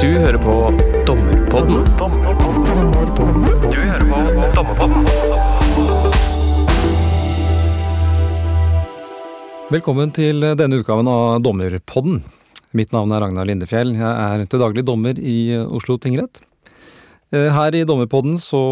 Du 0.00 0.06
hører 0.16 0.38
på 0.40 0.52
Dommerpodden. 1.04 1.82
Velkommen 9.68 10.14
til 10.16 10.40
denne 10.56 10.78
utgaven 10.80 11.10
av 11.12 11.42
Dommerpodden. 11.44 12.22
Mitt 12.72 12.94
navn 12.96 13.12
er 13.12 13.20
Ragnar 13.26 13.50
Lindefjell. 13.50 13.92
Jeg 13.98 14.08
er 14.08 14.46
til 14.48 14.62
daglig 14.64 14.86
dommer 14.88 15.20
i 15.20 15.52
Oslo 15.60 15.98
tingrett. 16.00 16.40
Eh, 17.28 17.50
Her 17.52 17.76
i 17.76 17.84
Dommerpodden 17.84 18.40
så 18.40 18.62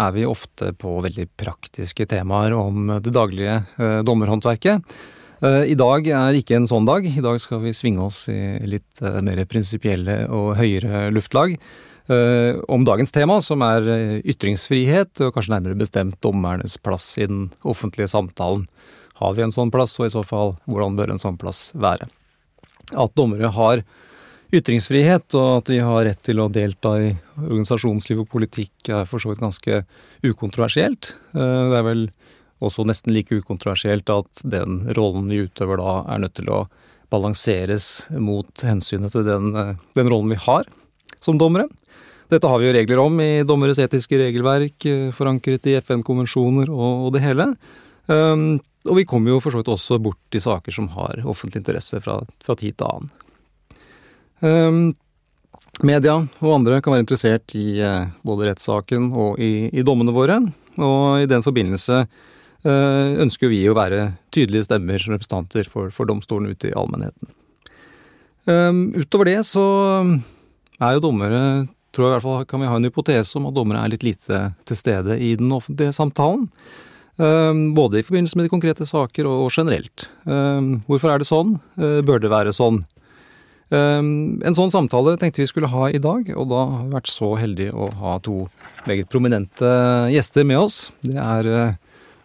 er 0.00 0.16
vi 0.16 0.24
ofte 0.24 0.72
på 0.80 0.96
veldig 1.04 1.28
praktiske 1.36 2.08
temaer 2.08 2.56
om 2.56 2.88
det 3.04 3.12
daglige 3.12 3.60
eh, 3.76 4.00
dommerhåndverket. 4.00 4.96
Eh, 5.44 5.64
I 5.74 5.76
dag 5.76 6.06
er 6.08 6.38
ikke 6.38 6.56
en 6.56 6.68
sånn 6.68 6.86
dag. 6.88 7.04
I 7.04 7.24
dag 7.24 7.40
skal 7.42 7.60
vi 7.64 7.74
svinge 7.76 8.06
oss 8.06 8.24
i 8.32 8.38
litt 8.68 9.02
eh, 9.04 9.20
mer 9.24 9.42
prinsipielle 9.50 10.22
og 10.32 10.54
høyere 10.56 11.10
luftlag. 11.12 11.58
eh, 12.08 12.60
Om 12.68 12.86
dagens 12.88 13.12
tema, 13.12 13.40
som 13.44 13.64
er 13.66 14.22
ytringsfrihet, 14.24 15.20
og 15.20 15.34
kanskje 15.34 15.56
nærmere 15.56 15.80
bestemt 15.82 16.20
dommernes 16.24 16.78
plass 16.80 17.12
i 17.18 17.28
den 17.28 17.50
offentlige 17.62 18.08
samtalen. 18.14 18.64
Har 19.20 19.36
vi 19.36 19.44
en 19.44 19.52
sånn 19.54 19.72
plass, 19.74 19.98
og 20.00 20.08
i 20.08 20.14
så 20.14 20.24
fall, 20.24 20.56
hvordan 20.66 20.96
bør 20.96 21.12
en 21.12 21.22
sånn 21.22 21.38
plass 21.38 21.68
være? 21.76 22.08
At 22.96 23.14
dommere 23.14 23.52
har 23.52 23.84
ytringsfrihet, 24.54 25.34
og 25.34 25.60
at 25.60 25.70
vi 25.74 25.80
har 25.82 26.04
rett 26.06 26.22
til 26.24 26.40
å 26.40 26.48
delta 26.52 26.96
i 27.02 27.12
organisasjonsliv 27.36 28.24
og 28.24 28.30
politikk, 28.32 28.72
er 28.88 29.04
for 29.10 29.20
så 29.20 29.32
vidt 29.32 29.42
ganske 29.44 29.82
ukontroversielt. 30.24 31.12
Det 31.34 31.78
er 31.78 31.86
vel 31.86 32.06
også 32.64 32.86
nesten 32.88 33.14
like 33.14 33.36
ukontroversielt 33.36 34.10
at 34.12 34.42
den 34.42 34.82
rollen 34.96 35.30
vi 35.30 35.44
utøver 35.46 35.80
da, 35.80 36.00
er 36.14 36.24
nødt 36.24 36.36
til 36.40 36.50
å 36.52 36.64
balanseres 37.12 38.06
mot 38.10 38.64
hensynet 38.66 39.14
til 39.14 39.26
den, 39.26 39.54
eh, 39.56 39.74
den 39.94 40.10
rollen 40.10 40.32
vi 40.34 40.40
har 40.46 40.68
som 41.20 41.38
dommere. 41.38 41.68
Dette 42.32 42.48
har 42.48 42.58
vi 42.58 42.68
jo 42.68 42.74
regler 42.74 43.00
om 43.02 43.20
i 43.20 43.44
dommeres 43.46 43.78
etiske 43.78 44.18
regelverk, 44.18 44.86
eh, 44.88 45.10
forankret 45.14 45.66
i 45.70 45.76
FN-konvensjoner 45.80 46.72
og, 46.72 47.06
og 47.06 47.12
det 47.14 47.22
hele. 47.24 47.52
Um, 48.06 48.60
og 48.84 48.98
vi 48.98 49.06
kommer 49.08 49.32
jo 49.32 49.40
for 49.40 49.54
så 49.54 49.62
vidt 49.62 49.70
også 49.72 50.00
bort 50.02 50.36
i 50.36 50.42
saker 50.42 50.74
som 50.76 50.90
har 50.92 51.22
offentlig 51.24 51.62
interesse 51.62 52.00
fra, 52.04 52.18
fra 52.44 52.56
tid 52.58 52.76
til 52.76 52.90
annen. 52.90 53.12
Um, 54.44 54.82
media 55.80 56.18
og 56.20 56.50
andre 56.58 56.82
kan 56.84 56.92
være 56.92 57.06
interessert 57.06 57.54
i 57.56 57.78
uh, 57.80 58.10
både 58.26 58.50
rettssaken 58.50 59.08
og 59.16 59.40
i, 59.40 59.70
i 59.72 59.84
dommene 59.86 60.12
våre, 60.12 60.36
og 60.76 61.22
i 61.22 61.30
den 61.30 61.44
forbindelse 61.44 62.04
ønsker 62.64 63.50
vi 63.52 63.58
å 63.68 63.74
være 63.76 64.14
tydelige 64.32 64.64
stemmer 64.64 65.02
som 65.02 65.12
representanter 65.12 65.68
for, 65.68 65.90
for 65.92 66.08
domstolen 66.08 66.48
ute 66.54 66.70
i 66.70 66.76
allmennheten. 66.76 67.28
Um, 68.48 68.86
utover 68.96 69.28
det 69.28 69.38
så 69.48 69.64
er 70.80 70.96
jo 70.96 71.04
dommere 71.04 71.40
tror 71.94 72.08
jeg 72.08 72.10
i 72.10 72.14
hvert 72.16 72.26
fall 72.26 72.48
kan 72.50 72.62
vi 72.62 72.70
ha 72.70 72.78
en 72.78 72.88
hypotese 72.88 73.38
om 73.38 73.46
at 73.48 73.54
dommere 73.56 73.84
er 73.84 73.92
litt 73.94 74.06
lite 74.06 74.40
til 74.66 74.78
stede 74.78 75.18
i 75.22 75.34
den 75.38 75.52
offentlige 75.54 75.94
samtalen. 75.94 76.48
Um, 77.14 77.68
både 77.76 78.00
i 78.00 78.06
forbindelse 78.06 78.34
med 78.34 78.48
de 78.48 78.50
konkrete 78.50 78.86
saker 78.88 79.28
og, 79.30 79.46
generelt. 79.54 80.08
Um, 80.26 80.80
hvorfor 80.88 81.12
er 81.12 81.22
det 81.22 81.30
sånn? 81.30 81.54
Uh, 81.78 82.00
bør 82.02 82.22
det 82.22 82.32
være 82.32 82.54
sånn? 82.56 82.82
En 83.74 84.54
sånn 84.54 84.70
samtale 84.70 85.16
tenkte 85.18 85.40
vi 85.40 85.48
skulle 85.48 85.70
ha 85.72 85.86
i 85.88 85.98
dag, 85.98 86.28
og 86.36 86.44
da 86.50 86.60
har 86.68 86.82
vi 86.84 86.94
vært 86.94 87.08
så 87.10 87.30
heldige 87.40 87.72
å 87.72 87.88
ha 87.96 88.12
to 88.22 88.44
meget 88.86 89.08
prominente 89.10 89.70
gjester 90.12 90.44
med 90.46 90.60
oss. 90.60 90.76
Det 91.02 91.16
er 91.18 91.48
uh, 91.48 91.78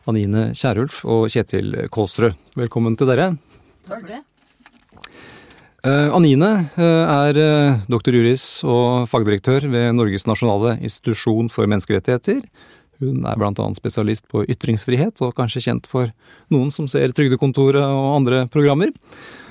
Anine 0.10 0.50
Kierulf 0.58 1.04
og 1.06 1.30
Kjetil 1.30 1.76
Kåsrud. 1.94 2.36
Velkommen 2.58 2.98
til 2.98 3.10
dere. 3.10 3.32
Takk 3.86 4.02
for 4.02 4.10
det. 4.10 4.24
Uh, 5.80 6.12
Anine 6.12 6.50
uh, 6.76 7.30
er 7.30 7.38
uh, 7.40 7.78
doktor 7.88 8.12
juris 8.18 8.44
og 8.68 9.06
fagdirektør 9.08 9.64
ved 9.72 9.94
Norges 9.96 10.26
nasjonale 10.28 10.74
institusjon 10.84 11.48
for 11.54 11.70
menneskerettigheter. 11.72 12.42
Hun 13.00 13.24
er 13.24 13.46
annet 13.48 13.80
spesialist 13.80 14.26
på 14.28 14.44
ytringsfrihet, 14.44 15.22
og 15.24 15.38
kanskje 15.38 15.64
kjent 15.70 15.88
for 15.88 16.12
noen 16.52 16.74
som 16.76 16.90
ser 16.92 17.14
Trygdekontoret 17.16 17.80
og 17.80 18.10
andre 18.18 18.42
programmer. 18.52 18.92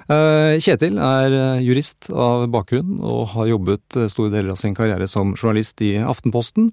Kjetil 0.09 1.01
er 1.01 1.61
jurist 1.65 2.11
av 2.13 2.47
bakgrunn 2.53 3.01
og 3.01 3.31
har 3.33 3.49
jobbet 3.49 3.97
store 4.13 4.33
deler 4.33 4.53
av 4.53 4.61
sin 4.61 4.77
karriere 4.77 5.09
som 5.09 5.33
journalist 5.33 5.81
i 5.85 5.95
Aftenposten. 6.01 6.69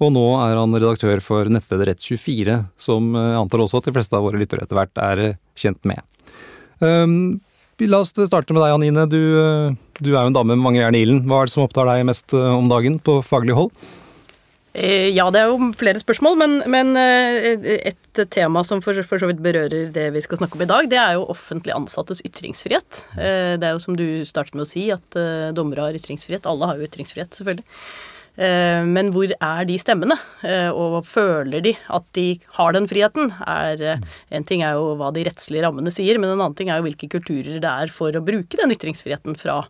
Og 0.00 0.12
nå 0.14 0.24
er 0.40 0.56
han 0.56 0.72
redaktør 0.76 1.20
for 1.24 1.50
nettstedet 1.52 1.90
Rett24, 1.90 2.56
som 2.80 3.12
eh, 3.14 3.28
jeg 3.34 3.40
antar 3.42 3.64
også 3.66 3.82
at 3.82 3.90
de 3.90 3.96
fleste 3.98 4.16
av 4.16 4.24
våre 4.24 4.40
lyttere 4.40 4.64
etter 4.64 4.78
hvert 4.78 5.02
er 5.04 5.24
eh, 5.26 5.38
kjent 5.60 5.82
med. 5.88 6.00
Um, 6.80 7.40
La 7.80 8.02
oss 8.04 8.10
starte 8.12 8.52
med 8.52 8.60
deg, 8.60 8.74
Anine. 8.74 9.06
Du, 9.08 9.20
eh, 9.40 9.72
du 10.04 10.10
er 10.12 10.20
jo 10.20 10.28
en 10.28 10.36
dame 10.36 10.52
med 10.52 10.64
mange 10.64 10.82
jern 10.82 10.96
i 10.98 11.00
ilden. 11.06 11.22
Hva 11.28 11.42
er 11.42 11.48
det 11.48 11.54
som 11.54 11.64
opptar 11.64 11.88
deg 11.88 12.04
mest 12.08 12.34
eh, 12.36 12.52
om 12.52 12.68
dagen 12.68 12.98
på 13.00 13.20
faglig 13.24 13.56
hold? 13.56 13.72
Eh, 14.76 15.08
Ja, 15.16 15.30
det 15.32 15.40
er 15.40 15.48
jo 15.50 15.70
flere 15.80 16.00
spørsmål, 16.02 16.36
men, 16.42 16.58
men 16.70 16.92
eh, 17.00 17.88
et 17.92 18.20
tema 18.30 18.62
som 18.68 18.82
for, 18.84 19.00
for 19.06 19.22
så 19.22 19.30
vidt 19.30 19.40
berører 19.42 19.88
det 19.94 20.10
vi 20.14 20.22
skal 20.24 20.42
snakke 20.42 20.58
om 20.60 20.64
i 20.66 20.68
dag, 20.68 20.90
det 20.92 21.00
er 21.00 21.16
jo 21.16 21.24
offentlig 21.32 21.72
ansattes 21.76 22.20
ytringsfrihet. 22.28 23.04
Eh, 23.16 23.56
Det 23.60 23.66
er 23.70 23.72
jo 23.76 23.82
som 23.82 23.96
du 23.96 24.06
startet 24.28 24.56
med 24.56 24.66
å 24.68 24.70
si, 24.70 24.90
at 24.92 25.16
eh, 25.18 25.48
dommere 25.56 25.88
har 25.88 25.96
ytringsfrihet. 25.96 26.48
Alle 26.52 26.68
har 26.68 26.76
jo 26.80 26.88
ytringsfrihet, 26.90 27.32
selvfølgelig. 27.40 27.64
Eh, 28.38 28.84
Men 28.86 29.10
hvor 29.12 29.30
er 29.32 29.64
de 29.68 29.76
stemmene? 29.80 30.16
Eh, 30.46 30.70
Og 30.70 31.02
føler 31.04 31.62
de 31.64 31.72
at 31.90 32.04
de 32.16 32.38
har 32.56 32.72
den 32.72 32.86
friheten? 32.86 33.32
Er, 33.46 33.82
eh, 33.82 33.98
en 34.30 34.44
ting 34.44 34.62
er 34.62 34.72
jo 34.78 34.94
hva 34.96 35.12
de 35.12 35.24
rettslige 35.24 35.64
rammene 35.64 35.90
sier, 35.92 36.18
men 36.18 36.30
en 36.30 36.38
annen 36.40 36.56
ting 36.56 36.70
er 36.70 36.78
jo 36.78 36.86
hvilke 36.86 37.10
kulturer 37.10 37.60
det 37.60 37.68
er 37.68 37.88
for 37.88 38.12
å 38.12 38.24
bruke 38.24 38.56
den 38.56 38.70
ytringsfriheten 38.70 39.36
fra 39.36 39.64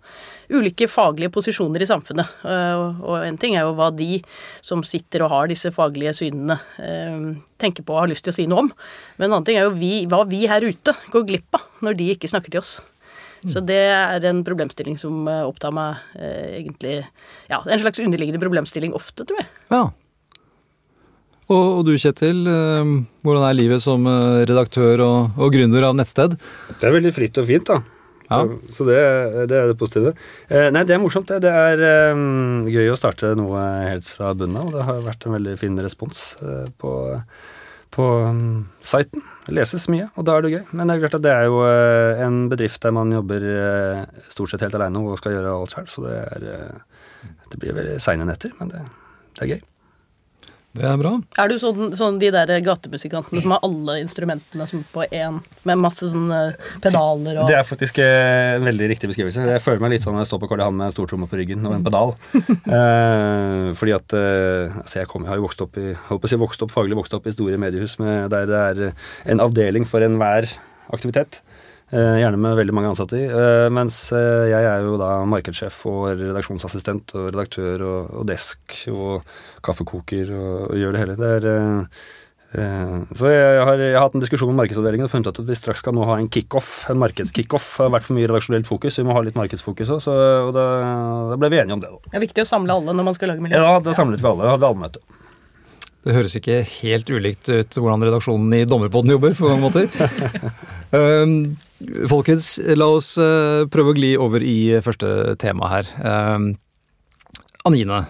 ulike 0.51 0.89
faglige 0.91 1.33
posisjoner 1.33 1.83
i 1.83 1.89
samfunnet. 1.89 2.29
Og- 2.45 3.25
en 3.25 3.37
ting 3.39 3.55
er 3.57 3.63
jo 3.63 3.75
hva 3.75 3.95
de 3.95 4.23
som 4.63 4.83
sitter 4.83 5.23
og 5.23 5.31
har 5.31 5.47
disse 5.49 5.71
faglige 5.71 6.15
synene, 6.15 6.59
tenker 7.59 7.83
på 7.85 7.95
og 7.95 8.01
har 8.01 8.09
lyst 8.09 8.25
til 8.25 8.33
å 8.33 8.35
si 8.35 8.47
noe 8.47 8.59
om. 8.59 8.73
Men 9.19 9.31
en 9.31 9.37
annen 9.39 9.45
ting 9.47 9.57
er 9.57 9.69
jo 9.69 9.71
vi, 9.79 10.07
hva 10.07 10.25
vi 10.29 10.47
her 10.47 10.61
ute 10.61 10.93
går 11.11 11.27
glipp 11.27 11.55
av 11.55 11.61
når 11.83 11.97
de 11.97 12.15
ikke 12.15 12.29
snakker 12.29 12.51
til 12.51 12.61
oss. 12.61 12.81
Så 13.49 13.63
det 13.65 13.79
er 13.89 14.25
en 14.29 14.43
problemstilling 14.45 14.99
som 15.01 15.23
eh, 15.31 15.41
opptar 15.49 15.73
meg 15.73 15.97
eh, 16.19 16.59
egentlig 16.61 16.99
Ja, 17.49 17.63
en 17.65 17.81
slags 17.81 18.03
underliggende 18.03 18.41
problemstilling 18.43 18.93
ofte, 18.97 19.25
tror 19.25 19.41
jeg. 19.41 19.49
Ja. 19.73 19.87
Og, 21.51 21.63
og 21.81 21.87
du, 21.89 21.95
Kjetil. 21.99 22.45
eh, 22.47 22.91
Hvordan 23.27 23.47
er 23.49 23.57
livet 23.59 23.83
som 23.83 24.05
eh, 24.07 24.43
redaktør 24.51 25.03
og, 25.07 25.41
og 25.41 25.55
gründer 25.57 25.89
av 25.89 25.97
nettsted? 25.99 26.37
Det 26.77 26.87
er 26.91 26.95
veldig 26.99 27.15
fritt 27.17 27.41
og 27.41 27.49
fint, 27.49 27.67
da. 27.73 27.81
Ja. 28.31 28.45
Så, 28.71 28.85
det, 28.87 28.99
det 29.51 29.57
er 29.59 29.73
det 29.73 29.79
positive. 29.81 30.13
Eh, 30.47 30.69
nei, 30.71 30.85
det 30.87 30.95
er 30.95 31.01
morsomt, 31.03 31.27
det. 31.33 31.41
Det 31.43 31.51
er 31.51 31.81
eh, 31.89 32.21
gøy 32.71 32.93
å 32.93 32.99
starte 32.99 33.33
noe 33.39 33.65
helt 33.89 34.07
fra 34.07 34.31
bunnen 34.39 34.61
av. 34.61 34.69
og 34.71 34.77
Det 34.77 34.85
har 34.87 35.01
vært 35.09 35.27
en 35.27 35.35
veldig 35.35 35.57
fin 35.59 35.81
respons 35.83 36.21
eh, 36.45 36.69
på, 36.79 36.93
på 37.91 38.07
um, 38.27 38.69
siten. 38.87 39.25
Leses 39.51 39.89
mye, 39.91 40.07
og 40.15 40.27
da 40.29 40.37
er 40.37 40.45
det 40.45 40.53
gøy. 40.53 40.63
Men 40.77 40.87
det 40.87 40.97
er 40.97 41.03
klart 41.05 41.19
at 41.19 41.25
det 41.25 41.33
er 41.35 41.49
jo 41.49 41.59
eh, 41.67 42.23
en 42.23 42.45
bedrift 42.53 42.83
der 42.85 42.95
man 42.95 43.11
jobber 43.15 43.47
eh, 43.51 44.21
stort 44.31 44.53
sett 44.53 44.63
helt 44.63 44.77
aleine 44.79 45.03
og 45.03 45.19
skal 45.19 45.35
gjøre 45.35 45.57
alt 45.57 45.75
sjøl, 45.75 45.89
så 45.91 46.05
det 46.07 46.17
er 46.21 46.47
eh, 46.55 47.27
Det 47.51 47.59
blir 47.59 47.75
veldig 47.75 47.97
seine 47.99 48.25
netter, 48.29 48.53
men 48.61 48.71
det, 48.71 48.85
det 49.37 49.43
er 49.43 49.53
gøy. 49.57 49.65
Det 50.71 50.85
er 50.87 50.99
bra. 51.01 51.17
Er 51.43 51.51
du 51.51 51.57
sånn, 51.59 51.95
sånn 51.99 52.19
de 52.23 52.29
der 52.31 52.51
gatemusikantene 52.63 53.43
som 53.43 53.55
har 53.57 53.65
alle 53.67 53.97
instrumentene 54.05 54.69
som 54.71 54.85
på 54.93 55.03
én, 55.09 55.41
med 55.67 55.81
masse 55.83 56.07
sånne 56.13 56.39
pedaler 56.85 57.41
og 57.43 57.51
Det 57.51 57.57
er 57.59 57.67
faktisk 57.67 57.99
eh, 57.99 58.55
en 58.55 58.69
veldig 58.69 58.91
riktig 58.93 59.11
beskrivelse. 59.11 59.49
Jeg 59.51 59.65
føler 59.65 59.83
meg 59.83 59.97
litt 59.97 60.07
sånn 60.07 60.15
når 60.15 60.25
jeg 60.25 60.31
står 60.31 60.43
på 60.45 60.51
Karl 60.53 60.63
Johan 60.63 60.79
med 60.79 60.87
en 60.87 60.95
stortromme 60.95 61.27
på 61.31 61.41
ryggen 61.41 61.67
og 61.67 61.75
en 61.75 61.87
pedal. 61.89 62.15
eh, 62.77 63.67
fordi 63.81 63.97
at 63.99 64.15
eh, 64.15 64.79
altså 64.85 65.03
jeg, 65.03 65.11
kom, 65.11 65.27
jeg 65.27 65.35
har 65.35 65.43
jo 65.43 65.49
vokst 65.49 65.67
opp 65.67 65.81
i 65.83 65.89
holdt 66.07 66.23
på 66.23 66.31
å 66.31 66.33
si 66.35 66.41
vokst 66.45 66.63
opp, 66.67 66.75
faglig 66.77 67.01
vokst 67.01 67.19
opp 67.19 67.27
i 67.27 67.35
store 67.35 67.59
mediehus 67.59 67.99
med, 67.99 68.31
der 68.31 68.47
det 68.51 68.63
er 68.71 68.85
en 69.35 69.43
avdeling 69.43 69.89
for 69.91 70.07
enhver 70.07 70.47
aktivitet. 70.95 71.43
Eh, 71.91 72.17
gjerne 72.23 72.39
med 72.39 72.55
veldig 72.61 72.77
mange 72.77 72.93
ansatte 72.93 73.19
i. 73.19 73.27
Eh, 73.27 73.67
mens 73.75 73.99
eh, 74.15 74.47
jeg 74.53 74.71
er 74.71 74.87
jo 74.87 74.95
da 75.01 75.11
markedssjef 75.27 75.83
og 75.91 76.13
redaksjonsassistent 76.21 77.17
og 77.19 77.29
redaktør 77.33 77.83
og, 77.83 78.17
og 78.21 78.29
desk 78.31 78.79
og 78.95 79.27
kaffekoker 79.67 80.31
og, 80.37 80.57
og 80.71 80.81
gjør 80.81 80.95
det 80.97 81.05
hele. 81.05 81.19
Det 81.21 81.37
er 81.41 81.49
eh, 81.55 82.03
Eh, 82.51 82.95
Så 83.15 83.31
jeg 83.31 83.63
har, 83.63 83.79
jeg 83.79 83.95
har 83.95 84.09
hatt 84.09 84.17
en 84.19 84.23
diskusjon 84.25 84.51
med 84.51 84.59
markedsavdelingen 84.65 85.07
og 85.07 85.13
funnet 85.13 85.31
ut 85.31 85.39
at 85.39 85.47
vi 85.47 85.55
straks 85.59 85.85
skal 85.85 85.95
nå 85.95 86.03
ha 86.09 86.17
en 86.19 86.27
kickoff, 86.33 86.89
en 86.91 86.99
markedskickoff. 86.99 87.69
Det 87.77 87.87
har 87.87 87.95
vært 87.95 88.09
for 88.09 88.19
mye 88.19 88.27
redaksjonelt 88.27 88.67
fokus, 88.67 88.99
vi 88.99 89.07
må 89.07 89.15
ha 89.15 89.23
litt 89.23 89.39
markedsfokus 89.39 89.93
òg, 89.95 90.09
og 90.11 90.51
da, 90.57 90.67
da 91.31 91.39
ble 91.39 91.53
vi 91.53 91.61
enige 91.63 91.79
om 91.79 91.85
det. 91.85 91.93
Da. 91.93 92.11
Det 92.11 92.19
er 92.19 92.27
viktig 92.27 92.45
å 92.45 92.51
samle 92.51 92.75
alle 92.75 92.97
når 92.97 93.07
man 93.07 93.17
skal 93.17 93.31
lage 93.33 93.47
miljø. 93.47 93.61
Ja, 93.61 93.79
da 93.85 93.95
samlet 93.95 94.23
vi 94.23 94.31
alle, 94.33 94.51
hadde 94.51 94.67
allmøte. 94.67 95.03
Det 96.01 96.17
høres 96.17 96.35
ikke 96.41 96.63
helt 96.65 97.11
ulikt 97.13 97.51
ut 97.53 97.77
hvordan 97.77 98.03
redaksjonen 98.09 98.55
i 98.57 98.65
Dommerpodden 98.67 99.15
jobber, 99.15 99.37
på 99.37 99.51
mange 99.53 99.69
måter. 99.69 99.87
um, 100.97 101.37
folkens, 102.11 102.55
la 102.77 102.89
oss 102.93 103.15
eh, 103.21 103.67
prøve 103.73 103.93
å 103.93 103.99
gli 103.99 104.15
over 104.21 104.45
i 104.45 104.81
første 104.85 105.37
tema 105.41 105.71
her. 105.73 105.93
Um, 106.01 106.53
Anine, 107.69 108.05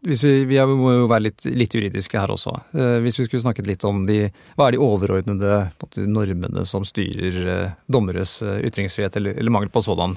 hvis 0.00 0.22
vi, 0.24 0.32
vi 0.48 0.60
må 0.64 0.94
jo 0.94 1.08
være 1.10 1.26
litt, 1.26 1.44
litt, 1.44 1.74
juridiske 1.76 2.16
her 2.16 2.32
også. 2.32 2.54
Eh, 2.72 2.96
hvis 3.04 3.18
vi 3.20 3.26
skulle 3.26 3.44
snakket 3.44 3.68
litt 3.68 3.84
om 3.84 4.06
de, 4.08 4.22
hva 4.56 4.68
er 4.68 4.76
de 4.76 4.84
overordnede 4.84 5.58
måte, 5.80 6.06
normene 6.08 6.64
som 6.68 6.86
styrer 6.88 7.40
eh, 7.44 7.74
dommeres 7.84 8.38
eh, 8.40 8.62
ytringsfrihet, 8.70 9.18
eller, 9.20 9.36
eller, 9.36 9.52
mangel 9.52 9.72
på 9.72 9.82
sådan? 9.84 10.16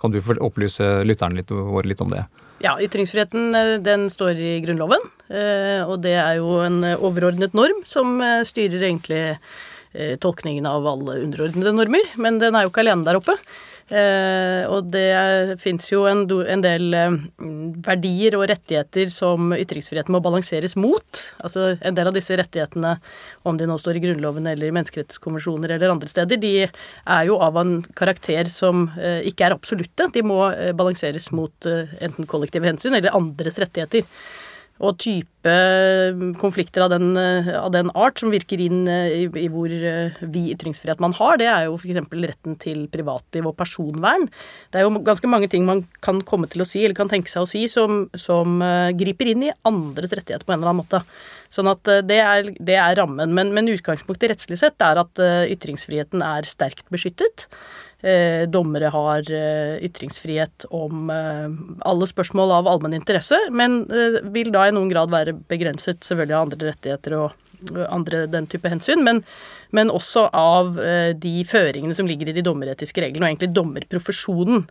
Kan 0.00 0.14
du 0.14 0.22
opplyse 0.40 0.86
lytterne 1.04 1.36
litt, 1.38 1.52
våre 1.52 1.90
litt 1.90 2.00
om 2.02 2.14
det? 2.14 2.24
Ja, 2.64 2.78
ytringsfriheten 2.80 3.52
den 3.84 4.08
står 4.10 4.38
i 4.38 4.54
Grunnloven. 4.62 5.04
Og 5.86 5.94
det 6.02 6.14
er 6.18 6.36
jo 6.38 6.60
en 6.62 6.80
overordnet 6.92 7.54
norm 7.58 7.80
som 7.88 8.20
styrer 8.46 8.84
egentlig 8.86 9.22
tolkningen 10.22 10.66
av 10.68 10.86
alle 10.88 11.18
underordnede 11.26 11.74
normer. 11.76 12.08
Men 12.16 12.40
den 12.42 12.56
er 12.56 12.64
jo 12.66 12.72
ikke 12.72 12.84
alene 12.84 13.06
der 13.06 13.18
oppe. 13.20 13.36
Eh, 13.92 14.62
og 14.72 14.86
det 14.88 15.58
fins 15.60 15.90
jo 15.90 16.06
en, 16.08 16.24
del 16.24 16.94
eh, 16.96 17.16
verdier 17.84 18.38
og 18.38 18.46
rettigheter 18.48 19.10
som 19.12 19.52
ytringsfriheten 19.52 20.14
må 20.14 20.22
balanseres 20.24 20.76
mot. 20.80 21.22
Altså 21.44 21.74
En 21.80 21.96
del 21.98 22.08
av 22.08 22.16
disse 22.16 22.36
rettighetene, 22.38 22.94
om 23.44 23.58
de 23.60 23.68
nå 23.68 23.76
står 23.80 23.98
i 23.98 24.04
Grunnloven 24.06 24.48
eller 24.48 24.72
menneskerettskonvensjoner 24.78 25.74
eller 25.76 25.92
andre 25.92 26.08
steder, 26.08 26.40
de 26.40 26.54
er 26.64 27.26
jo 27.28 27.36
av 27.44 27.58
en 27.60 27.80
karakter 27.98 28.48
som 28.52 28.86
eh, 28.96 29.26
ikke 29.28 29.50
er 29.50 29.56
absolutte. 29.58 30.08
De 30.14 30.24
må 30.24 30.40
eh, 30.52 30.72
balanseres 30.76 31.28
mot 31.36 31.68
eh, 31.68 31.92
enten 32.00 32.28
kollektive 32.30 32.70
hensyn 32.70 32.96
eller 32.96 33.18
andres 33.18 33.60
rettigheter. 33.60 34.08
Og 34.80 34.96
type 34.98 35.52
konflikter 36.40 36.84
av 36.84 36.92
den, 36.94 37.12
av 37.18 37.68
den, 37.74 37.90
art 37.98 38.22
som 38.22 38.32
virker 38.32 38.60
inn 38.62 38.86
eh, 38.90 39.24
i, 39.24 39.26
i 39.42 39.48
hvor 39.52 39.70
eh, 39.70 40.16
vid 40.22 40.54
ytringsfrihet 40.54 41.02
man 41.02 41.14
har, 41.18 41.36
det 41.38 41.48
er 41.50 41.66
jo 41.66 41.76
f.eks. 41.76 42.00
retten 42.24 42.56
til 42.62 42.86
privatliv 42.90 43.46
og 43.50 43.56
personvern. 43.58 44.28
Det 44.72 44.80
er 44.80 44.86
jo 44.86 45.02
ganske 45.04 45.30
mange 45.30 45.50
ting 45.52 45.66
man 45.68 45.84
kan 46.02 46.22
komme 46.26 46.48
til 46.50 46.64
å 46.64 46.68
si, 46.68 46.82
eller 46.82 46.98
kan 46.98 47.10
tenke 47.10 47.30
seg 47.30 47.44
å 47.44 47.50
si, 47.50 47.66
som, 47.70 48.06
som 48.18 48.62
griper 48.98 49.34
inn 49.34 49.46
i 49.48 49.54
andres 49.68 50.14
rettigheter 50.16 50.46
på 50.46 50.54
en 50.54 50.60
eller 50.62 50.72
annen 50.72 50.82
måte. 50.82 51.02
Sånn 51.52 51.68
at 51.68 51.84
det, 52.08 52.18
er, 52.22 52.48
det, 52.56 52.78
er, 52.80 52.96
rammen. 52.96 53.34
Men, 53.36 53.52
men 53.54 53.70
utgangspunktet 53.70 54.32
rettslig 54.32 54.62
sett 54.62 54.82
er 54.82 55.02
at 55.02 55.20
ytringsfriheten 55.52 56.24
er 56.24 56.48
sterkt 56.48 56.86
beskyttet. 56.92 57.46
Eh, 58.02 58.48
dommere 58.48 58.88
har 58.90 59.28
eh, 59.30 59.76
ytringsfrihet 59.86 60.64
om 60.74 61.10
eh, 61.10 61.52
alle 61.86 62.06
spørsmål 62.10 62.50
av 62.50 62.68
allmenn 62.68 62.96
interesse, 62.96 63.38
men 63.54 63.84
vil 64.34 64.48
da 64.50 64.64
i 64.66 64.72
noen 64.74 64.88
grad 64.90 65.12
være 65.12 65.36
begrenset 65.46 66.02
selvfølgelig 66.02 66.34
av 66.34 66.46
andre 66.48 66.72
rettigheter 66.72 67.14
og 67.20 67.38
andre 67.94 68.24
den 68.26 68.48
type 68.50 68.66
hensyn, 68.66 69.04
men, 69.06 69.20
men 69.70 69.92
også 69.94 70.24
av 70.34 70.74
de 71.14 71.34
føringene 71.46 71.94
som 71.94 72.08
ligger 72.10 72.32
i 72.32 72.34
de 72.34 72.42
dommeretiske 72.42 73.04
reglene, 73.04 73.22
og 73.22 73.30
egentlig 73.30 73.54
dommerprofesjonen. 73.54 74.64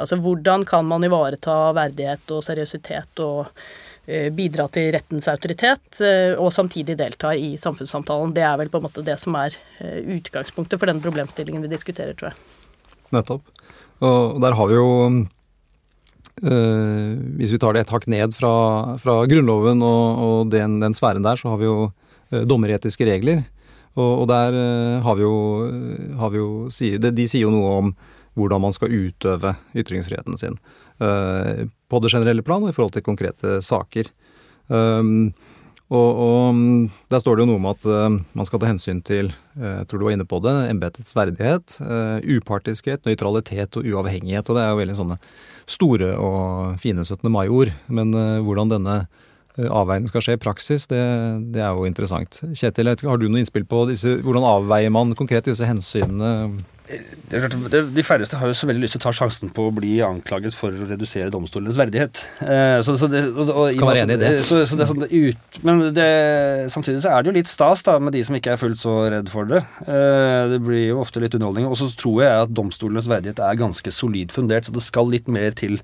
Altså 0.00 0.16
hvordan 0.24 0.64
kan 0.64 0.88
man 0.88 1.04
ivareta 1.04 1.58
verdighet 1.76 2.32
og 2.32 2.40
seriøsitet 2.46 3.20
og 3.26 3.52
bidra 4.32 4.70
til 4.72 4.88
rettens 4.96 5.28
autoritet, 5.28 6.00
og 6.40 6.48
samtidig 6.56 6.96
delta 6.96 7.34
i 7.36 7.52
samfunnssamtalen. 7.60 8.32
Det 8.32 8.48
er 8.48 8.56
vel 8.62 8.72
på 8.72 8.80
en 8.80 8.88
måte 8.88 9.04
det 9.04 9.20
som 9.20 9.36
er 9.36 9.60
utgangspunktet 10.16 10.80
for 10.80 10.88
den 10.88 11.04
problemstillingen 11.04 11.68
vi 11.68 11.74
diskuterer, 11.76 12.16
tror 12.16 12.32
jeg. 12.32 12.59
Nettopp. 13.14 13.46
Og 14.00 14.40
der 14.40 14.56
har 14.56 14.68
vi 14.70 14.74
jo 14.78 14.90
øh, 16.42 17.18
Hvis 17.36 17.52
vi 17.52 17.58
tar 17.60 17.76
det 17.76 17.84
et 17.84 17.92
hakk 17.92 18.06
ned 18.08 18.36
fra, 18.36 18.96
fra 18.96 19.24
Grunnloven 19.28 19.82
og, 19.82 20.04
og 20.24 20.52
den, 20.52 20.80
den, 20.80 20.94
sfæren 20.94 21.24
der, 21.24 21.36
så 21.36 21.52
har 21.52 21.60
vi 21.60 21.68
jo 21.68 21.90
øh, 22.32 22.44
dommeretiske 22.48 23.04
regler. 23.04 23.42
Og, 23.98 24.22
og 24.22 24.28
der 24.30 24.54
øh, 24.54 25.02
har 25.04 25.14
vi 25.18 25.22
jo, 25.26 25.34
har 26.16 26.30
vi 26.32 26.38
jo 26.38 26.70
de, 26.70 27.10
de 27.12 27.28
sier 27.28 27.44
jo 27.44 27.52
noe 27.52 27.76
om 27.82 27.94
hvordan 28.38 28.62
man 28.62 28.72
skal 28.72 28.94
utøve 28.94 29.56
ytringsfriheten 29.74 30.36
sin. 30.38 30.56
på 31.90 31.98
det 31.98 32.10
generelle 32.12 32.42
plan 32.42 32.62
og 32.62 32.70
i 32.70 32.72
forhold 32.72 32.92
til 32.92 33.02
konkrete 33.02 33.60
saker. 33.60 34.04
Um, 34.68 35.32
og, 35.90 36.10
og, 36.22 36.54
mm, 36.54 36.90
Der 37.10 37.18
står 37.18 37.36
det 37.36 37.44
jo 37.44 37.50
noe 37.50 37.58
om 37.58 37.70
at 37.72 37.86
uh, 37.88 38.18
man 38.38 38.46
skal 38.46 38.62
ta 38.62 38.68
hensyn 38.70 39.00
til, 39.02 39.32
uh, 39.58 39.80
jeg 39.80 39.88
tror 39.90 40.00
du 40.00 40.06
var 40.06 40.14
inne 40.14 40.28
på 40.28 40.38
det, 40.44 40.54
embetets 40.70 41.16
verdighet, 41.18 41.78
uh, 41.82 42.22
upartiskhet, 42.22 43.02
nøytralitet 43.08 43.78
og 43.80 43.88
uavhengighet. 43.90 44.46
Og 44.46 44.58
det 44.58 44.62
er 44.62 44.70
jo 44.70 44.82
veldig 44.84 44.98
sånne 45.00 45.18
store 45.70 46.12
og 46.18 46.78
fine 46.82 47.02
17. 47.02 47.26
mai-ord. 47.30 47.74
Men 47.90 48.14
hvordan 48.42 48.70
denne 48.72 48.96
avveiningen 49.60 50.10
skal 50.10 50.24
skje 50.24 50.34
i 50.34 50.40
praksis, 50.40 50.86
det, 50.90 50.98
det, 51.54 51.62
er 51.62 51.74
jo 51.74 51.86
interessant. 51.86 52.40
Kjetil, 52.58 52.90
har 52.90 53.20
du 53.20 53.28
noe 53.28 53.42
innspill 53.42 53.66
på 53.70 53.84
disse, 53.90 54.16
hvordan 54.24 54.46
avveier 54.46 54.90
man 54.94 55.14
konkret 55.18 55.46
disse 55.46 55.66
hensynene? 55.66 56.50
De 57.30 58.02
færreste 58.02 58.38
har 58.40 58.50
jo 58.50 58.56
så 58.56 58.66
veldig 58.66 58.82
lyst 58.82 58.96
til 58.96 59.00
å 59.00 59.04
ta 59.04 59.12
sjansen 59.14 59.52
på 59.54 59.68
å 59.68 59.74
bli 59.74 59.92
anklaget 60.02 60.56
for 60.56 60.74
å 60.74 60.88
redusere 60.88 61.30
domstolenes 61.32 61.78
verdighet. 61.78 62.22
Eh, 62.42 62.78
så, 62.86 62.96
så 62.98 63.06
det, 63.10 63.22
og, 63.30 63.52
og, 63.52 63.68
kan 63.78 63.90
være 63.92 64.04
enig 64.06 64.16
i 64.18 64.22
det. 64.22 64.32
Så, 64.46 64.62
så 64.66 64.78
det 64.78 64.88
sånn 64.90 65.06
ut, 65.06 65.60
men 65.66 65.84
det, 65.94 66.08
samtidig 66.74 67.04
så 67.04 67.12
er 67.14 67.22
det 67.22 67.30
jo 67.30 67.36
litt 67.38 67.52
stas 67.52 67.84
da, 67.86 67.98
med 68.02 68.16
de 68.16 68.24
som 68.26 68.38
ikke 68.38 68.56
er 68.56 68.60
fullt 68.60 68.82
så 68.82 68.96
redd 69.12 69.30
for 69.32 69.50
det. 69.50 69.62
Eh, 69.86 70.42
det 70.54 70.58
blir 70.66 70.88
jo 70.88 71.02
ofte 71.04 71.22
litt 71.22 71.36
underholdning. 71.38 71.68
Og 71.70 71.78
så 71.78 71.90
tror 71.94 72.24
jeg 72.24 72.46
at 72.48 72.56
domstolenes 72.56 73.10
verdighet 73.10 73.42
er 73.46 73.62
ganske 73.62 73.94
solid 73.94 74.34
fundert, 74.34 74.66
så 74.66 74.74
det 74.74 74.84
skal 74.86 75.12
litt 75.12 75.30
mer 75.30 75.54
til 75.56 75.78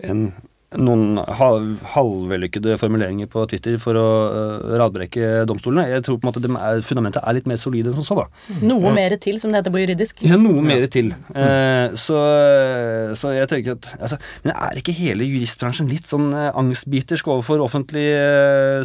enn 0.00 0.30
noen 0.78 1.18
halvvellykkede 1.18 2.76
formuleringer 2.78 3.26
på 3.30 3.42
Twitter 3.50 3.74
for 3.82 3.98
å 3.98 4.06
uh, 4.30 4.68
radbrekke 4.78 5.42
domstolene. 5.50 5.88
Jeg 5.90 6.04
tror 6.06 6.20
på 6.20 6.28
en 6.28 6.30
måte 6.30 6.42
er, 6.46 6.82
fundamentet 6.86 7.24
er 7.26 7.34
litt 7.34 7.48
mer 7.50 7.58
solide 7.58 7.90
enn 7.90 7.98
som 7.98 8.06
så. 8.06 8.18
da. 8.20 8.60
Noe 8.62 8.92
uh, 8.92 8.94
mer 8.94 9.16
til, 9.18 9.40
som 9.42 9.50
det 9.50 9.64
heter 9.64 9.74
på 9.74 9.82
juridisk. 9.82 10.22
Ja, 10.22 10.38
noe 10.38 10.62
mer 10.62 10.86
til. 10.92 11.10
Uh, 11.34 11.90
så, 11.98 12.22
så, 13.18 13.34
jeg 13.34 13.50
tenker 13.50 13.78
at 13.80 13.90
altså, 13.98 14.20
Men 14.46 14.54
er 14.54 14.78
ikke 14.78 14.94
hele 14.94 15.26
juristbransjen 15.26 15.90
litt 15.90 16.06
sånn 16.10 16.30
angstbitersk 16.38 17.32
overfor 17.34 17.66
offentlig 17.66 18.06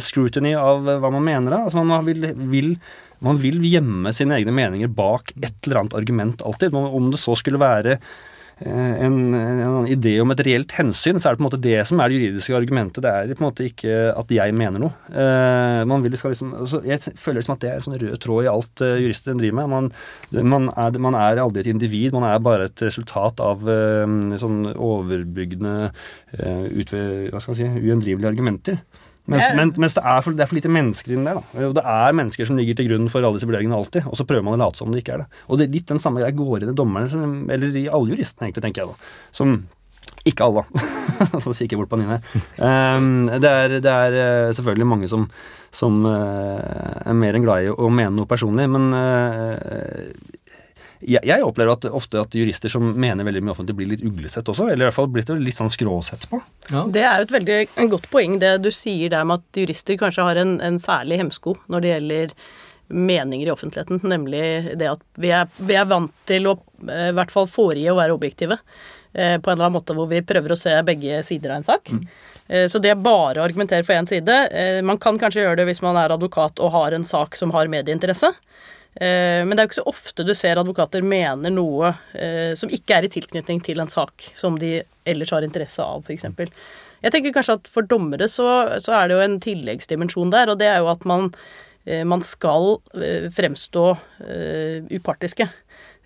scrutiny 0.02 0.56
av 0.58 0.82
hva 0.82 1.10
man 1.14 1.22
mener? 1.22 1.54
da? 1.54 1.64
Altså 1.68 1.86
Man 1.86 2.06
vil, 2.08 2.32
vil 2.50 2.74
man 3.22 3.38
vil 3.40 3.62
gjemme 3.64 4.10
sine 4.12 4.36
egne 4.40 4.52
meninger 4.52 4.90
bak 4.92 5.30
et 5.38 5.54
eller 5.64 5.84
annet 5.84 6.00
argument 6.02 6.42
alltid. 6.42 6.74
Om 6.74 7.12
det 7.14 7.22
så 7.22 7.38
skulle 7.38 7.62
være 7.62 7.96
Eh, 7.96 8.34
en, 8.64 9.34
en, 9.36 9.86
idé 9.86 10.14
om 10.22 10.30
et 10.32 10.40
reelt 10.46 10.72
hensyn, 10.78 11.18
så 11.20 11.28
er 11.28 11.34
det 11.34 11.40
på 11.40 11.44
en 11.44 11.46
måte 11.50 11.60
det 11.60 11.80
som 11.88 12.00
er 12.00 12.08
det 12.08 12.16
juridiske 12.16 12.56
argumentet. 12.56 13.04
Det 13.04 13.10
er 13.12 13.34
på 13.36 13.44
en 13.44 13.48
måte 13.50 13.66
ikke 13.68 13.96
at 14.16 14.32
jeg 14.32 14.54
mener 14.56 14.80
noe. 14.80 14.94
Uh, 15.10 15.82
man 15.88 16.04
vil 16.04 16.14
liksom, 16.16 16.54
altså 16.56 16.80
jeg 16.86 17.18
føler 17.20 17.42
liksom 17.42 17.56
at 17.56 17.64
det 17.64 17.70
er 17.70 17.76
en 17.76 17.84
sånn 17.84 17.98
rød 18.00 18.16
tråd 18.24 18.46
i 18.46 18.50
alt 18.52 18.84
uh, 18.86 18.94
jurister 19.02 19.36
driver 19.36 19.58
med. 19.60 19.68
Man, 19.74 19.90
man, 20.54 20.70
er, 20.72 20.96
man, 21.04 21.18
er, 21.20 21.42
aldri 21.42 21.66
et 21.66 21.72
individ, 21.74 22.16
man 22.16 22.24
er 22.30 22.40
bare 22.44 22.70
et 22.70 22.86
resultat 22.86 23.44
av 23.44 23.66
sånn 24.40 24.58
overbyggende, 24.72 25.76
hva 26.32 27.42
skal 27.42 27.52
man 27.52 27.60
si, 27.60 27.68
ugjendrivelige 27.84 28.32
argumenter. 28.32 28.80
Mens, 29.26 29.46
men, 29.58 29.72
mens 29.82 29.96
det, 29.96 30.02
er 30.06 30.20
for, 30.22 30.36
det, 30.36 30.44
er 30.44 30.50
for, 30.50 30.58
lite 30.58 30.70
mennesker 30.70 31.14
inni 31.14 31.26
der. 31.26 31.40
da. 31.40 31.70
Det 31.80 31.84
er 31.96 32.18
mennesker 32.20 32.48
som 32.48 32.58
ligger 32.60 32.78
til 32.78 32.90
grunn 32.90 33.08
for 33.10 33.26
alle 33.26 33.38
disse 33.38 33.48
vurderingene 33.48 33.78
alltid, 33.78 34.06
og 34.06 34.18
så 34.18 34.26
prøver 34.28 34.46
man 34.46 34.54
å 34.58 34.60
late 34.64 34.78
som 34.78 34.92
det 34.94 35.02
ikke 35.02 35.16
er 35.16 35.24
det. 35.24 35.40
Og 35.48 35.58
det 35.58 35.66
er 35.66 35.74
litt 35.74 35.90
den 35.90 36.02
samme 36.02 36.22
greia 36.22 36.36
går 36.36 36.62
inn 36.62 36.74
i 36.74 36.76
dommerne, 36.78 37.32
eller 37.56 37.80
i 37.80 37.88
alle 37.88 38.14
juristene, 38.14 38.48
egentlig, 38.48 38.66
tenker 38.68 38.84
jeg 38.84 38.92
da. 38.92 39.10
Som 39.34 39.58
ikke 40.26 40.46
alle, 40.46 40.64
så 41.44 41.52
kikker 41.54 41.76
jeg 41.76 41.80
bort 41.80 41.92
på 41.92 41.98
Nine. 42.00 42.18
Um, 42.58 43.28
det, 43.30 43.50
er, 43.50 43.76
det 43.82 43.92
er 43.92 44.16
uh, 44.16 44.54
selvfølgelig 44.56 44.88
mange 44.90 45.10
som, 45.10 45.28
som 45.74 46.00
uh, 46.06 47.02
er 47.06 47.18
mer 47.18 47.38
enn 47.38 47.46
glad 47.46 47.66
i 47.66 47.70
å 47.70 47.90
mene 47.90 48.14
noe 48.16 48.30
personlig, 48.30 48.66
men 48.70 48.90
uh, 48.94 50.35
jeg, 51.06 51.22
jeg, 51.22 51.42
opplever 51.46 51.76
at, 51.76 51.86
ofte 51.94 52.20
at 52.20 52.34
jurister 52.34 52.72
som 52.72 52.88
mener 52.98 53.26
veldig 53.26 53.44
mye 53.44 53.54
offentlig, 53.54 53.76
blir 53.78 53.90
litt 53.94 54.04
uglesett 54.06 54.48
også. 54.50 54.68
Eller 54.72 54.84
i 54.84 54.88
hvert 54.88 54.98
fall 54.98 55.10
blitt 55.14 55.30
litt 55.38 55.58
sånn 55.58 55.72
skråsett 55.72 56.28
på. 56.30 56.40
Ja. 56.72 56.82
Det 56.90 57.04
er 57.06 57.20
jo 57.20 57.28
et 57.28 57.34
veldig 57.36 57.90
godt 57.94 58.08
poeng 58.12 58.38
det 58.42 58.56
du 58.64 58.72
sier 58.74 59.12
der 59.14 59.26
med 59.28 59.42
at 59.42 59.60
jurister 59.62 59.98
kanskje 60.00 60.26
har 60.26 60.40
en, 60.42 60.56
en 60.64 60.80
særlig 60.82 61.20
hemsko 61.22 61.54
når 61.70 61.84
det 61.84 61.92
gjelder 61.92 62.34
meninger 62.88 63.46
i 63.46 63.50
offentligheten, 63.50 64.00
nemlig 64.02 64.76
det 64.78 64.90
at 64.90 65.02
vi 65.18 65.32
er, 65.34 65.48
vi 65.56 65.74
er 65.74 65.88
vant 65.90 66.12
til 66.28 66.46
å 66.50 66.54
eh, 66.86 67.10
i 67.10 67.16
hvert 67.16 67.34
fall 67.34 67.48
foregi 67.50 67.88
å 67.90 67.96
være 67.98 68.14
objektive 68.14 68.58
eh, 69.12 69.36
på 69.40 69.50
en 69.50 69.56
eller 69.56 69.66
annen 69.66 69.78
måte 69.78 69.96
hvor 69.96 70.08
vi 70.10 70.22
prøver 70.26 70.54
å 70.54 70.58
se 70.58 70.74
begge 70.86 71.22
sider 71.26 71.54
av 71.54 71.60
en 71.60 71.66
sak. 71.66 71.90
Mm. 71.90 72.04
Eh, 72.46 72.66
så 72.70 72.80
det 72.82 72.92
er 72.94 73.02
bare 73.02 73.42
å 73.42 73.46
argumentere 73.46 73.86
for 73.86 73.98
én 73.98 74.06
side 74.06 74.38
Man 74.86 75.00
kan 75.02 75.18
kanskje 75.18 75.42
gjøre 75.42 75.60
det 75.60 75.70
hvis 75.72 75.82
man 75.82 75.98
er 75.98 76.14
advokat 76.14 76.62
og 76.62 76.74
har 76.76 76.94
en 76.94 77.06
sak 77.06 77.38
som 77.38 77.54
har 77.56 77.70
medieinteresse. 77.72 78.30
Eh, 78.96 79.42
men 79.44 79.52
det 79.52 79.60
er 79.60 79.66
jo 79.66 79.70
ikke 79.70 79.82
så 79.82 79.90
ofte 79.90 80.24
du 80.24 80.32
ser 80.36 80.56
advokater 80.56 81.04
mener 81.04 81.52
noe 81.52 81.90
eh, 82.16 82.54
som 82.56 82.72
ikke 82.72 82.96
er 82.96 83.06
i 83.06 83.12
tilknytning 83.12 83.60
til 83.64 83.82
en 83.82 83.92
sak 83.92 84.30
som 84.38 84.56
de 84.60 84.78
ellers 85.06 85.34
har 85.36 85.44
interesse 85.44 85.84
av, 85.84 86.06
f.eks. 86.06 86.24
Jeg 87.04 87.12
tenker 87.12 87.34
kanskje 87.34 87.58
at 87.58 87.68
for 87.68 87.84
dommere 87.84 88.28
så, 88.32 88.48
så, 88.80 88.94
er 88.96 89.08
det 89.08 89.18
jo 89.18 89.26
en 89.26 89.38
tilleggsdimensjon 89.44 90.32
der, 90.32 90.48
og 90.48 90.60
det 90.62 90.70
er 90.70 90.80
jo 90.80 90.88
at 90.94 91.04
man, 91.08 91.28
eh, 91.84 92.06
man 92.08 92.24
skal 92.24 92.78
fremstå 93.36 93.86
upartiske. 94.96 95.46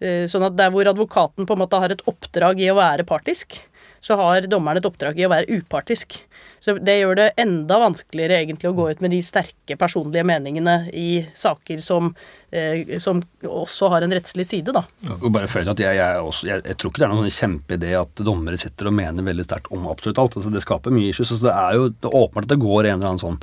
Sånn 0.01 0.47
at 0.47 0.55
der 0.57 0.71
hvor 0.73 0.89
advokaten 0.89 1.45
på 1.45 1.53
en 1.53 1.61
måte 1.61 1.77
har 1.77 1.93
et 1.93 2.03
oppdrag 2.09 2.63
i 2.65 2.71
å 2.73 2.77
være 2.79 3.05
partisk, 3.05 3.59
så 4.01 4.17
har 4.17 4.49
dommeren 4.49 4.81
et 4.81 4.89
oppdrag 4.89 5.19
i 5.21 5.27
å 5.27 5.33
være 5.33 5.61
upartisk. 5.61 6.17
Så 6.61 6.75
det 6.77 6.99
gjør 6.99 7.17
det 7.17 7.27
enda 7.41 7.79
vanskeligere 7.81 8.39
egentlig 8.43 8.69
å 8.69 8.75
gå 8.77 8.87
ut 8.91 9.03
med 9.05 9.13
de 9.15 9.21
sterke 9.25 9.77
personlige 9.81 10.25
meningene 10.29 10.75
i 10.97 11.23
saker 11.37 11.81
som, 11.85 12.11
eh, 12.53 12.99
som 13.01 13.23
også 13.45 13.89
har 13.95 14.05
en 14.05 14.13
rettslig 14.17 14.47
side, 14.49 14.75
da. 14.77 14.85
Og 15.19 15.31
bare 15.33 15.49
før 15.49 15.73
at 15.73 15.81
jeg, 15.81 15.97
jeg, 16.01 16.25
også, 16.25 16.49
jeg, 16.49 16.65
jeg, 16.69 16.79
tror 16.81 16.93
ikke 16.93 17.03
det 17.03 17.09
er 17.09 17.15
noen 17.15 17.37
kjempeidé 17.37 17.95
at 18.01 18.25
dommere 18.25 18.61
sitter 18.61 18.91
og 18.91 18.97
mener 19.01 19.29
veldig 19.31 19.47
sterkt 19.47 19.73
om 19.77 19.89
absolutt 19.93 20.21
alt. 20.21 20.41
Altså, 20.41 20.53
det 20.53 20.65
skaper 20.65 20.97
mye 20.97 21.13
issues. 21.13 21.33
Altså, 21.37 21.49
det 21.49 21.57
er 21.57 21.79
jo 21.79 21.89
det 21.93 22.11
er 22.11 22.19
åpenbart 22.25 22.49
at 22.49 22.53
det 22.53 22.61
går 22.65 22.83
en 22.91 22.99
eller 22.99 23.13
annen 23.13 23.25
sånn 23.25 23.41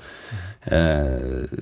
eh, 0.73 1.57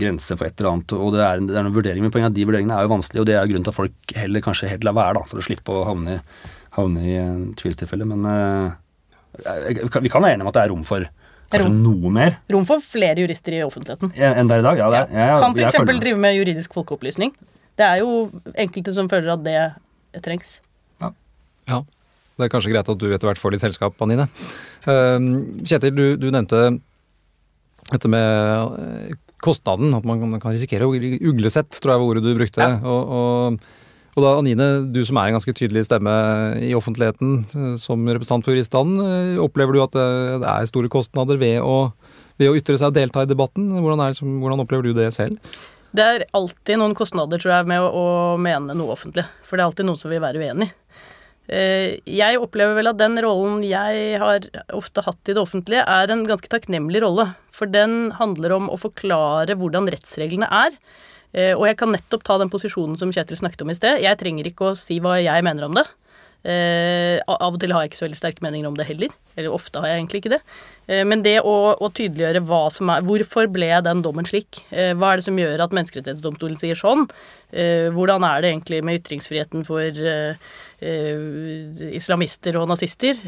grense 0.00 0.36
for 0.36 0.48
et 0.48 0.60
eller 0.60 0.72
annet. 0.72 0.96
Og 0.98 1.14
det 1.14 1.24
er, 1.24 1.40
det 1.44 1.56
er 1.56 1.66
noen 1.66 1.76
vurderinger, 1.76 2.04
men 2.04 2.14
poenget 2.14 2.30
er 2.30 2.34
at 2.34 2.38
de 2.38 2.46
vurderingene 2.48 2.76
er 2.78 2.86
jo 2.86 2.92
vanskelige, 2.94 3.24
og 3.24 3.30
det 3.30 3.38
er 3.38 3.48
grunnen 3.50 3.66
til 3.66 3.74
at 3.74 3.78
folk 3.78 4.14
heller 4.18 4.44
kanskje 4.44 4.70
helt 4.72 4.86
lar 4.86 4.96
være, 4.98 5.16
da, 5.18 5.24
for 5.30 5.40
å 5.40 5.46
slippe 5.46 5.72
å 5.74 5.86
havne, 5.88 6.20
havne 6.76 7.04
i 7.06 7.16
en 7.20 7.44
tvilstilfelle. 7.58 8.06
Men 8.08 8.26
eh, 8.30 9.78
vi 10.00 10.12
kan 10.12 10.22
være 10.22 10.36
enige 10.36 10.46
om 10.46 10.52
at 10.52 10.58
det 10.58 10.64
er 10.64 10.72
rom 10.72 10.84
for 10.86 11.06
kanskje 11.52 11.70
rom. 11.70 11.80
noe 11.84 12.12
mer. 12.14 12.38
Rom 12.52 12.66
for 12.68 12.84
flere 12.84 13.24
jurister 13.24 13.56
i 13.56 13.64
offentligheten. 13.66 14.14
Enn 14.14 14.50
det 14.50 14.58
er 14.58 14.62
i 14.64 14.68
dag? 14.68 14.80
Ja, 14.80 14.90
det 14.92 15.02
er, 15.02 15.18
Jeg, 15.18 15.42
kan 15.42 15.58
f.eks. 15.58 15.98
drive 16.04 16.22
med 16.26 16.38
juridisk 16.38 16.76
folkeopplysning. 16.76 17.34
Det 17.78 17.86
er 17.86 18.02
jo 18.02 18.28
enkelte 18.54 18.94
som 18.94 19.10
føler 19.10 19.34
at 19.34 19.44
det 19.46 20.22
trengs. 20.24 20.58
Ja. 21.02 21.10
ja. 21.70 21.82
Det 22.34 22.46
er 22.46 22.50
kanskje 22.50 22.72
greit 22.72 22.90
at 22.90 22.98
du 22.98 23.06
etter 23.12 23.30
hvert 23.30 23.38
får 23.38 23.54
litt 23.54 23.62
selskap, 23.62 23.98
Anine. 24.02 24.26
Ehm, 24.90 25.28
Kjetil, 25.62 25.94
du, 25.94 26.04
du 26.18 26.28
nevnte 26.34 26.66
dette 27.92 28.10
med 28.10 28.80
eh, 28.80 29.14
kostnaden. 29.44 29.94
At 29.94 30.06
man 30.08 30.38
kan 30.42 30.54
risikere 30.54 30.88
å 30.88 30.94
uglesett, 30.94 31.78
tror 31.78 31.94
jeg 31.94 32.02
var 32.02 32.10
ordet 32.10 32.24
du 32.26 32.32
brukte. 32.34 32.66
Ja. 32.66 32.80
Og, 32.82 33.14
og 33.18 33.83
og 34.14 34.22
da, 34.22 34.32
Anine, 34.38 34.68
du 34.94 35.00
som 35.06 35.18
er 35.18 35.30
en 35.30 35.36
ganske 35.38 35.54
tydelig 35.56 35.84
stemme 35.88 36.12
i 36.62 36.72
offentligheten 36.78 37.36
eh, 37.50 37.70
som 37.82 38.06
representant 38.06 38.46
for 38.46 38.54
juriststanden, 38.54 39.02
eh, 39.02 39.42
opplever 39.42 39.74
du 39.74 39.82
at 39.84 39.96
det 39.96 40.50
er 40.50 40.70
store 40.70 40.90
kostnader 40.92 41.40
ved 41.40 41.60
å, 41.62 41.90
ved 42.40 42.50
å 42.50 42.58
ytre 42.58 42.78
seg 42.78 42.92
og 42.92 42.98
delta 42.98 43.24
i 43.24 43.30
debatten? 43.30 43.72
Hvordan, 43.74 44.04
det, 44.04 44.22
hvordan, 44.22 44.62
opplever 44.62 44.86
du 44.86 44.94
det 44.96 45.10
selv? 45.16 45.40
Det 45.94 46.04
er 46.04 46.26
alltid 46.34 46.80
noen 46.80 46.94
kostnader, 46.98 47.38
tror 47.42 47.56
jeg, 47.58 47.70
med 47.70 47.82
å, 47.82 47.90
å 47.90 48.06
mene 48.40 48.74
noe 48.74 48.94
offentlig. 48.94 49.26
For 49.46 49.56
det 49.56 49.62
er 49.62 49.70
alltid 49.70 49.90
noen 49.90 50.00
som 50.00 50.10
vil 50.10 50.22
være 50.22 50.42
uenig. 50.42 50.70
Eh, 51.44 52.00
jeg 52.08 52.40
opplever 52.40 52.78
vel 52.78 52.88
at 52.88 53.00
den 53.00 53.18
rollen 53.20 53.60
jeg 53.68 54.20
har 54.20 54.46
ofte 54.72 55.04
hatt 55.04 55.28
i 55.28 55.34
det 55.36 55.42
offentlige, 55.42 55.84
er 55.84 56.10
en 56.10 56.24
ganske 56.28 56.48
takknemlig 56.50 57.02
rolle. 57.04 57.28
For 57.52 57.70
den 57.70 58.14
handler 58.16 58.56
om 58.56 58.70
å 58.72 58.80
forklare 58.80 59.58
hvordan 59.60 59.90
rettsreglene 59.92 60.48
er. 60.48 60.78
Eh, 61.34 61.52
og 61.56 61.66
jeg 61.66 61.78
kan 61.80 61.92
nettopp 61.94 62.24
ta 62.26 62.38
den 62.40 62.52
posisjonen 62.52 62.96
som 62.98 63.12
Kjetil 63.14 63.40
snakket 63.40 63.66
om 63.66 63.72
i 63.72 63.76
sted. 63.76 64.00
Jeg 64.04 64.20
trenger 64.20 64.48
ikke 64.50 64.70
å 64.70 64.78
si 64.78 65.00
hva 65.02 65.18
jeg 65.22 65.46
mener 65.46 65.66
om 65.66 65.76
det. 65.76 65.86
Eh, 66.44 67.16
av 67.24 67.54
og 67.54 67.56
til 67.56 67.72
har 67.72 67.82
jeg 67.82 67.90
ikke 67.90 67.98
så 68.02 68.04
veldig 68.04 68.18
sterke 68.18 68.44
meninger 68.44 68.68
om 68.68 68.76
det 68.78 68.86
heller. 68.86 69.14
Eller 69.34 69.54
ofte 69.56 69.80
har 69.80 69.90
jeg 69.90 70.02
egentlig 70.02 70.20
ikke 70.22 70.34
det. 70.36 70.40
Eh, 70.86 71.02
men 71.08 71.24
det 71.24 71.38
å, 71.40 71.54
å, 71.74 71.90
tydeliggjøre 71.90 72.44
hva 72.46 72.66
som 72.70 72.92
er 72.92 73.06
Hvorfor 73.08 73.48
ble 73.50 73.70
den 73.86 74.04
dommen 74.04 74.28
slik? 74.28 74.62
Hva 74.70 75.10
er 75.10 75.20
det 75.20 75.26
som 75.26 75.40
gjør 75.40 75.64
at 75.64 75.74
Menneskerettighetsdomstolen 75.74 76.60
sier 76.60 76.78
sånn? 76.78 77.08
Hvordan 77.94 78.24
er 78.26 78.42
det 78.42 78.48
egentlig 78.50 78.80
med 78.82 78.98
ytringsfriheten 78.98 79.62
for 79.66 79.86
islamister 81.94 82.58
og 82.60 82.68
nazister? 82.70 83.18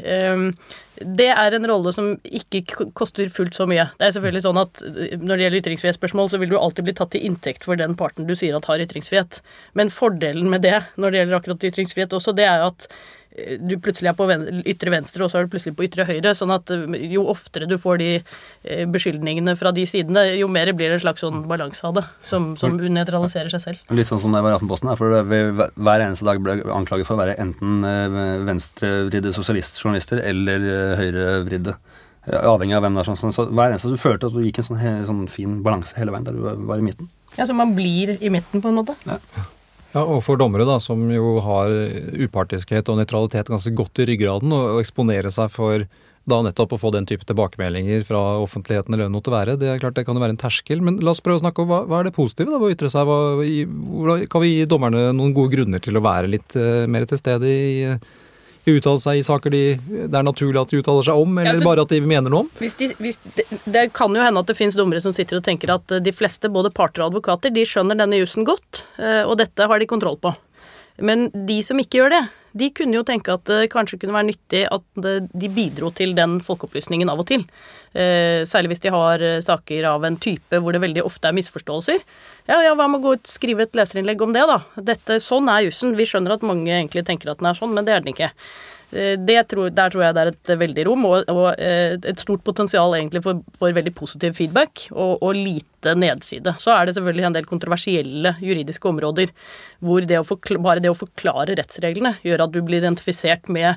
det 0.97 1.27
er 1.29 1.55
en 1.57 1.67
rolle 1.69 1.93
som 1.93 2.15
ikke 2.25 2.63
koster 2.97 3.29
fullt 3.33 3.57
så 3.57 3.67
mye. 3.69 3.89
Det 3.99 4.07
er 4.07 4.15
selvfølgelig 4.17 4.45
sånn 4.47 4.61
at 4.61 4.81
Når 5.21 5.33
det 5.33 5.43
gjelder 5.45 5.61
ytringsfrihetsspørsmål, 5.61 6.31
så 6.33 6.41
vil 6.41 6.53
du 6.53 6.57
alltid 6.59 6.87
bli 6.87 6.95
tatt 6.97 7.13
til 7.13 7.27
inntekt 7.29 7.67
for 7.69 7.77
den 7.77 7.97
parten 7.99 8.29
du 8.29 8.35
sier 8.39 8.57
at 8.57 8.69
har 8.71 8.81
ytringsfrihet. 8.81 9.43
Men 9.77 9.93
fordelen 9.93 10.49
med 10.53 10.65
det 10.65 10.79
når 10.97 11.13
det 11.13 11.21
gjelder 11.21 11.39
akkurat 11.41 11.69
ytringsfrihet 11.71 12.17
også, 12.17 12.37
det 12.37 12.49
er 12.49 12.65
at 12.65 12.89
du 13.37 13.75
plutselig 13.83 14.11
er 14.11 14.17
på 14.17 14.27
ytre 14.73 14.93
venstre, 14.95 15.25
og 15.25 15.31
så 15.33 15.41
er 15.41 15.47
du 15.47 15.53
plutselig 15.53 15.75
på 15.77 15.85
ytre 15.87 16.07
høyre. 16.09 16.33
Sånn 16.37 16.53
at 16.55 16.71
eh, 16.73 16.87
jo 17.13 17.27
oftere 17.33 17.69
du 17.69 17.77
får 17.81 18.01
de 18.01 18.09
eh, 18.17 18.85
beskyldningene 18.93 19.57
fra 19.59 19.73
de 19.77 19.85
sidene, 19.89 20.25
jo 20.39 20.49
mer 20.53 20.73
blir 20.77 20.93
det 20.93 21.01
en 21.01 21.05
slags 21.05 21.25
sånn 21.25 21.45
balanse 21.51 21.85
av 21.87 21.99
det, 21.99 22.07
som, 22.27 22.55
som 22.61 22.79
nøytraliserer 22.81 23.53
seg 23.53 23.65
selv. 23.65 23.93
Litt 23.97 24.09
sånn 24.09 24.23
som 24.23 24.35
det 24.35 24.43
var 24.45 24.55
i 24.55 24.59
Aftenposten, 24.59 24.93
for 24.99 25.21
vi 25.29 25.43
hver 25.53 26.07
eneste 26.07 26.29
dag 26.29 26.41
ble 26.43 26.59
anklaget 26.75 27.09
for 27.09 27.19
å 27.19 27.23
være 27.25 27.37
enten 27.43 27.85
eh, 27.87 28.19
venstrevridde 28.49 29.35
sosialistjournalister 29.37 30.23
eller 30.25 30.71
høyrevridde. 31.01 31.77
Avhengig 32.27 32.75
av 32.75 32.83
hvem 32.83 32.97
det 32.97 33.05
er. 33.05 33.15
Sånn, 33.15 33.35
så 33.35 33.45
hver 33.47 33.71
eneste 33.71 33.93
Du 33.93 34.01
følte 34.01 34.27
at 34.27 34.35
du 34.35 34.41
gikk 34.43 34.59
en 34.59 34.67
sånn, 34.67 34.81
sånn 35.07 35.21
fin 35.31 35.61
balanse 35.63 35.95
hele 35.95 36.11
veien, 36.11 36.27
der 36.27 36.35
du 36.35 36.65
var 36.67 36.81
i 36.81 36.87
midten. 36.87 37.07
Ja, 37.37 37.47
Så 37.47 37.55
man 37.55 37.77
blir 37.77 38.17
i 38.19 38.33
midten, 38.33 38.65
på 38.65 38.73
en 38.73 38.81
måte? 38.81 38.97
Ja. 39.07 39.21
Ja, 39.97 40.03
Og 40.05 40.21
for 40.27 40.37
dommere, 40.37 40.67
da, 40.69 40.77
som 40.83 41.07
jo 41.09 41.39
har 41.41 41.73
upartiskhet 42.21 42.91
og 42.93 42.99
nøytralitet 43.01 43.49
ganske 43.49 43.73
godt 43.73 44.03
i 44.05 44.07
ryggraden, 44.11 44.53
å 44.53 44.77
eksponere 44.83 45.31
seg 45.33 45.49
for 45.55 45.87
da 46.27 46.41
nettopp 46.43 46.75
å 46.75 46.81
få 46.83 46.91
den 46.93 47.07
type 47.07 47.25
tilbakemeldinger 47.25 48.03
fra 48.05 48.19
offentligheten 48.43 48.93
eller 48.93 49.09
noe 49.09 49.25
til 49.25 49.33
være, 49.33 49.55
det 49.61 49.71
er 49.71 49.81
klart 49.81 49.97
det 49.97 50.05
kan 50.05 50.19
jo 50.19 50.25
være 50.25 50.35
en 50.35 50.43
terskel. 50.43 50.83
Men 50.85 50.99
la 51.01 51.15
oss 51.15 51.23
prøve 51.25 51.39
å 51.39 51.45
snakke 51.45 51.63
om 51.63 51.71
hva, 51.71 51.81
hva 51.89 52.03
er 52.03 52.11
det 52.11 52.17
positive 52.19 52.51
da, 52.51 52.59
ved 52.61 52.75
å 52.75 52.77
ytre 52.77 52.91
seg? 52.93 53.09
Hva, 53.09 54.19
kan 54.33 54.45
vi 54.45 54.53
gi 54.53 54.69
dommerne 54.69 55.07
noen 55.17 55.35
gode 55.37 55.55
grunner 55.55 55.81
til 55.81 55.97
å 55.97 56.05
være 56.05 56.33
litt 56.35 56.59
uh, 56.59 56.85
mer 56.91 57.07
til 57.09 57.23
stede 57.23 57.49
i 57.49 57.69
uttale 58.75 59.03
seg 59.03 59.21
i 59.21 59.25
saker 59.27 59.53
de, 59.55 59.63
det 60.11 60.19
er 60.19 60.27
naturlig 60.27 60.59
at 60.59 60.73
de 60.73 60.81
uttaler 60.83 61.07
seg 61.07 61.21
om, 61.23 61.37
eller 61.39 61.53
ja, 61.53 61.55
altså, 61.55 61.69
bare 61.69 61.85
at 61.87 61.93
de 61.95 62.01
mener 62.03 62.33
noe 62.33 62.47
om? 62.47 62.49
De, 62.59 62.89
hvis, 62.99 63.21
det, 63.37 63.47
det, 63.63 63.85
kan 63.97 64.17
jo 64.17 64.25
hende 64.25 64.43
at 64.43 64.51
det 64.51 64.57
finnes 64.59 64.79
dommere 64.79 65.03
som 65.05 65.15
sitter 65.15 65.39
og 65.39 65.47
tenker 65.47 65.75
at 65.77 65.99
de 66.03 66.15
fleste, 66.15 66.51
både 66.53 66.73
parter 66.75 67.05
og 67.05 67.13
advokater, 67.13 67.55
de 67.55 67.67
skjønner 67.69 67.99
denne 68.01 68.19
jussen 68.19 68.47
godt, 68.49 68.83
eh, 68.99 69.23
og 69.23 69.37
dette 69.43 69.71
har 69.71 69.83
de 69.83 69.89
kontroll 69.91 70.19
på. 70.19 70.35
Men 70.99 71.29
de 71.47 71.61
som 71.67 71.79
ikke 71.79 72.01
gjør 72.01 72.15
det, 72.17 72.23
de 72.57 72.69
kunne 72.75 72.97
jo 72.97 73.05
tenke 73.07 73.35
at 73.35 73.45
det 73.49 73.71
kanskje 73.73 73.99
kunne 74.01 74.17
være 74.17 74.31
nyttig 74.31 74.63
at 74.73 74.85
de 75.43 75.51
bidro 75.53 75.91
til 75.95 76.15
den 76.17 76.39
folkeopplysningen 76.45 77.11
av 77.13 77.21
og 77.23 77.29
til. 77.29 77.45
Eh, 77.97 78.45
særlig 78.49 78.75
hvis 78.75 78.85
de 78.85 78.93
har 78.93 79.23
eh, 79.25 79.43
saker 79.45 79.89
av 79.89 80.05
en 80.05 80.19
type 80.21 80.61
hvor 80.61 80.77
det 80.77 80.83
veldig 80.85 81.05
ofte 81.07 81.31
er 81.31 81.37
misforståelser. 81.37 82.03
Ja, 82.49 82.61
ja, 82.65 82.75
hva 82.77 82.89
med 82.91 83.01
å 83.01 83.05
gå 83.07 83.17
ut 83.17 83.31
skrive 83.31 83.67
et 83.67 83.77
leserinnlegg 83.79 84.25
om 84.25 84.35
det, 84.37 84.45
da? 84.49 84.61
Dette, 84.93 85.21
sånn 85.25 85.51
er 85.53 85.67
jussen. 85.67 85.97
Vi 85.99 86.09
skjønner 86.09 86.37
at 86.37 86.47
mange 86.47 86.73
egentlig 86.73 87.07
tenker 87.09 87.33
at 87.33 87.43
den 87.43 87.51
er 87.51 87.59
sånn, 87.59 87.75
men 87.77 87.89
det 87.89 87.97
er 87.97 88.05
den 88.05 88.13
ikke. 88.13 88.33
Eh, 88.95 89.19
tror, 89.51 89.71
der 89.75 89.91
tror 89.91 90.05
jeg 90.05 90.15
det 90.15 90.23
er 90.23 90.31
et 90.31 90.53
veldig 90.61 90.87
rom, 90.87 91.05
og, 91.09 91.27
og 91.33 91.59
eh, 91.59 91.97
et 91.99 92.23
stort 92.23 92.45
potensial 92.47 92.95
egentlig 92.95 93.25
for, 93.25 93.43
for 93.59 93.75
veldig 93.75 93.93
positiv 93.95 94.37
feedback, 94.39 94.87
og, 94.93 95.19
og, 95.23 95.35
lite 95.35 95.97
nedside. 95.99 96.55
Så 96.59 96.71
er 96.71 96.87
det 96.87 96.97
selvfølgelig 96.97 97.27
en 97.27 97.37
del 97.37 97.51
kontroversielle 97.51 98.37
juridiske 98.41 98.89
områder 98.89 99.35
hvor 99.83 100.07
det 100.07 100.23
forklare, 100.27 100.63
bare 100.63 100.83
det 100.83 100.93
å 100.93 100.99
forklare 100.99 101.59
rettsreglene 101.59 102.17
gjør 102.23 102.47
at 102.47 102.55
du 102.55 102.63
blir 102.63 102.81
identifisert 102.81 103.51
med 103.51 103.75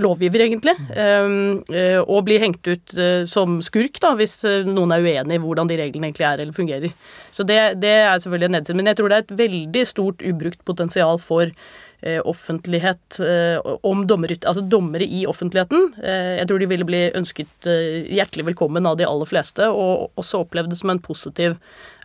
lovgiver, 0.00 0.42
egentlig, 0.44 0.74
eh, 0.92 2.00
og 2.02 2.26
blir 2.26 2.42
hengt 2.42 2.68
ut 2.68 2.92
som 3.32 3.62
skurk 3.64 3.96
da, 4.04 4.10
hvis 4.18 4.42
noen 4.68 4.92
er 4.92 5.04
uenig 5.04 5.38
i 5.38 5.40
hvordan 5.40 5.70
de 5.70 5.78
reglene 5.80 6.10
egentlig 6.10 6.26
er 6.28 6.42
eller 6.42 6.56
fungerer. 6.56 6.92
Så 7.32 7.46
det, 7.48 7.78
det 7.80 7.94
er 8.02 8.20
selvfølgelig 8.20 8.50
en 8.50 8.56
nedside. 8.58 8.76
Men 8.76 8.90
jeg 8.92 8.98
tror 8.98 9.08
det 9.08 9.16
er 9.16 9.24
et 9.24 9.38
veldig 9.40 9.86
stort 9.88 10.24
ubrukt 10.24 10.60
potensial 10.68 11.20
for 11.20 11.48
Eh, 11.48 11.85
offentlighet 12.24 13.18
eh, 13.20 13.58
om 13.82 14.04
dommere, 14.06 14.36
altså 14.44 14.62
dommere 14.62 15.06
i 15.08 15.24
offentligheten. 15.26 15.94
Eh, 16.02 16.36
jeg 16.40 16.48
tror 16.48 16.60
de 16.60 16.68
ville 16.70 16.86
bli 16.88 17.02
ønsket 17.16 17.68
hjertelig 18.12 18.50
velkommen 18.50 18.86
av 18.86 18.98
de 19.00 19.06
aller 19.08 19.28
fleste, 19.28 19.68
og 19.70 20.12
også 20.20 20.44
opplevd 20.44 20.72
det 20.72 20.80
som 20.80 20.92
en 20.92 21.02
positiv 21.02 21.56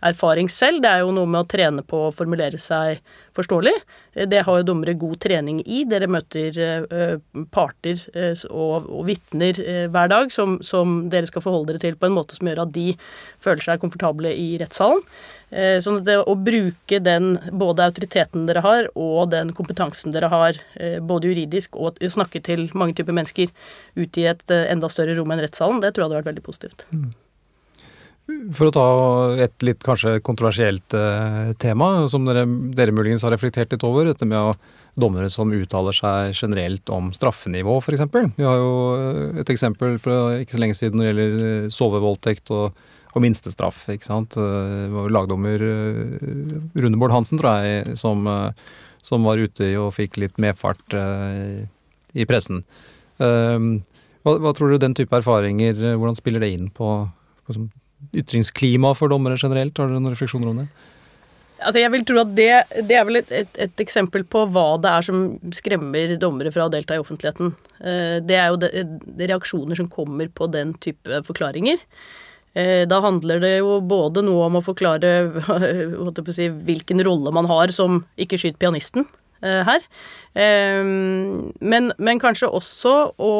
erfaring 0.02 0.48
selv. 0.50 0.80
Det 0.82 0.90
er 0.90 1.04
jo 1.04 1.12
noe 1.14 1.28
med 1.30 1.44
å 1.44 1.50
trene 1.50 1.84
på 1.86 2.06
å 2.08 2.14
formulere 2.14 2.58
seg 2.58 3.02
forståelig. 3.36 3.74
Det 4.28 4.42
har 4.44 4.58
jo 4.58 4.66
dommere 4.72 4.96
god 4.98 5.20
trening 5.22 5.60
i. 5.62 5.84
Dere 5.88 6.08
møter 6.10 6.58
parter 7.54 8.00
og, 8.50 8.88
og 8.90 9.06
vitner 9.06 9.60
hver 9.92 10.10
dag 10.10 10.32
som 10.34 10.96
dere 11.12 11.30
skal 11.30 11.44
forholde 11.44 11.70
dere 11.72 11.84
til 11.84 12.00
på 12.00 12.10
en 12.10 12.16
måte 12.16 12.36
som 12.36 12.50
gjør 12.50 12.64
at 12.66 12.74
de 12.74 12.90
føler 13.42 13.62
seg 13.62 13.80
komfortable 13.84 14.34
i 14.34 14.56
rettssalen. 14.60 15.06
Eh, 15.52 15.78
sånn 15.84 15.98
at 16.00 16.06
det 16.06 16.14
å 16.24 16.32
bruke 16.32 16.96
den 17.04 17.34
både 17.60 17.84
autoriteten 17.84 18.46
dere 18.48 18.62
har, 18.64 18.86
og 18.96 19.28
den 19.34 19.50
kompetansen 19.52 20.14
dere 20.14 20.30
har, 20.32 20.56
eh, 20.80 20.96
både 20.96 21.28
juridisk 21.28 21.76
og 21.76 21.98
snakke 22.00 22.40
til 22.42 22.70
mange 22.72 22.96
typer 22.96 23.12
mennesker 23.12 23.50
ut 23.96 24.16
i 24.16 24.24
et 24.30 24.50
eh, 24.50 24.70
enda 24.72 24.88
større 24.88 25.12
rom 25.18 25.30
enn 25.30 25.42
rettssalen, 25.44 25.82
det 25.82 25.92
tror 25.92 26.06
jeg 26.06 26.08
hadde 26.08 26.20
vært 26.22 26.30
veldig 26.30 26.46
positivt. 26.46 26.86
Mm. 26.88 27.10
For 28.56 28.70
å 28.70 28.72
ta 28.72 28.86
et 29.44 29.66
litt 29.66 29.82
kanskje 29.84 30.22
kontroversielt 30.24 30.94
tema, 31.60 31.88
som 32.08 32.24
dere, 32.24 32.46
dere 32.72 32.94
muligens 32.94 33.24
har 33.26 33.34
reflektert 33.34 33.74
litt 33.74 33.84
over, 33.84 34.06
dette 34.08 34.24
med 34.24 34.38
å 34.38 34.54
dommere 34.94 35.28
som 35.28 35.52
uttaler 35.52 35.92
seg 35.92 36.32
generelt 36.38 36.88
om 36.94 37.10
straffenivå, 37.12 37.76
f.eks. 37.82 38.06
Vi 38.38 38.46
har 38.46 38.62
jo 38.62 39.36
et 39.42 39.52
eksempel 39.52 39.98
fra 40.00 40.38
ikke 40.38 40.56
så 40.56 40.62
lenge 40.62 40.78
siden 40.78 41.02
når 41.02 41.04
det 41.04 41.12
gjelder 41.12 41.68
sovevoldtekt 41.76 42.54
og 42.54 42.78
og 43.12 43.24
minstestraff. 43.24 43.84
ikke 43.92 44.08
sant? 44.08 44.36
Det 44.36 44.88
var 44.92 45.12
lagdommer 45.12 45.64
eh, 45.66 46.16
Rune 46.80 47.00
Bård 47.00 47.14
Hansen, 47.14 47.40
tror 47.40 47.62
jeg, 47.62 47.96
som, 48.00 48.26
eh, 48.28 48.72
som, 49.04 49.26
var 49.28 49.42
ute 49.42 49.72
og 49.80 49.92
fikk 49.96 50.18
litt 50.22 50.40
medfart 50.42 50.96
eh, 50.96 51.64
i 52.12 52.28
pressen. 52.28 52.64
Hva, 53.22 54.32
hva, 54.38 54.50
tror 54.54 54.72
du 54.72 54.80
den 54.80 54.94
type 54.98 55.14
erfaringer, 55.14 55.76
hvordan 55.94 56.16
spiller 56.18 56.42
det 56.42 56.50
inn 56.54 56.70
på, 56.74 56.88
på 57.46 57.54
ytringsklima 58.18 58.92
for 58.98 59.12
dommere 59.12 59.38
generelt? 59.38 59.78
Har 59.78 59.90
dere 59.90 60.00
noen 60.00 60.14
refleksjoner 60.14 60.50
om 60.50 60.62
det? 60.62 60.66
Altså 61.62 61.78
jeg 61.78 61.92
vil 61.94 62.04
tro 62.06 62.18
at 62.22 62.32
det, 62.34 62.48
det 62.88 62.96
er 62.98 63.04
vel 63.06 63.20
et, 63.20 63.30
et, 63.42 63.60
et, 63.66 63.82
eksempel 63.84 64.24
på 64.26 64.44
hva 64.50 64.66
det 64.82 64.90
er 64.90 65.06
som 65.06 65.20
skremmer 65.54 66.16
dommere 66.20 66.52
fra 66.54 66.66
å 66.66 66.72
delta 66.72 66.96
i 66.96 67.02
offentligheten. 67.02 67.52
Eh, 67.78 68.16
det 68.24 68.38
er 68.38 68.50
jo 68.50 68.58
de, 68.64 68.82
de 69.20 69.28
reaksjoner 69.30 69.78
som 69.78 69.90
kommer 69.92 70.30
på 70.32 70.48
den 70.52 70.74
type 70.82 71.22
forklaringer. 71.28 71.78
Eh, 72.52 72.84
da 72.88 73.00
handler 73.00 73.40
det 73.40 73.54
jo 73.62 73.78
både 73.80 74.24
noe 74.26 74.48
om 74.50 74.58
å 74.60 74.64
forklare 74.64 75.12
si, 76.36 76.50
hvilken 76.52 77.00
rolle 77.06 77.32
man 77.32 77.48
har 77.48 77.72
som 77.72 78.02
ikke 78.20 78.40
skyt 78.40 78.58
pianisten 78.60 79.06
eh, 79.40 79.62
her, 79.64 79.86
men, 80.32 81.90
men 81.96 82.20
kanskje 82.20 82.48
også 82.48 82.92
å 83.20 83.32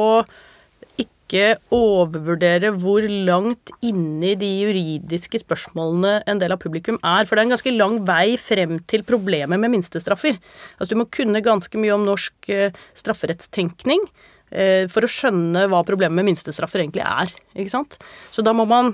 ikke 1.33 1.54
overvurdere 1.73 2.75
hvor 2.83 3.07
langt 3.09 3.73
inni 3.85 4.35
de 4.37 4.50
juridiske 4.66 5.40
spørsmålene 5.40 6.19
en 6.28 6.42
del 6.42 6.52
av 6.52 6.61
publikum 6.61 6.99
er. 7.00 7.25
For 7.25 7.33
det 7.33 7.40
er 7.40 7.49
en 7.49 7.54
ganske 7.54 7.73
lang 7.73 7.97
vei 8.04 8.35
frem 8.37 8.76
til 8.92 9.07
problemet 9.09 9.61
med 9.61 9.73
minstestraffer. 9.73 10.37
Altså, 10.76 10.92
du 10.92 11.00
må 11.00 11.09
kunne 11.09 11.40
ganske 11.45 11.81
mye 11.81 11.97
om 11.97 12.04
norsk 12.04 12.52
eh, 12.52 12.76
strafferettstenkning 13.00 14.04
Eh, 14.04 14.31
for 14.92 15.06
å 15.06 15.09
skjønne 15.09 15.64
hva 15.71 15.78
problemet 15.87 16.18
med 16.18 16.26
minstestraffer 16.28 16.82
egentlig 16.82 17.04
er. 17.06 17.30
ikke 17.56 17.73
sant? 17.73 17.97
Så 18.35 18.44
da 18.44 18.52
må 18.56 18.66
man, 18.68 18.92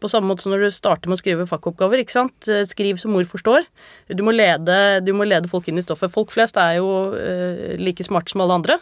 på 0.00 0.10
samme 0.10 0.28
måte 0.28 0.44
som 0.44 0.52
når 0.52 0.66
du 0.66 0.74
starter 0.74 1.08
med 1.08 1.18
å 1.18 1.22
skrive 1.22 1.46
fakkoppgaver, 1.48 2.02
ikke 2.02 2.16
sant? 2.16 2.48
Eh, 2.50 2.66
skriv 2.68 3.00
som 3.00 3.14
mor 3.16 3.24
forstår. 3.28 3.66
Du 4.12 4.22
må, 4.26 4.34
lede, 4.36 5.00
du 5.04 5.14
må 5.16 5.26
lede 5.28 5.50
folk 5.50 5.68
inn 5.70 5.80
i 5.80 5.84
stoffet. 5.84 6.12
Folk 6.12 6.32
flest 6.34 6.60
er 6.60 6.78
jo 6.78 6.90
eh, 7.16 7.74
like 7.80 8.04
smarte 8.06 8.34
som 8.34 8.44
alle 8.44 8.60
andre. 8.60 8.78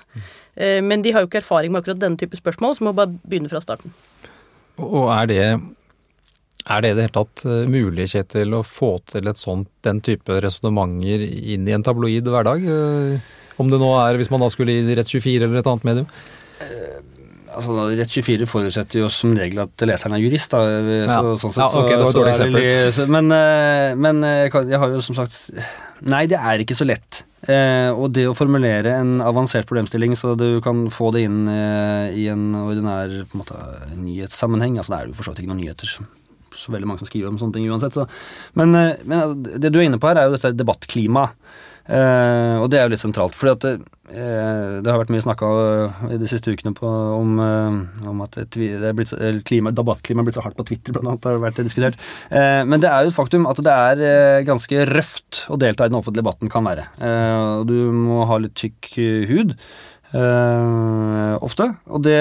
Eh, 0.56 0.82
men 0.82 1.04
de 1.04 1.14
har 1.14 1.24
jo 1.24 1.30
ikke 1.30 1.42
erfaring 1.44 1.74
med 1.74 1.84
akkurat 1.84 2.02
denne 2.02 2.20
type 2.20 2.38
spørsmål, 2.38 2.76
så 2.76 2.86
må 2.86 2.96
bare 2.96 3.14
begynne 3.26 3.52
fra 3.52 3.62
starten. 3.64 3.94
Og 4.82 5.10
er 5.14 5.30
det 5.30 5.42
er 6.66 6.82
det 6.82 6.90
i 6.90 6.94
det 6.98 7.04
hele 7.06 7.14
tatt 7.14 7.46
eh, 7.46 7.64
mulig, 7.70 8.08
Kjetil, 8.10 8.56
å 8.58 8.64
få 8.66 8.96
til 9.06 9.30
et 9.30 9.38
sånt, 9.38 9.70
den 9.86 10.02
type 10.02 10.40
resonnementer 10.42 11.22
inn 11.22 11.68
i 11.68 11.74
en 11.76 11.86
tabloid 11.86 12.26
hverdag? 12.26 12.66
Om 13.62 13.72
det 13.72 13.80
nå 13.80 13.90
er, 14.00 14.18
hvis 14.20 14.32
man 14.32 14.42
da 14.44 14.50
skulle 14.52 14.74
i 14.74 14.96
Rett24 14.96 15.46
eller 15.46 15.60
et 15.62 15.70
annet 15.70 15.86
medium? 15.88 16.08
Eh, 16.64 16.98
altså, 17.56 17.76
Rett24 18.00 18.48
forutsetter 18.50 19.02
jo 19.02 19.10
som 19.12 19.32
regel 19.38 19.62
at 19.64 19.86
leseren 19.88 20.16
er 20.16 20.24
jurist. 20.24 20.52
Da. 20.52 20.64
Så, 20.66 20.98
ja. 21.06 21.22
sånn 21.44 21.54
sett, 21.54 21.62
ja, 21.62 21.70
okay, 21.70 21.94
det 21.94 22.02
var 22.02 22.12
et 22.12 22.20
dårlig 22.20 22.34
eksempel. 22.34 23.14
Men, 23.16 23.32
eh, 23.38 23.94
men 24.06 24.26
jeg, 24.26 24.76
har 24.82 24.92
jo 24.92 25.04
som 25.04 25.18
sagt 25.18 25.40
Nei, 26.06 26.26
det 26.28 26.36
er 26.36 26.60
ikke 26.60 26.76
så 26.76 26.84
lett. 26.84 27.22
Eh, 27.46 27.88
og 27.94 28.10
det 28.16 28.26
å 28.26 28.34
formulere 28.34 28.96
en 28.98 29.20
avansert 29.22 29.68
problemstilling 29.68 30.16
så 30.18 30.34
du 30.38 30.58
kan 30.64 30.86
få 30.90 31.12
det 31.14 31.26
inn 31.28 31.44
eh, 31.48 32.16
i 32.18 32.26
en 32.32 32.48
ordinær 32.58 33.12
på 33.30 33.38
en 33.38 33.42
måte, 33.44 33.58
nyhetssammenheng 34.00 34.80
altså 34.80 34.92
Det 34.92 34.98
er 34.98 35.10
jo 35.10 35.18
for 35.18 35.28
så 35.28 35.34
vidt 35.34 35.44
ikke 35.44 35.52
noen 35.52 35.62
nyheter 35.62 35.92
så 36.56 36.72
veldig 36.72 36.88
mange 36.88 37.02
som 37.02 37.08
skriver 37.10 37.30
om 37.30 37.38
sånne 37.40 37.58
ting 37.58 37.68
uansett. 37.70 37.96
Så. 37.96 38.06
Men, 38.58 38.74
eh, 38.74 38.96
men, 39.04 39.42
det 39.44 39.70
du 39.70 39.78
er 39.78 39.86
inne 39.86 40.00
på 40.00 40.10
her, 40.10 40.20
er 40.20 40.28
jo 40.28 40.36
dette 40.36 40.56
debattklimaet. 40.56 41.36
Uh, 41.86 42.58
og 42.58 42.70
det 42.72 42.80
er 42.80 42.88
jo 42.88 42.92
litt 42.96 43.02
sentralt, 43.02 43.36
for 43.38 43.52
uh, 43.52 43.60
det 43.62 44.90
har 44.90 44.98
vært 44.98 45.12
mye 45.14 45.22
snakka 45.22 45.50
uh, 45.54 46.00
i 46.10 46.18
de 46.18 46.26
siste 46.30 46.50
ukene 46.50 46.74
på, 46.74 46.86
om, 46.88 47.38
om, 47.38 48.22
at 48.24 48.38
det 48.40 48.48
debattklimaet 48.82 49.76
er 50.10 50.26
blitt 50.26 50.38
så 50.38 50.42
hardt 50.42 50.58
på 50.58 50.66
Twitter, 50.66 50.96
blant 50.96 51.12
annet, 51.12 51.28
har 51.30 51.42
vært 51.44 51.62
diskutert. 51.62 51.98
men 52.30 52.82
det 52.82 52.90
er 52.90 53.04
jo 53.04 53.12
et 53.12 53.18
faktum 53.18 53.46
at 53.50 53.62
det 53.62 53.74
er 53.74 54.46
ganske 54.46 54.86
røft 54.90 55.44
å 55.52 55.58
delta 55.60 55.86
i 55.86 55.92
den 55.92 55.98
offentlige 55.98 56.24
debatten 56.24 56.50
kan 56.50 56.66
være. 56.66 56.88
du 57.68 57.76
må 57.94 58.24
ha 58.26 58.40
litt 58.42 58.56
tykk 58.58 58.90
hud. 59.30 59.54
Uh, 60.14 61.34
ofte. 61.42 61.66
Og 61.90 61.98
det 62.04 62.14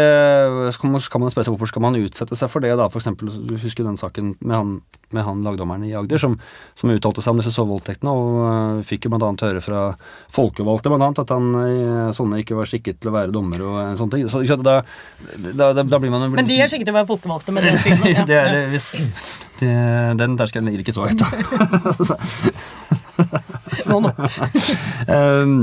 kan 0.82 0.90
man, 0.90 1.02
kan 1.12 1.22
man 1.22 1.30
spørre 1.30 1.46
seg 1.46 1.54
hvorfor 1.54 1.70
skal 1.70 1.84
man 1.86 1.98
utsette 2.00 2.38
seg 2.38 2.50
for 2.50 2.66
det, 2.66 2.72
da. 2.80 2.88
For 2.90 2.98
eksempel, 2.98 3.30
du 3.46 3.54
husker 3.62 3.86
den 3.86 4.00
saken 4.00 4.32
med 4.40 4.56
han, 4.56 4.72
med 5.14 5.26
han 5.28 5.44
lagdommeren 5.46 5.86
i 5.86 5.94
Agder 5.98 6.22
som, 6.22 6.34
som, 6.74 6.90
uttalte 6.90 7.22
seg 7.22 7.36
om 7.36 7.44
disse 7.44 7.54
sovevoldtektene, 7.54 8.10
og 8.10 8.40
uh, 8.42 8.82
fikk 8.88 9.06
jo 9.06 9.14
blant 9.14 9.28
annet 9.28 9.46
høre 9.46 9.62
fra 9.62 9.84
folkevalgte 10.34 10.90
blant 10.90 11.06
annet, 11.06 11.22
at 11.22 11.36
han 11.36 11.54
uh, 11.54 12.10
sånne 12.18 12.42
ikke 12.42 12.58
var 12.58 12.72
skikket 12.72 13.04
til 13.04 13.14
å 13.14 13.16
være 13.20 13.34
dommer 13.36 13.62
og 13.68 13.78
uh, 13.78 13.94
sånne 14.02 14.18
ting. 14.18 14.28
Så, 14.34 14.42
så 14.50 14.58
da, 14.58 14.80
da, 15.38 15.70
da, 15.78 15.86
da, 15.86 16.02
blir 16.02 16.14
man 16.14 16.26
Men 16.34 16.50
de 16.50 16.58
er 16.58 16.72
skikket 16.72 16.90
til 16.90 16.96
å 16.96 17.00
være 17.04 17.12
folkevalgte 17.14 17.54
med 17.54 17.66
det 17.70 17.78
synet? 17.86 18.12
Ja. 18.16 18.26
det 18.26 18.42
er, 18.42 18.62
hvis, 18.74 18.90
det, 19.62 19.74
den 20.26 20.38
terskelen 20.42 20.74
ligger 20.74 20.88
ikke 20.88 20.98
så 20.98 21.06
høyt, 21.06 21.22
da. 21.22 21.30
nå, 23.90 24.02
nå. 24.02 24.12
um, 25.08 25.60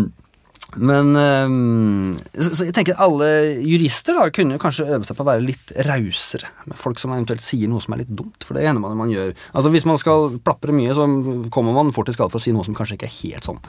men 0.80 1.16
um, 1.16 2.12
så, 2.32 2.64
jeg 2.64 2.72
tenker 2.76 3.00
alle 3.02 3.26
jurister 3.60 4.16
da 4.16 4.28
kunne 4.32 4.60
kanskje 4.60 4.86
øve 4.88 5.04
seg 5.04 5.18
på 5.18 5.24
å 5.24 5.28
være 5.28 5.44
litt 5.44 5.72
rausere 5.88 6.48
med 6.70 6.78
folk 6.80 7.02
som 7.02 7.12
eventuelt 7.12 7.44
sier 7.44 7.68
noe 7.68 7.82
som 7.84 7.92
er 7.92 8.02
litt 8.04 8.14
dumt, 8.16 8.46
for 8.46 8.56
det 8.56 8.64
hender 8.64 8.80
man 8.80 8.96
man 8.96 9.12
gjør. 9.12 9.34
Altså 9.52 9.72
Hvis 9.74 9.88
man 9.88 10.00
skal 10.00 10.38
plapre 10.44 10.72
mye, 10.76 10.94
så 10.96 11.04
kommer 11.52 11.76
man 11.76 11.92
fort 11.92 12.08
til 12.08 12.16
skade 12.16 12.32
for 12.32 12.40
å 12.40 12.44
si 12.44 12.54
noe 12.56 12.64
som 12.64 12.76
kanskje 12.78 12.96
ikke 12.96 13.10
er 13.10 13.18
helt 13.18 13.50
sånn 13.50 13.60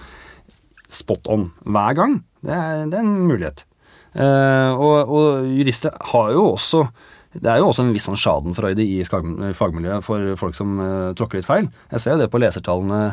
spot 0.94 1.28
on 1.34 1.50
hver 1.66 2.00
gang. 2.00 2.18
Det 2.46 2.56
er, 2.56 2.88
det 2.88 3.00
er 3.00 3.04
en 3.04 3.28
mulighet. 3.28 3.66
Uh, 4.14 4.72
og, 4.78 4.98
og, 5.10 5.48
jurister 5.58 5.96
har 6.14 6.36
jo 6.36 6.52
også 6.54 6.86
det 7.34 7.50
er 7.50 7.64
jo 7.64 7.72
også 7.72 7.82
en 7.82 7.96
viss 7.96 8.04
sånn 8.06 8.20
schadenfreude 8.20 8.84
i 8.86 9.00
fagmiljøet 9.02 10.06
for 10.06 10.36
folk 10.38 10.54
som 10.54 10.76
uh, 10.78 11.14
tråkker 11.18 11.40
litt 11.40 11.50
feil. 11.50 11.66
Jeg 11.90 12.04
ser 12.04 12.14
jo 12.14 12.22
det 12.22 12.30
på 12.30 12.40
lesertallene 12.40 13.08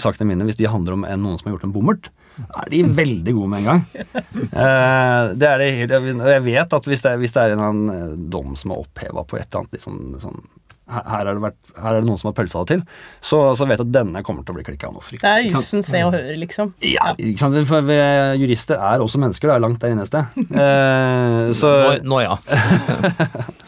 sakene 0.00 0.26
mine 0.30 0.46
hvis 0.48 0.56
de 0.58 0.70
handler 0.70 0.96
om 0.96 1.04
noen 1.04 1.36
som 1.38 1.46
har 1.46 1.54
gjort 1.54 1.66
en 1.68 1.74
bommert 1.74 2.08
er 2.40 2.72
de 2.72 2.82
veldig 2.96 3.34
gode 3.36 3.50
med 3.52 3.62
en 3.62 3.68
gang. 3.70 3.84
Uh, 4.52 5.32
det 5.36 5.48
er 5.48 5.62
det 5.62 5.68
helt, 5.80 5.94
jeg 6.32 6.44
vet 6.46 6.76
at 6.78 6.88
hvis 6.88 7.04
det, 7.04 7.14
hvis 7.20 7.36
det 7.36 7.44
er 7.44 7.54
en 7.54 7.64
annen 7.68 7.92
eh, 7.94 8.18
dom 8.32 8.56
som 8.58 8.74
er 8.74 8.82
oppheva 8.82 9.24
på 9.28 9.38
et 9.38 9.46
eller 9.46 9.62
annet 9.62 9.78
liksom, 9.78 9.98
sånn, 10.22 10.42
her, 10.92 11.28
er 11.30 11.40
vært, 11.40 11.58
her, 11.76 11.94
er 11.94 12.00
det 12.00 12.08
noen 12.08 12.20
som 12.20 12.30
har 12.30 12.36
pølsa 12.36 12.62
det 12.62 12.74
til, 12.74 12.82
så, 13.24 13.40
så 13.56 13.68
vet 13.68 13.80
jeg 13.80 13.86
at 13.86 13.94
denne 13.94 14.22
kommer 14.26 14.44
til 14.44 14.54
å 14.54 14.58
bli 14.58 14.66
klikka 14.66 14.90
noe 14.92 15.04
fryktelig. 15.04 15.24
Det 15.24 15.48
er 15.52 15.56
jussen 15.56 15.84
se 15.86 16.02
og 16.04 16.12
høre, 16.16 16.36
liksom. 16.40 16.74
Ja, 16.84 17.12
ikke 17.16 17.44
sant? 17.44 17.60
For 17.68 17.86
vi, 17.86 17.98
jurister 18.42 18.80
er 18.80 19.04
også 19.04 19.20
mennesker, 19.22 19.48
det 19.48 19.56
er 19.56 19.64
langt 19.64 19.80
der 19.82 19.94
inne 19.94 20.06
et 20.06 20.12
sted. 20.12 20.24
Uh, 20.52 21.52
så 21.60 21.72
Nå, 22.02 22.16
nå 22.16 22.22
ja. 22.24 22.38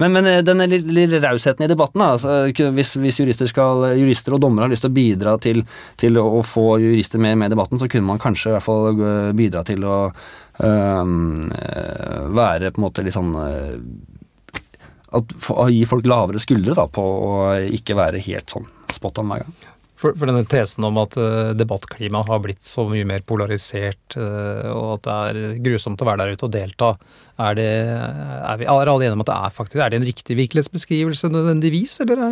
men, 0.00 0.14
men 0.14 0.28
denne 0.46 0.66
lille 0.70 1.20
rausheten 1.22 1.66
i 1.66 1.70
debatten, 1.70 2.02
altså, 2.04 2.40
hvis, 2.74 2.94
hvis 3.02 3.20
jurister, 3.22 3.50
skal, 3.50 3.88
jurister, 3.98 4.36
og 4.36 4.42
dommere 4.44 4.68
har 4.68 4.74
lyst 4.74 4.86
til 4.86 4.92
å 4.92 4.98
bidra 4.98 5.36
til, 5.42 5.64
til 6.00 6.20
å 6.22 6.42
få 6.46 6.78
jurister 6.82 7.22
med 7.22 7.48
i 7.48 7.52
debatten, 7.54 7.80
så 7.80 7.88
kunne 7.90 8.08
man 8.10 8.22
kanskje 8.22 8.52
i 8.52 8.56
hvert 8.56 8.66
fall 8.66 9.02
bidra 9.38 9.64
til 9.66 9.86
å 9.88 9.96
øh, 10.08 11.16
være 12.38 12.70
på 12.70 12.80
en 12.80 12.86
måte 12.86 13.06
litt 13.06 13.16
sånn 13.16 13.34
at, 15.08 15.34
å 15.54 15.68
gi 15.72 15.84
folk 15.88 16.06
lavere 16.08 16.42
skuldre 16.42 16.76
da, 16.76 16.86
på 16.90 17.02
å 17.02 17.34
ikke 17.78 17.96
være 17.98 18.22
helt 18.28 18.52
sånn 18.52 18.68
spot 18.92 19.22
on 19.22 19.32
hver 19.32 19.44
gang. 19.46 19.58
For, 19.98 20.14
for, 20.14 20.30
denne 20.30 20.46
tesen 20.46 20.86
om 20.86 20.98
at 21.02 21.16
uh, 21.18 21.50
debattklimaet 21.58 22.30
har 22.30 22.42
blitt 22.44 22.62
så 22.62 22.84
mye 22.86 23.06
mer 23.08 23.24
polarisert, 23.26 24.14
uh, 24.14 24.68
og 24.70 24.92
at 24.92 25.06
det 25.06 25.14
er 25.16 25.56
grusomt 25.64 26.02
å 26.04 26.06
være 26.06 26.22
der 26.22 26.36
ute 26.36 26.46
og 26.46 26.52
delta, 26.54 26.90
er, 27.38 27.54
det, 27.58 27.66
er 27.90 28.60
vi 28.60 28.66
er 28.66 28.90
alle 28.90 29.06
enige 29.06 29.14
om 29.14 29.22
at 29.22 29.30
det 29.30 29.34
er 29.36 29.52
faktisk 29.54 29.82
Er 29.82 29.92
det 29.92 29.98
en 30.00 30.06
riktig 30.06 30.34
virkelighetsbeskrivelse 30.38 31.30
nødvendigvis, 31.30 31.98
eller? 32.02 32.22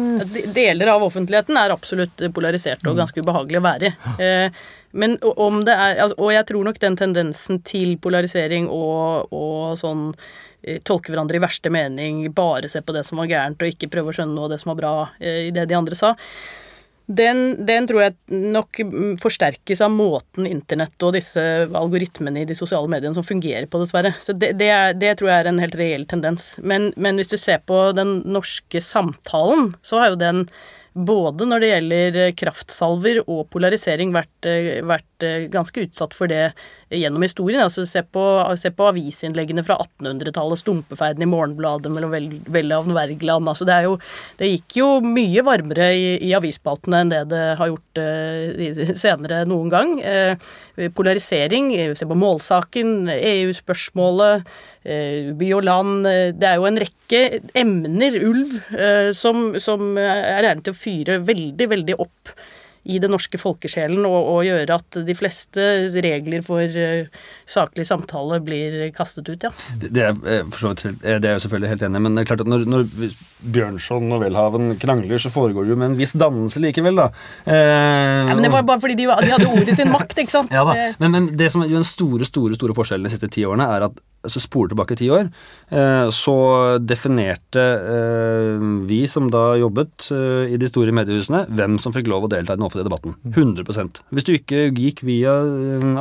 Deler 0.54 0.90
av 0.94 1.04
offentligheten 1.06 1.58
er 1.58 1.74
absolutt 1.74 2.22
polarisert 2.34 2.82
og 2.86 2.94
mm. 2.94 3.00
ganske 3.02 3.22
ubehagelig 3.22 3.60
å 3.60 3.64
være 3.66 3.90
i. 3.90 3.94
Uh, 4.18 4.66
men 4.96 5.16
om 5.34 5.58
det 5.66 5.74
er 5.74 6.02
altså, 6.04 6.16
Og 6.22 6.30
jeg 6.32 6.46
tror 6.48 6.66
nok 6.66 6.78
den 6.82 6.98
tendensen 6.98 7.58
til 7.66 7.96
polarisering 8.02 8.68
og, 8.72 9.32
og 9.34 9.74
sånn 9.78 10.12
tolke 10.86 11.12
hverandre 11.12 11.38
i 11.38 11.42
verste 11.42 11.70
mening, 11.70 12.22
bare 12.34 12.70
se 12.70 12.80
på 12.82 12.94
det 12.94 13.04
som 13.06 13.20
var 13.20 13.28
gærent, 13.30 13.60
og 13.62 13.74
ikke 13.74 13.90
prøve 13.90 14.10
å 14.10 14.16
skjønne 14.16 14.34
noe 14.34 14.48
av 14.48 14.54
det 14.54 14.60
som 14.62 14.72
var 14.72 14.78
bra 14.80 14.94
i 15.22 15.52
det 15.54 15.66
de 15.70 15.76
andre 15.78 15.98
sa 15.98 16.14
den, 17.06 17.66
den, 17.66 17.86
tror 17.86 18.02
jeg 18.02 18.14
nok 18.50 18.80
forsterkes 19.22 19.82
av 19.84 19.92
måten 19.94 20.46
internett 20.50 21.02
og 21.06 21.14
disse 21.14 21.42
algoritmene 21.66 22.42
i 22.42 22.48
de 22.48 22.56
sosiale 22.58 22.90
mediene 22.90 23.14
som 23.14 23.26
fungerer 23.26 23.68
på, 23.70 23.78
dessverre. 23.82 24.10
Så 24.22 24.34
det, 24.34 24.56
det, 24.58 24.70
er, 24.74 24.96
det 24.98 25.14
tror 25.20 25.30
jeg 25.30 25.44
er 25.44 25.50
en 25.52 25.62
helt 25.62 25.78
reell 25.78 26.06
tendens. 26.10 26.56
Men, 26.66 26.90
men, 26.96 27.20
hvis 27.20 27.30
du 27.30 27.38
ser 27.38 27.62
på 27.66 27.78
den 27.96 28.18
norske 28.26 28.82
samtalen, 28.82 29.70
så 29.86 30.02
har 30.02 30.12
jo 30.12 30.20
den 30.24 30.44
både 30.96 31.46
når 31.46 31.62
det 31.62 31.70
gjelder 31.70 32.18
kraftsalver 32.40 33.20
og 33.26 33.44
polarisering, 33.52 34.14
vært, 34.16 34.48
vært 34.88 35.15
ganske 35.52 35.86
utsatt 35.86 36.14
for 36.16 36.30
det 36.30 36.50
gjennom 36.90 37.22
historien. 37.24 37.62
Altså 37.64 37.86
Se 37.86 38.02
på, 38.02 38.22
se 38.58 38.70
på 38.74 38.86
avisinnleggene 38.90 39.64
fra 39.66 39.78
1800-tallet, 39.82 40.60
stumpeferden 40.60 41.24
i 41.24 41.30
Morgenbladet 41.30 41.90
mellom 41.92 42.14
Welhavn 42.52 42.92
og 42.92 42.98
Wergeland. 42.98 43.50
Altså 43.50 43.66
det, 43.68 43.78
det, 44.40 44.50
gikk 44.52 44.78
jo 44.80 44.88
mye 45.04 45.44
varmere 45.46 45.90
i, 45.96 46.06
i 46.28 46.32
avisspaltene 46.36 47.02
enn 47.02 47.12
det 47.12 47.24
det 47.32 47.42
har 47.58 47.72
gjort 47.72 48.00
uh, 48.02 48.92
senere 48.98 49.42
noen 49.48 49.72
gang. 49.72 49.96
Uh, 50.02 50.88
polarisering, 50.94 51.72
se 51.96 52.06
på 52.06 52.18
målsaken, 52.18 53.10
EU-spørsmålet, 53.16 54.46
uh, 54.86 55.32
by 55.38 55.50
og 55.58 55.66
land. 55.66 56.10
Det 56.38 56.50
er 56.50 56.60
jo 56.60 56.68
en 56.70 56.82
rekke 56.82 57.24
emner, 57.56 58.20
ulv, 58.26 58.58
som, 59.16 59.48
som 59.62 59.98
er 59.98 60.46
egnet 60.46 60.66
til 60.66 60.74
å 60.74 60.78
fyre 60.78 61.18
veldig, 61.26 61.68
veldig 61.72 61.98
opp 62.02 62.36
i 62.86 63.00
det 63.02 63.10
norske 63.10 63.38
folkesjelen 63.40 64.04
og, 64.06 64.16
og 64.32 64.40
gjøre 64.46 64.78
at 64.78 64.98
de 65.06 65.16
fleste 65.18 65.66
regler 66.04 66.44
for 66.46 66.62
uh, 66.62 67.08
saklig 67.48 67.86
samtale 67.88 68.38
blir 68.44 68.78
kastet 68.96 69.28
ut, 69.28 69.46
ja. 69.48 69.52
Det, 69.82 69.90
det, 69.96 70.04
er, 70.10 70.44
for 70.52 70.70
vidt, 70.70 70.84
det 71.02 71.16
er 71.18 71.36
jeg 71.36 71.46
selvfølgelig 71.46 71.72
helt 71.74 71.86
enig 71.88 72.00
i, 72.00 72.04
men 72.06 72.16
det 72.16 72.24
er 72.24 72.30
klart 72.30 72.44
at 72.44 72.50
når, 72.50 72.66
når 72.70 72.86
Bjørnson 73.56 74.10
og 74.14 74.22
Welhaven 74.24 74.74
krangler, 74.82 75.20
så 75.22 75.32
foregår 75.32 75.66
det 75.66 75.74
jo 75.74 75.78
med 75.80 75.92
en 75.92 75.98
viss 75.98 76.14
dannelse 76.18 76.62
likevel, 76.62 76.98
da. 76.98 77.08
Eh, 77.44 77.56
ja, 77.56 78.34
men 78.34 78.44
Det 78.44 78.52
var 78.54 78.66
bare 78.68 78.82
fordi 78.82 78.98
de, 78.98 79.08
de 79.10 79.32
hadde 79.34 79.50
ordet 79.50 79.74
i 79.74 79.78
sin 79.82 79.92
makt, 79.92 80.18
ikke 80.22 80.36
sant? 80.38 80.52
Ja 80.56 80.62
da, 80.64 80.76
men, 81.02 81.12
men 81.12 81.26
det 81.36 81.50
som 81.52 81.64
er 81.64 81.72
den 81.72 81.84
store, 81.84 82.24
store, 82.24 82.56
store 82.56 82.76
forskjellen 82.76 83.08
de 83.08 83.12
siste 83.12 83.28
ti 83.32 83.44
årene, 83.44 83.66
er 83.76 83.90
at 83.90 83.98
så 84.32 84.42
spoler 84.42 84.72
tilbake 84.72 84.96
ti 84.98 85.08
år, 85.12 85.28
eh, 85.70 86.06
så 86.14 86.36
definerte 86.82 87.64
eh, 87.96 88.66
vi 88.88 89.02
som 89.10 89.30
da 89.32 89.56
jobbet 89.60 90.08
eh, 90.14 90.54
i 90.54 90.60
de 90.60 90.70
store 90.70 90.94
mediehusene, 90.96 91.44
hvem 91.56 91.78
som 91.82 91.94
fikk 91.94 92.10
lov 92.12 92.26
å 92.26 92.32
delta 92.32 92.54
i 92.54 92.60
den 92.60 92.66
offentlige 92.66 92.88
debatten. 92.88 93.16
100% 93.32 94.02
Hvis 94.14 94.28
du 94.28 94.34
ikke 94.36 94.66
gikk 94.76 95.04
via 95.06 95.36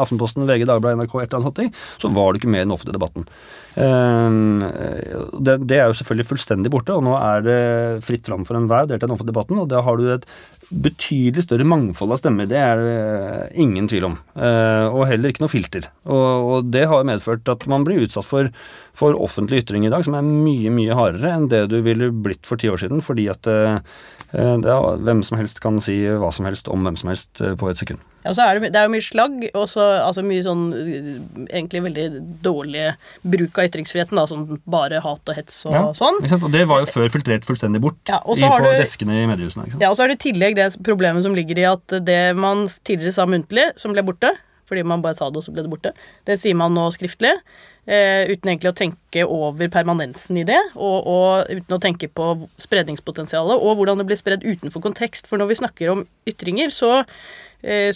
Aftenposten, 0.02 0.48
VG, 0.48 0.68
Dagbladet, 0.70 1.00
NRK, 1.02 1.20
et 1.22 1.30
eller 1.30 1.42
annet 1.44 1.64
sånt, 1.66 1.86
så 2.02 2.12
var 2.16 2.34
du 2.34 2.42
ikke 2.42 2.52
med 2.52 2.64
i 2.64 2.68
den 2.68 2.76
offentlige 2.76 2.98
debatten. 2.98 3.30
Det, 3.76 5.56
det, 5.68 5.76
er 5.76 5.90
jo 5.90 5.96
selvfølgelig 6.00 6.30
fullstendig 6.30 6.72
borte, 6.72 6.96
og 6.96 7.04
nå 7.04 7.16
er 7.20 7.44
det 7.44 7.58
fritt 8.06 8.28
fram 8.30 8.46
for 8.48 8.56
enhver 8.56 8.86
å 8.86 8.90
delta 8.90 9.04
i 9.04 9.08
den 9.10 9.16
offentlige 9.16 9.34
debatten, 9.34 9.60
og 9.60 9.68
da 9.72 9.82
har 9.84 10.00
du 10.00 10.06
et 10.14 10.28
betydelig 10.72 11.44
større 11.44 11.68
mangfold 11.68 12.16
av 12.16 12.22
stemmer. 12.22 12.48
Det 12.50 12.58
er 12.58 12.80
det 12.82 12.96
ingen 13.62 13.90
tvil 13.92 14.08
om. 14.08 14.16
Og 14.96 15.04
heller 15.10 15.30
ikke 15.30 15.44
noe 15.44 15.52
filter. 15.52 15.90
Og, 16.08 16.48
og 16.56 16.72
det 16.74 16.88
har 16.90 17.06
medført 17.06 17.52
at 17.52 17.68
man 17.70 17.86
blir 17.86 18.02
utsatt 18.08 18.26
for, 18.26 18.50
for 18.98 19.20
offentlig 19.28 19.66
ytring 19.66 19.86
i 19.86 19.92
dag 19.94 20.08
som 20.08 20.16
er 20.18 20.26
mye, 20.26 20.72
mye 20.74 20.96
hardere 20.98 21.36
enn 21.36 21.52
det 21.52 21.66
du 21.76 21.82
ville 21.86 22.10
blitt 22.16 22.48
for 22.48 22.58
ti 22.62 22.72
år 22.72 22.82
siden, 22.82 23.04
fordi 23.06 23.28
at 23.36 23.46
det, 24.36 24.72
er, 24.72 24.98
hvem 25.06 25.24
som 25.24 25.38
helst 25.40 25.62
kan 25.64 25.80
si 25.84 26.00
hva 26.08 26.32
som 26.34 26.48
helst 26.48 26.70
om 26.72 26.84
hvem 26.86 26.98
som 27.00 27.12
helst 27.14 27.42
uh, 27.44 27.54
på 27.60 27.70
et 27.72 27.80
sekund. 27.80 28.02
Ja, 28.26 28.34
så 28.34 28.46
er 28.48 28.58
det, 28.58 28.72
det 28.74 28.80
er 28.80 28.88
jo 28.88 28.94
mye 28.96 29.06
slagg, 29.06 29.44
og 29.54 29.68
så 29.70 29.84
altså 30.02 30.24
mye 30.26 30.42
sånn 30.46 30.64
egentlig 31.46 31.84
veldig 31.86 32.06
dårlig 32.46 32.88
bruk 33.22 33.60
av 33.62 33.70
ytringsfriheten, 33.70 34.18
da, 34.18 34.26
som 34.30 34.48
bare 34.66 35.04
hat 35.04 35.30
og 35.30 35.38
hets 35.38 35.60
og 35.70 35.78
ja, 35.78 35.84
sånn. 35.98 36.18
Og 36.40 36.50
det 36.54 36.66
var 36.72 36.82
jo 36.82 36.90
før 36.90 37.12
filtrert 37.14 37.46
fullstendig 37.46 37.84
bort 37.84 38.02
ja, 38.10 38.18
i, 38.26 38.42
på 38.42 38.58
du, 38.66 38.72
deskene 38.82 39.22
i 39.22 39.30
mediehusene. 39.30 39.78
Ja, 39.78 39.92
og 39.92 40.00
så 40.00 40.08
er 40.08 40.12
det 40.14 40.18
i 40.18 40.26
tillegg 40.32 40.58
det 40.58 40.72
problemet 40.86 41.26
som 41.28 41.38
ligger 41.38 41.62
i 41.62 41.70
at 41.70 42.00
det 42.08 42.24
man 42.40 42.66
tidligere 42.82 43.14
sa 43.20 43.30
muntlig, 43.30 43.70
som 43.82 43.94
ble 43.94 44.06
borte, 44.08 44.34
fordi 44.66 44.82
man 44.90 45.06
bare 45.06 45.18
sa 45.18 45.30
det, 45.30 45.38
og 45.38 45.46
så 45.46 45.54
ble 45.54 45.66
det 45.66 45.72
borte. 45.72 45.94
Det 46.26 46.40
sier 46.42 46.58
man 46.58 46.74
nå 46.74 46.88
skriftlig. 46.94 47.36
Eh, 47.86 48.26
uten 48.32 48.50
egentlig 48.50 48.72
å 48.72 48.78
tenke 48.78 49.26
over 49.30 49.70
permanensen 49.70 50.40
i 50.42 50.46
det, 50.48 50.58
og, 50.74 51.06
og, 51.06 51.52
uten 51.54 51.76
å 51.76 51.82
tenke 51.84 52.10
på 52.10 52.32
spredningspotensialet 52.64 53.62
og 53.62 53.78
hvordan 53.78 54.02
det 54.02 54.08
blir 54.10 54.18
spredd 54.18 54.46
utenfor 54.46 54.82
kontekst. 54.88 55.30
For 55.30 55.38
når 55.38 55.52
vi 55.52 55.60
snakker 55.62 55.92
om 55.94 56.02
ytringer, 56.26 56.74
så, 56.74 57.04
eh, 57.04 57.45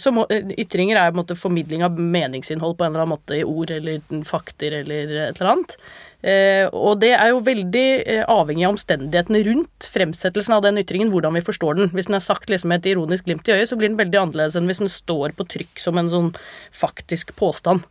så 0.00 0.10
må, 0.14 0.24
eh, 0.30 0.54
Ytringer 0.58 0.98
er 0.98 1.14
måte 1.14 1.36
formidling 1.38 1.84
av 1.86 1.98
meningsinnhold 1.98 2.76
på 2.78 2.84
en 2.86 2.92
eller 2.92 3.04
annen 3.04 3.14
måte 3.14 3.36
i 3.38 3.44
ord 3.46 3.70
eller 3.70 4.00
fakter 4.26 4.80
eller 4.80 5.12
et 5.28 5.40
eller 5.40 5.52
annet. 5.52 5.76
Eh, 6.20 6.66
og 6.76 6.98
det 7.00 7.14
er 7.16 7.30
jo 7.30 7.44
veldig 7.46 7.84
eh, 8.04 8.24
avhengig 8.28 8.66
av 8.66 8.74
omstendighetene 8.74 9.40
rundt 9.46 9.86
fremsettelsen 9.94 10.56
av 10.56 10.64
den 10.66 10.80
ytringen, 10.82 11.12
hvordan 11.14 11.38
vi 11.38 11.44
forstår 11.46 11.78
den. 11.78 11.92
Hvis 11.96 12.10
den 12.10 12.18
er 12.18 12.24
sagt 12.24 12.50
liksom 12.52 12.72
med 12.72 12.82
et 12.82 12.90
ironisk 12.92 13.28
glimt 13.28 13.48
i 13.48 13.54
øyet, 13.54 13.70
så 13.70 13.78
blir 13.80 13.92
den 13.92 14.00
veldig 14.00 14.20
annerledes 14.20 14.58
enn 14.58 14.68
hvis 14.68 14.82
den 14.82 14.92
står 14.92 15.36
på 15.38 15.48
trykk 15.54 15.80
som 15.80 16.00
en 16.00 16.10
sånn 16.12 16.34
faktisk 16.76 17.32
påstand. 17.40 17.86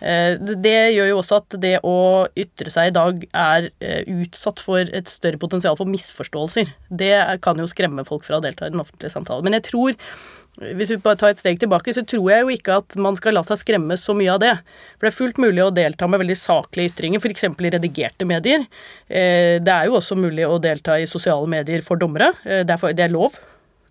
Eh, 0.00 0.34
det 0.40 0.92
gjør 0.96 1.10
jo 1.10 1.16
også 1.20 1.40
at 1.42 1.56
det 1.60 1.74
å 1.84 1.96
ytre 2.38 2.72
seg 2.72 2.88
i 2.88 2.94
dag 2.96 3.24
er 3.36 3.70
eh, 3.84 4.04
utsatt 4.08 4.62
for 4.64 4.80
et 4.80 5.08
større 5.12 5.40
potensial 5.40 5.76
for 5.76 5.88
misforståelser. 5.88 6.72
Det 6.88 7.14
kan 7.44 7.60
jo 7.60 7.68
skremme 7.68 8.04
folk 8.08 8.24
fra 8.28 8.40
å 8.40 8.44
delta 8.44 8.68
i 8.68 8.74
den 8.74 8.80
offentlige 8.80 9.12
samtalen. 9.12 9.44
Men 9.46 9.58
jeg 9.58 9.68
tror, 9.68 9.96
hvis 10.58 10.90
vi 10.92 10.98
bare 11.00 11.16
tar 11.20 11.32
et 11.32 11.40
steg 11.40 11.60
tilbake, 11.62 11.92
så 11.94 12.02
tror 12.04 12.26
jeg 12.32 12.44
jo 12.44 12.54
ikke 12.54 12.80
at 12.82 12.96
man 13.00 13.16
skal 13.18 13.36
la 13.36 13.42
seg 13.46 13.60
skremme 13.62 13.96
så 14.00 14.14
mye 14.18 14.32
av 14.34 14.40
det. 14.42 14.54
For 14.96 15.06
det 15.06 15.12
er 15.12 15.16
fullt 15.16 15.40
mulig 15.42 15.62
å 15.64 15.70
delta 15.74 16.08
med 16.10 16.20
veldig 16.24 16.36
saklige 16.36 16.92
ytringer, 16.92 17.22
f.eks. 17.22 17.46
i 17.46 17.72
redigerte 17.76 18.28
medier. 18.28 18.66
Eh, 19.08 19.56
det 19.62 19.72
er 19.76 19.88
jo 19.88 19.96
også 20.00 20.18
mulig 20.18 20.44
å 20.48 20.58
delta 20.62 20.98
i 21.00 21.08
sosiale 21.08 21.48
medier 21.50 21.84
for 21.86 22.00
dommere. 22.00 22.32
Er, 22.44 22.66
for, 22.76 22.92
det 22.96 23.06
er 23.06 23.14
lov. 23.14 23.38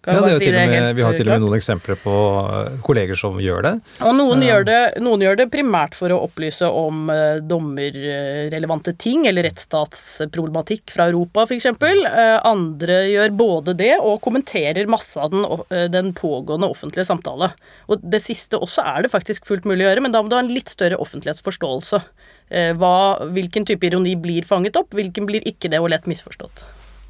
Ja, 0.10 0.22
det 0.26 0.38
si 0.40 0.52
det 0.52 0.66
med, 0.70 0.96
vi 0.98 1.04
har 1.06 1.16
til 1.16 1.28
og 1.28 1.36
med 1.36 1.44
noen 1.44 1.58
eksempler 1.58 1.98
på 2.02 2.14
eh, 2.42 2.78
kolleger 2.86 3.20
som 3.20 3.38
gjør 3.42 3.66
det. 3.66 3.74
Og 4.06 4.16
noen, 4.18 4.42
gjør 4.46 4.66
det, 4.68 4.80
noen 5.04 5.24
gjør 5.24 5.40
det 5.42 5.48
primært 5.54 5.98
for 5.98 6.14
å 6.14 6.20
opplyse 6.26 6.68
om 6.68 7.12
uh, 7.12 7.42
dommerrelevante 7.46 8.96
ting, 9.00 9.28
eller 9.30 9.46
rettsstatsproblematikk 9.50 10.94
fra 10.96 11.10
Europa 11.12 11.46
f.eks. 11.48 11.70
Uh, 11.74 12.40
andre 12.48 13.02
gjør 13.10 13.36
både 13.40 13.76
det 13.80 13.94
og 14.00 14.20
kommenterer 14.26 14.90
masse 14.90 15.20
av 15.20 15.34
den, 15.34 15.46
uh, 15.46 15.86
den, 15.92 16.14
pågående 16.18 16.72
offentlige 16.72 17.08
samtale. 17.10 17.52
Og 17.92 18.02
det 18.02 18.24
siste 18.26 18.60
også 18.60 18.86
er 18.88 19.06
det 19.06 19.14
faktisk 19.14 19.48
fullt 19.50 19.68
mulig 19.70 19.86
å 19.86 19.92
gjøre, 19.92 20.06
men 20.08 20.16
da 20.16 20.24
må 20.24 20.32
du 20.32 20.38
ha 20.40 20.44
en 20.44 20.52
litt 20.54 20.72
større 20.74 21.00
offentlighetsforståelse. 21.00 22.02
Uh, 22.50 22.72
hva, 22.80 22.96
hvilken 23.36 23.68
type 23.70 23.88
ironi 23.88 24.18
blir 24.20 24.48
fanget 24.48 24.80
opp, 24.80 24.96
hvilken 24.98 25.30
blir 25.30 25.46
ikke 25.48 25.72
det 25.72 25.84
og 25.84 25.92
lett 25.94 26.10
misforstått. 26.10 26.66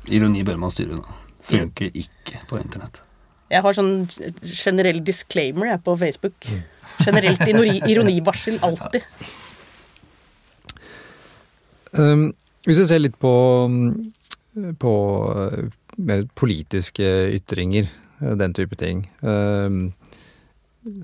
Ironi 0.10 0.44
bør 0.48 0.62
man 0.62 0.74
styre 0.74 0.98
unna 0.98 1.29
funker 1.46 1.94
ikke 1.96 2.42
på 2.50 2.60
internett. 2.60 3.02
Jeg 3.50 3.66
har 3.66 3.74
sånn 3.74 3.94
generell 4.46 5.00
disclaimer 5.06 5.72
jeg 5.72 5.82
på 5.86 5.96
Facebook. 5.98 6.38
Mm. 6.46 6.66
Generelt 7.08 7.46
ironivarsel 7.94 8.60
alltid. 8.66 9.06
Um, 11.98 12.30
hvis 12.68 12.84
vi 12.84 12.86
ser 12.86 13.02
litt 13.02 13.18
på, 13.22 13.32
på 14.84 14.94
uh, 15.34 15.64
mer 15.98 16.28
politiske 16.38 17.08
ytringer, 17.40 17.90
uh, 18.22 18.36
den 18.38 18.54
type 18.54 18.78
ting, 18.78 19.08
um, 19.26 19.88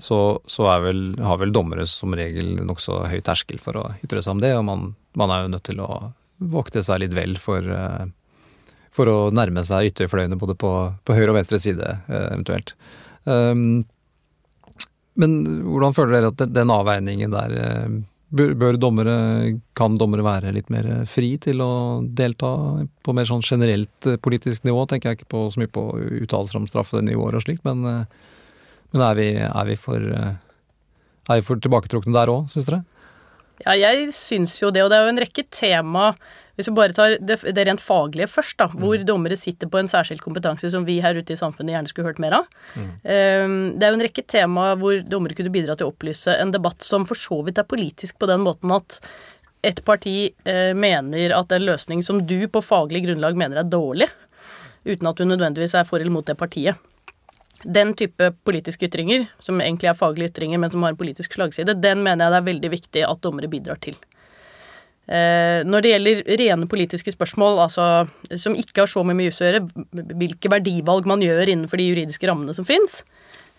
så, 0.02 0.20
så 0.46 0.68
vel, 0.82 1.08
har 1.20 1.40
vel 1.42 1.52
dommere 1.54 1.88
som 1.90 2.14
regel 2.16 2.54
nokså 2.64 3.02
høy 3.10 3.18
terskel 3.26 3.58
for 3.62 3.80
å 3.80 3.88
ytre 4.04 4.22
seg 4.22 4.36
om 4.36 4.44
det, 4.44 4.54
og 4.56 4.64
man, 4.68 4.86
man, 5.18 5.34
er 5.34 5.44
jo 5.44 5.52
nødt 5.56 5.66
til 5.68 5.82
å 5.82 5.90
vokte 6.36 6.84
seg 6.86 7.02
litt 7.02 7.16
vel 7.16 7.34
for 7.40 7.66
uh, 7.66 8.06
for 8.96 9.10
å 9.10 9.18
nærme 9.34 9.64
seg 9.66 9.90
ytterfløyene 9.92 10.38
både 10.40 10.56
på, 10.58 10.72
på 11.04 11.16
høyre 11.16 11.32
og 11.32 11.38
venstre 11.40 11.60
side, 11.62 11.98
eh, 12.08 12.26
eventuelt. 12.32 12.74
Um, 13.24 13.84
men 15.20 15.38
hvordan 15.64 15.96
føler 15.96 16.16
dere 16.16 16.32
at 16.32 16.44
den 16.52 16.70
avveiningen 16.70 17.32
der 17.32 17.54
bør, 18.36 18.52
bør, 18.60 18.76
dommere, 18.80 19.14
Kan 19.78 19.96
dommere 19.98 20.26
være 20.26 20.52
litt 20.52 20.68
mer 20.70 20.88
fri 21.08 21.32
til 21.40 21.62
å 21.64 21.70
delta 22.04 22.50
på 22.84 23.14
mer 23.16 23.28
sånn 23.28 23.44
generelt 23.44 24.08
eh, 24.08 24.18
politisk 24.20 24.66
nivå? 24.68 24.84
Tenker 24.88 25.12
jeg 25.12 25.20
ikke 25.20 25.32
på 25.32 25.46
så 25.52 25.62
mye 25.62 25.72
på 25.72 25.86
uttalelser 26.24 26.60
om 26.60 26.68
straffenivåer 26.70 27.38
og 27.38 27.46
slikt, 27.46 27.64
men, 27.68 28.04
men 28.92 29.06
er, 29.08 29.16
vi, 29.18 29.30
er, 29.46 29.64
vi 29.70 29.78
for, 29.80 30.04
er 30.12 31.40
vi 31.40 31.48
for 31.48 31.64
tilbaketrukne 31.64 32.16
der 32.16 32.32
òg, 32.32 32.52
syns 32.52 32.68
dere? 32.68 32.84
Ja, 33.64 33.72
jeg 33.72 34.10
syns 34.12 34.58
jo 34.60 34.68
det, 34.74 34.84
og 34.84 34.92
det 34.92 34.98
er 34.98 35.06
jo 35.06 35.14
en 35.14 35.22
rekke 35.22 35.46
tema 35.48 36.10
hvis 36.56 36.70
vi 36.70 36.74
bare 36.76 36.96
tar 36.96 37.18
det, 37.20 37.36
det 37.52 37.64
rent 37.68 37.82
faglige 37.84 38.28
først, 38.32 38.56
da, 38.60 38.68
hvor 38.72 38.96
mm. 38.96 39.04
dommere 39.08 39.36
sitter 39.36 39.68
på 39.68 39.80
en 39.80 39.90
særskilt 39.90 40.24
kompetanse 40.24 40.70
som 40.72 40.86
vi 40.88 40.98
her 41.04 41.18
ute 41.18 41.34
i 41.34 41.38
samfunnet 41.38 41.74
gjerne 41.74 41.92
skulle 41.92 42.08
hørt 42.08 42.22
mer 42.22 42.38
av. 42.38 42.48
Mm. 42.74 42.88
Um, 43.04 43.56
det 43.76 43.86
er 43.86 43.92
jo 43.92 43.98
en 43.98 44.06
rekke 44.06 44.24
tema 44.24 44.70
hvor 44.80 45.02
dommere 45.04 45.36
kunne 45.36 45.52
bidra 45.52 45.76
til 45.76 45.88
å 45.88 45.92
opplyse 45.92 46.32
en 46.40 46.54
debatt 46.54 46.84
som 46.84 47.04
for 47.08 47.20
så 47.20 47.42
vidt 47.46 47.60
er 47.60 47.68
politisk 47.68 48.16
på 48.20 48.30
den 48.30 48.44
måten 48.46 48.72
at 48.76 49.00
et 49.66 49.84
parti 49.84 50.16
uh, 50.48 50.72
mener 50.76 51.36
at 51.36 51.52
en 51.52 51.68
løsning 51.68 52.04
som 52.06 52.24
du 52.24 52.38
på 52.48 52.64
faglig 52.64 53.04
grunnlag 53.04 53.36
mener 53.36 53.60
er 53.60 53.68
dårlig, 53.68 54.08
uten 54.86 55.12
at 55.12 55.20
du 55.20 55.28
nødvendigvis 55.28 55.76
er 55.76 55.88
for 55.88 56.00
eller 56.00 56.14
mot 56.14 56.26
det 56.26 56.38
partiet. 56.40 56.80
Den 57.64 57.94
type 57.98 58.30
politiske 58.46 58.88
ytringer, 58.88 59.26
som 59.42 59.60
egentlig 59.60 59.90
er 59.90 59.96
faglige 59.98 60.32
ytringer, 60.32 60.60
men 60.60 60.72
som 60.72 60.84
har 60.84 60.92
en 60.92 60.98
politisk 61.00 61.36
slagside, 61.36 61.74
den 61.82 62.04
mener 62.04 62.26
jeg 62.26 62.32
det 62.32 62.38
er 62.38 62.50
veldig 62.52 62.70
viktig 62.76 63.06
at 63.08 63.24
dommere 63.24 63.50
bidrar 63.50 63.80
til. 63.82 63.96
Eh, 65.06 65.62
når 65.62 65.84
det 65.84 65.92
gjelder 65.92 66.22
rene 66.40 66.66
politiske 66.66 67.12
spørsmål, 67.14 67.60
altså, 67.68 67.86
som 68.34 68.56
ikke 68.58 68.82
har 68.82 68.90
så 68.90 69.04
mye 69.06 69.14
med 69.14 69.28
jus 69.28 69.38
å 69.38 69.46
gjøre, 69.46 69.62
hvilke 70.18 70.50
verdivalg 70.50 71.06
man 71.06 71.22
gjør 71.22 71.52
innenfor 71.52 71.78
de 71.78 71.86
juridiske 71.92 72.26
rammene 72.26 72.56
som 72.56 72.66
fins, 72.66 73.04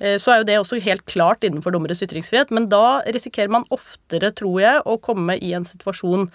eh, 0.02 0.18
så 0.20 0.34
er 0.34 0.42
jo 0.42 0.48
det 0.50 0.60
også 0.60 0.82
helt 0.84 1.06
klart 1.08 1.48
innenfor 1.48 1.72
dommeres 1.72 2.04
ytringsfrihet. 2.04 2.52
Men 2.52 2.68
da 2.74 3.00
risikerer 3.08 3.54
man 3.54 3.68
oftere, 3.72 4.34
tror 4.36 4.60
jeg, 4.60 4.84
å 4.84 5.00
komme 5.00 5.40
i 5.40 5.54
en 5.56 5.68
situasjon 5.68 6.28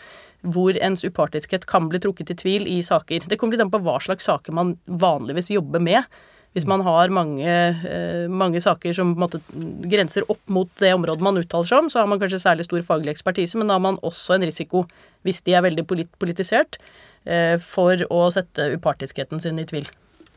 hvor 0.43 0.75
ens 0.81 1.05
upartiskhet 1.05 1.69
kan 1.71 1.87
bli 1.93 2.01
trukket 2.03 2.33
i 2.33 2.39
tvil 2.41 2.67
i 2.67 2.81
saker. 2.83 3.29
Det 3.29 3.39
kommer 3.39 3.55
litt 3.55 3.67
an 3.67 3.71
på 3.71 3.83
hva 3.85 4.01
slags 4.03 4.27
saker 4.27 4.57
man 4.57 4.79
vanligvis 4.87 5.53
jobber 5.53 5.83
med. 5.83 6.09
Hvis 6.53 6.67
man 6.69 6.83
har 6.85 7.09
mange, 7.09 7.49
eh, 7.49 8.29
mange 8.29 8.61
saker 8.61 8.93
som 8.93 9.15
måte, 9.17 9.41
grenser 9.89 10.27
opp 10.29 10.43
mot 10.53 10.69
det 10.83 10.93
området 10.93 11.25
man 11.25 11.41
uttaler 11.41 11.69
seg 11.69 11.79
om, 11.79 11.89
så 11.89 12.03
har 12.03 12.11
man 12.11 12.21
kanskje 12.21 12.43
særlig 12.43 12.67
stor 12.67 12.83
faglig 12.85 13.15
ekspertise, 13.15 13.57
men 13.57 13.69
da 13.71 13.79
har 13.79 13.85
man 13.85 14.01
også 14.05 14.37
en 14.37 14.45
risiko, 14.45 14.85
hvis 15.25 15.41
de 15.47 15.57
er 15.57 15.65
veldig 15.65 15.87
politisert, 16.21 16.77
eh, 17.25 17.57
for 17.57 17.97
å 18.11 18.27
sette 18.35 18.77
upartiskheten 18.77 19.41
sin 19.41 19.59
i 19.59 19.65
tvil. 19.65 19.89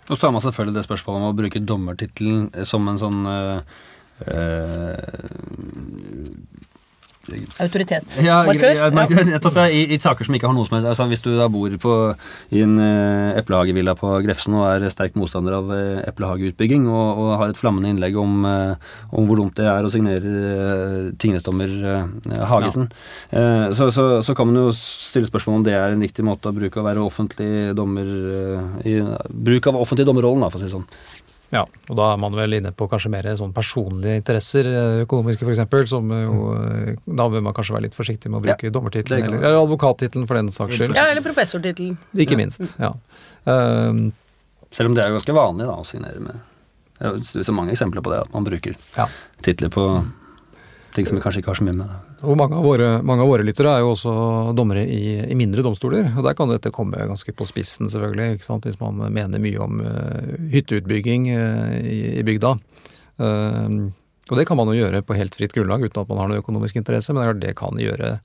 Og 0.10 0.15
så 0.15 0.28
har 0.28 0.32
man 0.32 0.41
selvfølgelig 0.41 0.78
det 0.78 0.86
spørsmålet 0.88 1.19
om 1.19 1.30
å 1.34 1.36
bruke 1.36 1.65
dommertittelen 1.65 2.65
som 2.65 2.88
en 2.88 3.01
sånn 3.01 3.25
øh, 3.28 3.62
Autoritet. 7.64 8.18
Ja, 8.24 8.38
Markør? 8.46 8.76
ja, 8.78 8.90
nettopp, 8.94 9.58
ja, 9.58 9.66
i, 9.72 9.86
I 9.96 9.98
saker 10.02 10.28
som 10.28 10.36
ikke 10.38 10.50
har 10.50 10.56
noe 10.56 10.68
som 10.68 10.78
helst 10.78 10.90
altså, 10.92 11.08
Hvis 11.10 11.24
du 11.26 11.32
da 11.38 11.48
bor 11.52 11.74
på, 11.82 11.96
i 12.54 12.62
en 12.66 12.76
uh, 12.78 13.34
eplehagevilla 13.40 13.96
på 13.98 14.12
Grefsen 14.26 14.58
og 14.60 14.68
er 14.70 14.86
sterk 14.94 15.18
motstander 15.20 15.58
av 15.58 15.72
uh, 15.72 16.04
eplehageutbygging, 16.06 16.88
og, 16.92 17.22
og 17.24 17.34
har 17.42 17.54
et 17.54 17.60
flammende 17.60 17.92
innlegg 17.94 18.18
om, 18.22 18.46
uh, 18.46 18.96
om 19.16 19.30
hvor 19.30 19.42
dumt 19.42 19.58
det 19.58 19.68
er 19.72 19.88
å 19.88 19.92
signere 19.94 20.36
uh, 20.36 21.12
tingrettsdommer 21.22 21.76
Hagesen, 22.50 22.88
så, 23.76 23.88
så, 23.94 24.06
så, 24.26 24.34
kan 24.38 24.48
man 24.50 24.58
jo 24.60 24.66
stille 24.76 25.28
spørsmål 25.28 25.60
om 25.60 25.66
det 25.66 25.76
er 25.78 25.94
en 25.94 26.04
riktig 26.04 26.26
måte 26.26 26.50
å 26.50 26.56
bruke 26.56 26.82
å 26.82 26.86
være 26.86 27.04
offentlig 27.04 27.76
dommer 27.78 28.10
i, 28.86 28.98
Bruk 29.30 29.70
av 29.70 29.80
offentlig 29.80 30.08
dommerrollen, 30.08 30.44
da, 30.46 30.52
for 30.52 30.60
å 30.60 30.64
si 30.64 30.70
det 30.70 30.76
sånn. 30.76 30.88
Ja, 31.56 31.63
og 31.63 31.98
da 32.00 32.10
er 32.13 32.20
man 32.20 32.36
vel 32.36 32.58
inne 32.58 32.72
på 32.76 32.88
kanskje 32.91 33.12
mer 33.13 33.28
sånn 33.39 33.54
personlige 33.56 34.20
interesser, 34.20 34.68
eh, 34.68 35.04
økonomiske 35.06 35.48
f.eks., 35.48 35.91
som 35.91 36.10
jo 36.12 36.50
eh, 36.58 36.91
Da 37.06 37.28
bør 37.32 37.46
man 37.46 37.56
kanskje 37.56 37.78
være 37.78 37.88
litt 37.88 37.98
forsiktig 37.98 38.32
med 38.32 38.41
å 38.41 38.44
bruke 38.48 38.68
ja, 38.68 38.74
dommertittelen, 38.76 39.30
eller, 39.30 39.39
eller 39.39 39.62
advokattittelen 39.62 40.28
for 40.28 40.39
den 40.39 40.52
saks 40.56 40.76
skyld. 40.80 40.98
Ja, 40.98 41.08
eller 41.12 41.24
professortittelen. 41.26 41.96
Ikke 42.26 42.39
minst, 42.39 42.76
ja. 42.82 42.91
Um, 43.46 44.10
Selv 44.74 44.89
om 44.89 44.98
det 44.98 45.06
er 45.06 45.12
jo 45.12 45.20
ganske 45.20 45.38
vanlig 45.38 45.70
da, 45.70 45.78
å 45.78 45.86
signere 45.88 46.22
med 46.24 46.39
Det 46.98 47.41
er 47.44 47.46
så 47.46 47.54
mange 47.56 47.76
eksempler 47.76 48.04
på 48.04 48.12
det, 48.12 48.24
at 48.26 48.34
man 48.34 48.48
bruker 48.48 48.76
ja. 48.98 49.08
titler 49.46 49.72
på 49.72 49.88
ting 50.96 51.08
som 51.08 51.18
vi 51.18 51.24
kanskje 51.24 51.44
ikke 51.44 51.52
har 51.52 51.60
så 51.60 51.68
mye 51.68 51.78
med. 51.78 51.96
Og 52.26 52.38
mange 52.40 52.58
av 52.58 52.66
våre, 52.66 52.88
mange 53.06 53.24
av 53.24 53.30
våre 53.30 53.46
lyttere 53.46 53.76
er 53.76 53.84
jo 53.84 53.92
også 53.94 54.14
dommere 54.58 54.86
i, 54.90 55.18
i, 55.24 55.36
mindre 55.38 55.64
domstoler, 55.66 56.08
og 56.16 56.26
der 56.26 56.36
kan 56.38 56.50
dette 56.50 56.72
komme 56.74 57.06
ganske 57.10 57.34
på 57.36 57.48
spissen, 57.50 57.90
selvfølgelig. 57.92 58.42
Hvis 58.66 58.80
man 58.82 59.04
mener 59.14 59.42
mye 59.42 59.62
om 59.62 59.82
uh, 59.84 60.34
hytteutbygging 60.54 61.30
uh, 61.34 61.76
i, 61.82 62.00
i, 62.20 62.26
bygda. 62.26 62.56
Uh, 63.22 63.92
og 64.32 64.40
det 64.40 64.48
kan 64.50 64.58
man 64.58 64.72
jo 64.72 64.80
gjøre 64.80 65.04
på 65.06 65.18
helt 65.18 65.38
fritt 65.38 65.54
grunnlag 65.54 65.86
uten 65.86 66.02
at 66.02 66.10
man 66.10 66.24
har 66.24 66.32
noe 66.32 66.42
økonomisk 66.42 66.80
interesse, 66.82 67.14
men 67.14 67.42
det 67.44 67.54
kan 67.60 67.78
gjøre 67.78 68.18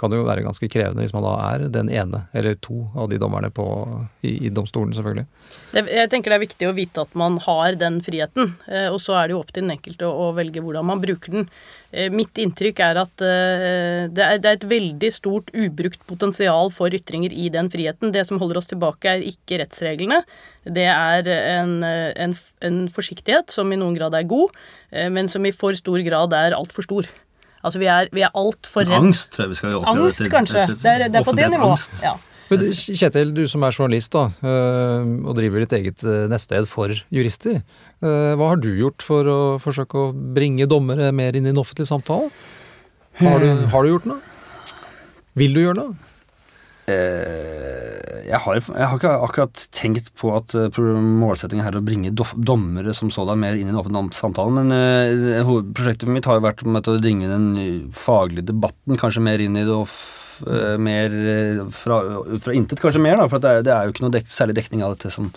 kan 0.00 0.14
jo 0.14 0.24
være 0.24 0.44
ganske 0.46 0.68
krevende 0.72 1.04
hvis 1.04 1.12
man 1.14 1.24
da 1.26 1.34
er 1.50 1.66
den 1.72 1.90
ene 1.92 2.24
eller 2.36 2.56
to 2.64 2.86
av 2.98 3.10
de 3.10 3.18
dommerne 3.20 3.50
på, 3.54 3.66
i, 4.24 4.46
i, 4.46 4.52
domstolen, 4.54 4.94
selvfølgelig. 4.96 5.26
Det, 5.74 5.84
jeg 5.92 6.10
tenker 6.10 6.32
det 6.32 6.38
er 6.38 6.44
viktig 6.44 6.68
å 6.70 6.74
vite 6.76 7.04
at 7.04 7.12
man 7.18 7.36
har 7.44 7.76
den 7.78 8.00
friheten, 8.04 8.54
eh, 8.70 8.88
og 8.90 8.98
så 9.02 9.18
er 9.18 9.28
det 9.28 9.36
jo 9.36 9.42
opp 9.42 9.52
til 9.52 9.66
den 9.66 9.74
enkelte 9.76 10.08
å, 10.08 10.28
å 10.28 10.32
velge 10.36 10.62
hvordan 10.64 10.88
man 10.88 11.02
bruker 11.02 11.36
den. 11.36 11.48
Eh, 11.92 12.10
mitt 12.14 12.40
inntrykk 12.40 12.82
er 12.86 13.02
at 13.02 13.24
eh, 13.26 14.08
det 14.10 14.26
er, 14.26 14.40
det 14.42 14.52
er, 14.52 14.58
et 14.58 14.68
veldig 14.72 15.12
stort 15.14 15.52
ubrukt 15.54 16.02
potensial 16.10 16.72
for 16.74 16.96
ytringer 16.96 17.34
i 17.34 17.50
den 17.52 17.70
friheten. 17.72 18.14
Det 18.14 18.26
som 18.28 18.40
holder 18.42 18.62
oss 18.62 18.70
tilbake, 18.72 19.16
er 19.18 19.26
ikke 19.26 19.60
rettsreglene. 19.62 20.22
Det 20.64 20.86
er 20.92 21.28
en, 21.30 21.80
en, 21.82 22.36
en 22.66 22.84
forsiktighet 22.92 23.52
som 23.52 23.70
i 23.72 23.80
noen 23.80 23.96
grad 23.96 24.16
er 24.16 24.28
god, 24.28 24.52
men 25.14 25.30
som 25.30 25.46
i 25.48 25.54
for 25.56 25.76
stor 25.78 26.02
grad 26.04 26.36
er 26.36 26.56
altfor 26.58 26.84
stor. 26.84 27.08
Altså 27.60 27.80
vi 27.82 27.88
er, 27.92 28.08
vi 28.14 28.24
er 28.24 28.32
altfor 28.36 28.86
redd. 28.86 28.96
Angst 28.96 29.32
tror 29.34 29.44
jeg 29.44 29.52
vi 29.52 29.58
skal 29.58 29.76
oppleve. 29.76 30.06
Angst, 30.06 30.22
til, 30.22 30.32
kanskje. 30.32 30.66
Det 30.80 30.92
er, 30.92 31.06
det 31.08 31.20
er 31.20 31.26
på 31.26 31.36
det 31.36 31.48
nivået. 31.52 32.02
Ja. 32.04 32.16
Men 32.50 32.64
Kjetil, 32.74 33.30
du 33.30 33.44
som 33.46 33.62
er 33.62 33.74
journalist 33.76 34.10
da, 34.10 34.24
øh, 34.42 35.10
og 35.22 35.36
driver 35.38 35.62
ditt 35.62 35.74
eget 35.76 36.02
øh, 36.02 36.24
nettsted 36.32 36.66
for 36.66 36.90
jurister. 37.14 37.60
Øh, 38.02 38.32
hva 38.34 38.48
har 38.50 38.58
du 38.58 38.72
gjort 38.74 39.04
for 39.06 39.28
å 39.30 39.38
forsøke 39.62 40.00
å 40.00 40.10
bringe 40.10 40.66
dommere 40.70 41.12
mer 41.14 41.38
inn 41.38 41.46
i 41.46 41.52
den 41.52 41.60
offentlige 41.62 41.92
samtalen? 41.92 42.32
Har 43.20 43.38
du, 43.42 43.46
har 43.70 43.86
du 43.86 43.92
gjort 43.92 44.08
noe? 44.10 44.18
Vil 45.38 45.54
du 45.54 45.62
gjøre 45.62 45.78
noe? 45.78 46.09
Eh, 46.90 48.26
jeg 48.30 48.38
har, 48.44 48.58
jeg 48.60 48.86
har, 48.86 48.98
ikke 48.98 49.14
akkurat 49.26 49.62
tenkt 49.74 50.12
på 50.18 50.30
at 50.36 50.54
målsettingen 50.78 51.64
her 51.66 51.74
er 51.74 51.80
å 51.80 51.86
bringe 51.86 52.12
dommere 52.14 52.94
som 52.94 53.10
sådan 53.10 53.40
mer 53.42 53.58
inn 53.58 53.66
i 53.66 53.72
den 53.72 53.78
offentlige 53.80 54.20
samtalen, 54.20 54.70
men 54.70 55.64
prosjektet 55.74 56.12
mitt 56.12 56.28
har 56.30 56.38
jo 56.38 56.44
vært 56.44 56.62
å 56.62 56.94
bringe 57.02 57.26
den 57.26 57.48
faglige 57.96 58.52
debatten 58.52 59.00
kanskje 59.00 59.24
mer 59.26 59.42
inn 59.42 59.58
i 59.58 59.66
det, 59.66 59.74
og 59.74 60.78
mer 60.80 61.16
fra, 61.74 61.98
fra 62.44 62.54
intet 62.54 62.80
kanskje 62.80 63.02
mer, 63.02 63.18
da, 63.18 63.26
for 63.32 63.42
det 63.42 63.50
er, 63.50 63.66
det 63.66 63.74
er, 63.74 63.88
jo 63.88 63.96
ikke 63.96 64.06
noe 64.06 64.14
dekt, 64.14 64.30
særlig 64.32 64.60
dekning 64.60 64.86
av 64.86 64.94
dette 64.94 65.10
som 65.10 65.32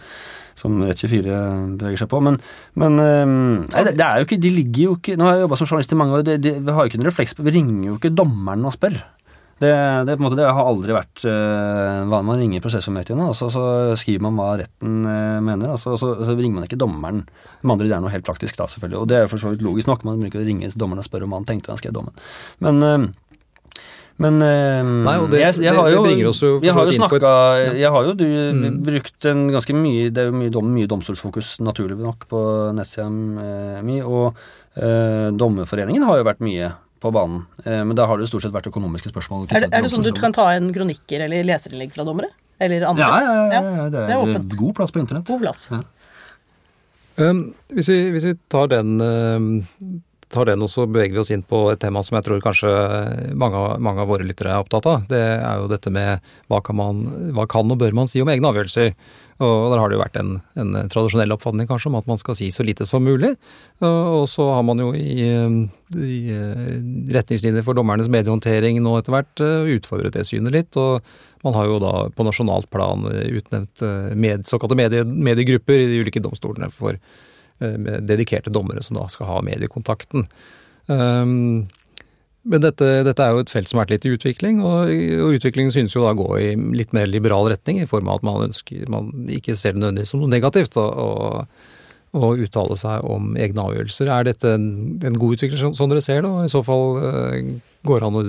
som 0.58 0.76
Rett24 0.86 1.40
beveger 1.80 2.04
seg 2.04 2.10
på. 2.12 2.20
Men, 2.22 2.38
men 2.80 3.00
nei, 3.00 3.84
det, 3.88 3.96
det, 3.98 4.06
er 4.06 4.22
jo 4.22 4.28
ikke, 4.28 4.42
de 4.42 4.54
ligger 4.54 4.84
jo 4.84 4.98
ikke 5.00 5.18
Nå 5.18 5.28
har 5.28 5.38
jeg 5.38 5.46
jobba 5.48 5.60
som 5.60 5.70
journalist 5.70 5.96
i 5.96 6.00
mange 6.00 6.20
år, 6.20 6.30
vi 6.38 6.54
har 6.78 6.86
jo 6.86 6.92
ikke 6.92 7.00
en 7.02 7.08
refleks 7.08 7.36
Vi 7.40 7.54
ringer 7.56 7.88
jo 7.88 7.98
ikke 7.98 8.14
dommeren 8.14 8.70
og 8.70 8.76
spør. 8.76 9.00
Det, 9.62 9.70
det, 10.08 10.16
måte, 10.20 10.38
det, 10.40 10.48
har 10.50 10.68
aldri 10.68 10.96
vært 10.96 11.24
uh, 11.30 12.04
Man 12.10 12.40
ringer 12.40 12.64
prosessformøtene, 12.64 13.30
og 13.30 13.36
så, 13.38 13.48
så, 13.54 13.64
skriver 14.00 14.26
man 14.26 14.38
hva 14.40 14.54
retten 14.64 15.04
uh, 15.06 15.40
mener. 15.46 15.76
Og 15.76 15.82
så, 15.82 15.94
så, 16.00 16.14
så, 16.20 16.36
ringer 16.36 16.58
man 16.58 16.68
ikke 16.68 16.80
dommeren. 16.82 17.24
Med 17.62 17.76
andre 17.76 17.88
det 17.88 17.98
er 17.98 18.04
noe 18.04 18.14
helt 18.14 18.28
praktisk, 18.28 18.58
da, 18.60 18.68
selvfølgelig. 18.72 19.04
Og 19.04 19.12
det 19.12 19.20
er 19.20 19.30
for 19.32 19.42
så 19.42 19.54
vidt 19.54 19.64
logisk 19.66 19.92
nok. 19.92 20.06
Man 20.08 20.24
bruker 20.24 20.42
å 20.42 20.48
ringe 20.48 20.72
dommeren 20.76 21.04
og 21.04 21.08
spørre 21.08 21.30
om 21.30 21.36
han 21.38 21.48
tenkte 21.48 21.72
han 21.72 21.82
skrev 21.82 21.96
dommen. 21.96 22.18
Men 22.64 22.82
uh, 22.84 23.12
men 24.22 24.36
Nei, 24.38 25.14
det, 25.26 25.40
jeg, 25.42 25.56
jeg, 25.66 25.74
har 25.74 25.88
jo, 25.90 26.04
jeg 26.06 26.74
har 26.76 26.86
jo 26.86 26.92
snakka 26.94 27.32
Jeg 27.74 27.90
har 27.90 28.04
jo 28.06 28.12
du, 28.14 28.28
mm. 28.30 28.76
brukt 28.86 29.26
en 29.26 29.48
ganske 29.50 29.74
mye 29.74 30.12
Det 30.14 30.22
er 30.22 30.28
jo 30.30 30.36
mye, 30.38 30.52
dom, 30.54 30.68
mye 30.70 30.90
domstolsfokus, 30.92 31.56
naturlig 31.66 31.98
nok, 31.98 32.28
på 32.30 32.42
nettsida 32.78 33.10
mi. 33.82 33.98
Og 34.06 34.38
Dommerforeningen 35.34 36.06
har 36.06 36.22
jo 36.22 36.28
vært 36.30 36.46
mye 36.46 36.70
på 37.04 37.12
banen. 37.14 37.44
Eh, 37.66 37.82
men 37.84 37.98
da 38.00 38.08
har 38.10 38.22
det 38.22 38.30
stort 38.32 38.46
sett 38.46 38.54
vært 38.56 38.70
økonomiske 38.72 39.12
spørsmål. 39.12 39.50
Er 39.52 39.66
det, 39.66 39.74
er 39.76 39.84
det 39.84 39.92
sånn 39.92 40.06
du 40.06 40.14
kan 40.16 40.36
ta 40.36 40.48
en 40.56 40.72
kronikker 40.76 41.26
eller 41.28 41.46
leserinnlegg 41.48 41.92
fra 41.96 42.08
dommere? 42.08 42.32
Eller 42.64 42.86
andre? 42.88 43.04
Ja, 43.04 43.20
ja, 43.20 43.34
ja, 43.36 43.44
ja 43.52 43.90
det, 43.92 44.06
er, 44.08 44.24
det 44.32 44.56
er 44.56 44.58
god 44.62 44.78
plass 44.78 44.94
på 44.94 45.04
internett. 45.04 45.28
God 45.28 45.44
plass. 45.44 45.68
Ja. 45.74 45.84
Um, 47.16 47.46
hvis, 47.70 47.92
vi, 47.92 48.00
hvis, 48.16 48.26
vi, 48.26 48.34
tar 48.50 48.72
den, 48.72 48.96
um, 49.02 49.50
tar 50.34 50.48
den 50.50 50.64
og 50.66 50.72
så 50.72 50.88
beveger 50.90 51.14
vi 51.14 51.22
oss 51.22 51.34
inn 51.36 51.44
på 51.46 51.68
et 51.70 51.82
tema 51.84 52.02
som 52.06 52.18
jeg 52.18 52.26
tror 52.26 52.42
kanskje 52.42 52.72
mange, 53.38 53.60
mange, 53.84 54.02
av 54.02 54.10
våre 54.10 54.26
lyttere 54.26 54.56
er 54.56 54.64
opptatt 54.64 54.88
av. 54.90 55.04
Det 55.12 55.22
er 55.36 55.62
jo 55.62 55.70
dette 55.70 55.94
med 55.94 56.24
hva 56.50 56.62
kan, 56.66 56.80
man, 56.80 57.04
hva 57.36 57.46
kan 57.50 57.70
og 57.70 57.84
bør 57.84 57.94
man 58.00 58.10
si 58.10 58.24
om 58.24 58.32
egne 58.34 58.50
avgjørelser. 58.50 58.96
Og 59.42 59.74
der 59.74 59.82
har 59.82 59.90
det 59.90 59.98
jo 59.98 60.04
vært 60.04 60.18
en, 60.22 60.32
en, 60.60 60.76
tradisjonell 60.92 61.34
oppfatning 61.34 61.68
kanskje 61.70 61.90
om 61.90 61.98
at 61.98 62.08
man 62.10 62.20
skal 62.22 62.38
si 62.38 62.52
så 62.54 62.66
lite 62.66 62.86
som 62.86 63.04
mulig. 63.06 63.34
Og 63.82 64.28
så 64.30 64.46
har 64.54 64.64
man 64.68 64.82
jo 64.84 64.92
i, 64.94 65.26
i 65.98 66.20
eh, 66.34 66.64
retningslinjer 67.16 67.66
for 67.66 67.78
dommernes 67.78 68.12
mediehåndtering 68.14 68.78
nå 68.84 68.96
etter 69.00 69.16
hvert 69.16 69.44
eh, 69.44 69.74
utfordret 69.78 70.16
det 70.18 70.28
synet 70.30 70.54
litt. 70.54 70.80
Og 70.80 71.02
man 71.44 71.58
har 71.58 71.70
jo 71.70 71.82
da 71.84 71.94
på 72.14 72.28
nasjonalt 72.28 72.70
plan 72.74 73.08
utnevnt 73.10 73.84
eh, 73.84 74.14
med, 74.14 74.46
såkalte 74.50 74.78
medie, 74.80 75.04
mediegrupper 75.04 75.82
i 75.82 75.92
de 75.92 76.02
ulike 76.06 76.24
domstolene 76.24 76.72
for 76.74 77.00
dedikerte 77.64 78.52
dommere 78.52 78.82
som 78.84 78.98
da 78.98 79.06
skal 79.08 79.28
ha 79.30 79.36
mediekontakten. 79.46 80.26
Um, 80.90 81.70
men 82.44 82.64
dette, 82.64 82.88
dette, 83.08 83.24
er 83.24 83.32
jo 83.32 83.44
et 83.44 83.52
felt 83.52 83.70
som 83.70 83.80
har 83.80 83.86
vært 83.86 83.94
litt 83.94 84.08
i 84.08 84.14
utvikling, 84.18 84.58
og, 84.68 84.90
og, 84.92 85.36
utviklingen 85.38 85.72
synes 85.72 85.94
jo 85.96 86.04
da 86.04 86.12
å 86.12 86.20
gå 86.20 86.28
i 86.42 86.50
litt 86.76 86.92
mer 86.96 87.08
liberal 87.08 87.48
retning, 87.52 87.80
i 87.80 87.88
form 87.88 88.10
av 88.12 88.20
at 88.20 88.26
man 88.28 88.50
ønsker 88.50 88.90
Man 88.92 89.30
ikke 89.32 89.56
ser 89.60 89.76
det 89.76 89.84
nødvendigvis 89.84 90.12
som 90.12 90.24
noe 90.24 90.32
negativt 90.32 90.76
å, 90.80 91.46
uttale 92.14 92.76
seg 92.78 93.06
om 93.10 93.32
egne 93.42 93.64
avgjørelser. 93.64 94.12
Er 94.12 94.28
dette 94.28 94.52
en, 94.54 94.68
en 95.02 95.16
god 95.18 95.38
utvikling, 95.38 95.78
sånn 95.78 95.94
dere 95.94 96.04
ser 96.04 96.22
det? 96.22 96.30
Og 96.30 96.44
i 96.46 96.52
så 96.52 96.62
fall 96.68 97.00
uh, 97.00 97.38
går 97.88 98.04
det 98.04 98.10
an 98.10 98.20
å 98.20 98.26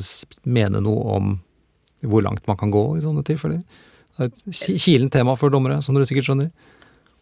mene 0.57 0.81
noe 0.87 1.19
om 1.19 1.35
hvor 2.09 2.25
langt 2.25 2.47
man 2.49 2.57
kan 2.61 2.73
gå 2.73 2.85
i 2.97 3.03
sånne 3.05 3.27
tilfeller? 3.27 3.61
Det 4.15 4.25
er 4.25 4.31
et 4.31 4.81
kilent 4.81 5.13
tema 5.13 5.35
for 5.37 5.53
dommere, 5.53 5.83
som 5.83 5.97
dere 5.97 6.07
sikkert 6.09 6.31
skjønner. 6.31 6.49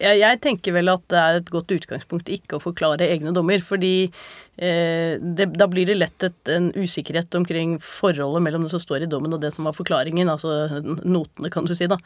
Jeg, 0.03 0.19
jeg, 0.19 0.39
tenker 0.43 0.75
vel 0.75 0.91
at 0.91 1.03
det 1.11 1.19
er 1.19 1.39
et 1.39 1.51
godt 1.53 1.71
utgangspunkt 1.73 2.31
ikke 2.31 2.57
å 2.57 2.63
forklare 2.63 3.07
egne 3.07 3.31
dommer, 3.35 3.61
fordi 3.63 3.93
eh, 4.03 5.15
det, 5.19 5.47
da 5.55 5.67
blir 5.71 5.87
det 5.87 5.97
lett 5.99 6.25
et, 6.27 6.39
en 6.51 6.69
usikkerhet 6.75 7.37
omkring 7.39 7.77
forholdet 7.83 8.43
mellom 8.43 8.65
det 8.65 8.73
som 8.73 8.83
står 8.83 9.05
i 9.05 9.11
dommen 9.11 9.35
og 9.35 9.43
det 9.43 9.53
som 9.55 9.69
var 9.69 9.77
forklaringen, 9.77 10.31
altså 10.31 10.81
notene, 11.01 11.51
kan 11.53 11.69
du 11.69 11.75
si, 11.77 11.87
da. 11.91 11.99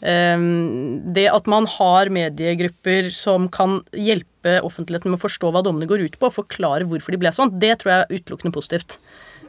Eh, 0.00 0.46
det 1.16 1.26
at 1.32 1.50
man 1.50 1.66
har 1.78 2.12
mediegrupper 2.14 3.10
som 3.14 3.50
kan 3.52 3.80
hjelpe 3.96 4.60
offentligheten 4.64 5.10
med 5.10 5.18
å 5.18 5.26
forstå 5.26 5.50
hva 5.52 5.64
dommene 5.66 5.90
går 5.90 6.06
ut 6.06 6.20
på, 6.20 6.30
og 6.30 6.38
forklare 6.38 6.86
hvorfor 6.88 7.16
de 7.16 7.20
ble 7.24 7.34
sånn, 7.34 7.56
det 7.60 7.80
tror 7.80 7.94
jeg 7.94 8.06
er 8.06 8.20
utelukkende 8.20 8.54
positivt. 8.54 9.00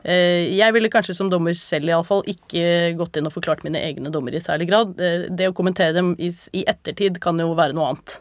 Eh, 0.01 0.49
jeg 0.57 0.73
ville 0.73 0.89
kanskje 0.89 1.15
som 1.17 1.29
dommer 1.29 1.53
selv 1.57 1.91
iallfall 1.91 2.23
ikke 2.29 2.93
gått 2.97 3.19
inn 3.19 3.29
og 3.29 3.35
forklart 3.35 3.65
mine 3.65 3.81
egne 3.81 4.13
dommer 4.13 4.33
i 4.33 4.41
særlig 4.41 4.69
grad. 4.71 4.95
Eh, 5.01 5.27
det 5.29 5.51
å 5.51 5.57
kommentere 5.57 5.93
dem 5.97 6.15
i 6.19 6.65
ettertid 6.65 7.21
kan 7.21 7.39
jo 7.41 7.53
være 7.57 7.77
noe 7.77 7.91
annet. 7.91 8.17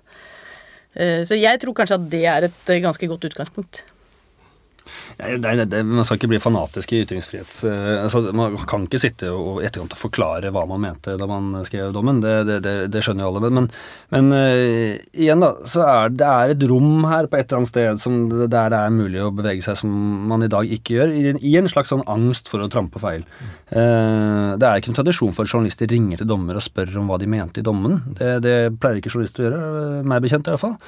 Eh, 0.94 1.22
så 1.24 1.38
jeg 1.38 1.62
tror 1.62 1.76
kanskje 1.78 2.00
at 2.00 2.10
det 2.12 2.26
er 2.28 2.48
et 2.50 2.74
ganske 2.84 3.08
godt 3.10 3.30
utgangspunkt. 3.30 3.84
Nei, 5.20 5.56
det, 5.60 5.66
det, 5.72 5.80
man 5.84 6.06
skal 6.06 6.18
ikke 6.18 6.30
bli 6.32 6.40
fanatisk 6.42 6.92
i 6.94 7.02
ytringsfrihet. 7.04 7.52
Eh, 7.68 7.96
altså, 8.04 8.22
man 8.36 8.56
kan 8.68 8.86
ikke 8.86 9.00
sitte 9.02 9.30
og 9.32 9.60
etterkant 9.64 9.94
og 9.96 10.00
forklare 10.00 10.52
hva 10.54 10.64
man 10.68 10.82
mente 10.84 11.16
da 11.20 11.28
man 11.28 11.52
skrev 11.66 11.92
dommen. 11.94 12.22
Det, 12.22 12.60
det 12.92 13.02
skjønner 13.04 13.26
jo 13.26 13.32
alle. 13.32 13.50
Men, 13.50 13.68
men 14.14 14.30
uh, 14.34 14.96
igjen, 15.12 15.42
da, 15.44 15.52
så 15.68 15.84
er 15.86 16.14
det 16.14 16.28
er 16.30 16.54
et 16.54 16.66
rom 16.70 17.04
her 17.10 17.28
på 17.30 17.38
et 17.38 17.46
eller 17.46 17.60
annet 17.60 17.72
sted 17.72 18.02
som, 18.02 18.18
der 18.30 18.72
det 18.72 18.80
er 18.80 18.94
mulig 18.94 19.22
å 19.24 19.32
bevege 19.34 19.64
seg 19.66 19.78
som 19.82 19.92
man 20.30 20.46
i 20.46 20.50
dag 20.52 20.68
ikke 20.78 20.98
gjør, 20.98 21.14
i, 21.14 21.36
i 21.52 21.54
en 21.60 21.70
slags 21.70 21.92
sånn 21.92 22.06
angst 22.10 22.50
for 22.50 22.64
å 22.64 22.70
trampe 22.72 23.02
feil. 23.02 23.26
Uh, 23.70 24.56
det 24.60 24.66
er 24.66 24.80
ikke 24.80 24.94
en 24.94 25.00
tradisjon 25.02 25.36
for 25.36 25.46
at 25.46 25.52
journalister 25.52 25.90
ringer 25.90 26.22
til 26.22 26.30
dommer 26.30 26.58
og 26.58 26.64
spør 26.64 26.96
om 27.02 27.10
hva 27.10 27.20
de 27.20 27.30
mente 27.30 27.62
i 27.62 27.66
dommen. 27.66 28.00
Det, 28.18 28.36
det 28.44 28.58
pleier 28.80 29.00
ikke 29.00 29.12
journalister 29.12 29.46
å 29.46 29.48
gjøre, 29.48 30.04
meg 30.10 30.24
bekjent 30.24 30.48
i 30.48 30.54
hvert 30.54 30.64
fall. 30.64 30.78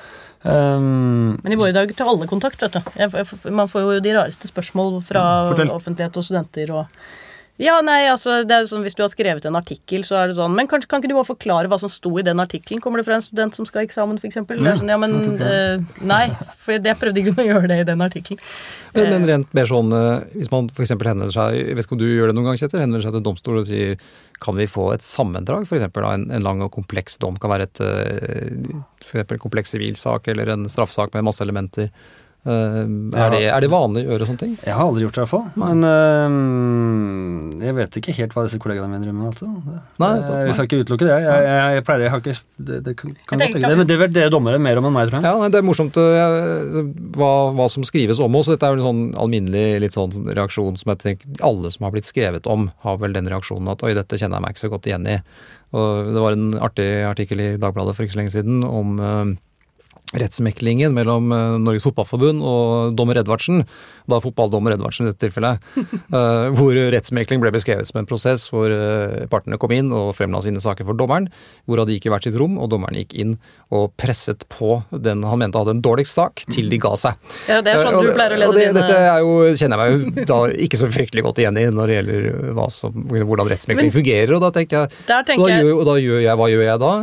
Um, 0.42 1.38
Men 1.42 1.54
i 1.54 1.58
våre 1.58 1.74
dager 1.74 1.94
til 1.94 2.08
alle 2.08 2.26
kontakt, 2.30 2.62
vet 2.62 2.74
du. 2.74 2.80
Jeg, 2.98 3.12
jeg, 3.14 3.52
man 3.54 3.70
får 3.70 3.84
jo 3.84 3.98
de 4.02 4.14
rareste 4.16 4.50
spørsmål 4.50 4.96
fra 5.06 5.24
Fortell. 5.52 5.70
offentlighet 5.70 6.18
og 6.18 6.26
studenter 6.26 6.72
og 6.74 7.02
Ja, 7.62 7.76
nei, 7.84 8.00
altså, 8.10 8.40
det 8.46 8.56
er 8.56 8.64
jo 8.64 8.70
sånn 8.72 8.82
hvis 8.82 8.96
du 8.98 9.04
har 9.04 9.10
skrevet 9.12 9.44
en 9.46 9.58
artikkel, 9.58 10.02
så 10.06 10.16
er 10.18 10.30
det 10.30 10.36
sånn 10.38 10.54
Men 10.56 10.68
kanskje 10.70 10.90
kan 10.90 11.02
ikke 11.02 11.12
du 11.12 11.14
bare 11.14 11.28
forklare 11.28 11.70
hva 11.70 11.78
som 11.78 11.90
sto 11.92 12.10
i 12.18 12.24
den 12.26 12.42
artikkelen? 12.42 12.82
Kommer 12.82 12.98
det 12.98 13.06
fra 13.06 13.18
en 13.20 13.24
student 13.24 13.54
som 13.54 13.68
skal 13.68 13.82
ha 13.82 13.86
eksamen, 13.86 14.18
f.eks.? 14.18 14.40
Ja, 14.42 14.74
sånn, 14.80 14.90
ja, 14.90 14.98
men 14.98 15.14
uh, 15.38 16.02
Nei, 16.02 16.24
for 16.58 16.74
jeg 16.74 16.98
prøvde 16.98 17.22
ikke 17.22 17.36
å 17.38 17.46
gjøre 17.46 17.70
det 17.70 17.78
i 17.84 17.88
den 17.92 18.02
artikkelen. 18.02 18.42
Men, 18.96 19.08
men 19.14 19.28
rent 19.30 19.54
mer 19.56 19.68
sånn, 19.70 19.94
eh, 19.96 20.24
hvis 20.34 20.50
man 20.52 20.66
f.eks. 20.68 20.90
henvender 20.92 21.30
seg 21.32 21.54
jeg 21.56 21.76
vet 21.78 21.86
ikke 21.86 21.96
om 21.96 22.02
du 22.02 22.08
gjør 22.10 22.32
det 22.32 22.36
noen 22.36 22.50
gang, 22.50 22.58
Kjetil, 22.60 22.82
henvender 22.82 23.06
seg 23.06 23.14
til 23.16 23.24
domstol 23.24 23.60
og 23.62 23.68
sier 23.70 23.94
kan 24.42 24.58
vi 24.58 24.66
få 24.68 24.88
et 24.92 25.06
sammendrag, 25.06 25.64
f.eks. 25.64 25.86
En, 26.02 26.26
en 26.34 26.44
lang 26.44 26.64
og 26.66 26.72
kompleks 26.74 27.16
dom 27.22 27.38
kan 27.40 27.54
være 27.54 27.68
et 27.70 27.84
eh, 27.86 28.82
for 29.02 29.20
eksempel 29.20 29.38
en 29.38 29.44
kompleks 29.46 29.72
sivilsak 29.74 30.28
eller 30.32 30.52
en 30.52 30.68
straffesak 30.70 31.14
med 31.14 31.30
masse 31.30 31.44
elementer. 31.44 31.88
Eh, 32.42 32.50
Ja. 32.52 33.26
Er, 33.26 33.30
det, 33.30 33.40
er 33.54 33.60
det 33.62 33.68
vanlig 33.70 34.02
å 34.06 34.10
gjøre 34.16 34.26
sånne 34.26 34.40
ting? 34.40 34.54
Jeg 34.66 34.74
har 34.74 34.82
aldri 34.88 35.04
gjort 35.04 35.14
det, 35.14 35.22
i 35.22 35.24
hvert 35.24 35.30
fall. 35.30 35.44
Men 35.62 35.84
øhm, 35.86 37.60
jeg 37.62 37.74
vet 37.76 37.98
ikke 38.00 38.14
helt 38.16 38.32
hva 38.34 38.42
disse 38.46 38.58
kollegaene 38.62 38.90
mine 38.90 39.04
driver 39.04 39.18
med. 39.18 39.28
Altså. 39.30 39.46
Det, 39.46 39.76
Nei, 40.02 40.08
jeg, 40.16 40.24
det- 40.26 40.40
jeg 40.48 40.56
skal 40.56 40.66
ikke 40.68 40.80
utelukke 40.82 41.06
det. 41.06 41.18
Jeg, 41.22 41.44
jeg, 41.46 41.76
jeg 41.76 41.84
pleier, 41.86 42.02
jeg 42.06 42.10
har 42.14 42.22
ikke 42.24 42.34
Det, 42.62 42.78
det 42.86 42.94
kan, 42.98 43.14
godt 43.30 43.40
tenke 43.42 43.62
det, 43.68 43.76
men 43.78 43.86
det 43.90 43.98
vet 44.00 44.12
dere 44.14 44.30
dommere 44.34 44.58
mer 44.62 44.78
om 44.80 44.86
enn 44.90 44.94
meg, 44.96 45.08
tror 45.10 45.18
jeg. 45.20 45.26
Ja, 45.26 45.34
nei, 45.42 45.48
Det 45.54 45.60
er 45.62 45.66
morsomt 45.66 45.96
eh, 46.02 46.82
hva, 47.18 47.30
hva 47.58 47.68
som 47.72 47.86
skrives 47.86 48.20
om 48.22 48.34
oss. 48.38 48.50
Dette 48.50 48.66
er 48.66 48.74
jo 48.74 48.80
en 48.82 48.88
sånn 48.90 49.04
alminnelig 49.22 49.80
litt 49.86 49.96
sånn 49.96 50.28
reaksjon 50.34 50.78
som 50.82 50.92
jeg 50.94 51.02
tenker 51.06 51.42
alle 51.46 51.70
som 51.74 51.86
har 51.86 51.94
blitt 51.94 52.06
skrevet 52.10 52.46
om, 52.50 52.68
har 52.86 52.98
vel 53.02 53.14
den 53.16 53.30
reaksjonen 53.30 53.70
at 53.74 53.82
oi, 53.86 53.94
dette 53.98 54.18
kjenner 54.18 54.38
jeg 54.38 54.46
meg 54.46 54.54
ikke 54.56 54.64
så 54.66 54.72
godt 54.74 54.90
igjen 54.90 55.06
i. 55.10 55.16
Og 55.72 56.12
Det 56.14 56.20
var 56.26 56.34
en 56.36 56.50
artig 56.60 56.88
artikkel 57.08 57.40
i 57.40 57.50
Dagbladet 57.56 57.94
for 57.96 58.04
ikke 58.04 58.14
så 58.18 58.22
lenge 58.22 58.34
siden 58.34 58.62
om 58.66 58.98
rettsmeklingen 60.18 60.92
mellom 60.94 61.32
eh, 61.32 61.56
Norges 61.62 61.84
Fotballforbund 61.86 62.42
og 62.44 62.96
dommer 62.98 63.20
Edvardsen, 63.20 63.64
da 64.10 64.18
fotballdommer 64.22 64.74
Edvardsen 64.76 65.06
i 65.06 65.10
dette 65.12 65.26
tilfellet, 65.26 65.62
eh, 65.82 66.48
hvor 66.56 66.76
rettsmekling 66.94 67.42
ble 67.42 67.52
beskrevet 67.54 67.88
som 67.88 68.02
en 68.02 68.08
prosess 68.08 68.48
hvor 68.52 68.72
eh, 68.72 69.24
partene 69.32 69.58
kom 69.62 69.74
inn 69.74 69.92
og 69.94 70.12
fremla 70.18 70.42
sine 70.44 70.62
saker 70.62 70.88
for 70.88 70.98
dommeren, 70.98 71.30
hvorav 71.68 71.88
de 71.88 71.96
gikk 71.96 72.10
i 72.10 72.14
hvert 72.14 72.28
sitt 72.28 72.38
rom, 72.40 72.58
og 72.60 72.70
dommeren 72.72 72.98
gikk 73.00 73.16
inn 73.24 73.36
og 73.72 73.92
presset 74.00 74.44
på 74.52 74.82
den 74.92 75.24
han 75.24 75.40
mente 75.40 75.60
hadde 75.60 75.76
en 75.78 75.84
dårligst 75.84 76.18
sak, 76.18 76.44
til 76.52 76.68
de 76.72 76.80
ga 76.82 76.92
seg. 76.98 77.16
Ja, 77.48 77.62
det 77.64 77.72
er 77.72 77.86
sånn 77.86 77.96
du 78.02 78.12
pleier 78.12 78.36
å 78.36 78.50
og 78.50 78.56
lede 78.56 78.58
det, 78.58 78.66
dine 78.68 78.82
Dette 78.82 79.00
er 79.00 79.24
jo, 79.24 79.32
kjenner 79.56 79.80
jeg 79.80 79.80
meg 79.80 80.20
jo 80.22 80.26
da 80.28 80.40
ikke 80.66 80.80
så 80.80 80.90
fryktelig 80.92 81.24
godt 81.24 81.40
igjen 81.42 81.60
i 81.60 81.66
når 81.72 81.88
det 81.88 81.98
gjelder 81.98 82.52
hva 82.58 82.68
som, 82.74 83.08
hvordan 83.08 83.48
rettsmekling 83.48 83.88
Men- 83.88 83.96
fungerer, 83.96 84.36
og 84.36 84.44
da 84.44 84.52
tenker 84.54 84.84
jeg, 84.84 85.02
tenker... 85.08 85.40
da 85.40 85.58
gjør, 85.62 85.74
og 85.78 85.84
da 85.88 85.98
gjør 86.02 86.24
jeg, 86.26 86.38
hva 86.42 86.52
gjør 86.52 86.64
jeg 86.66 86.82
da? 86.82 86.94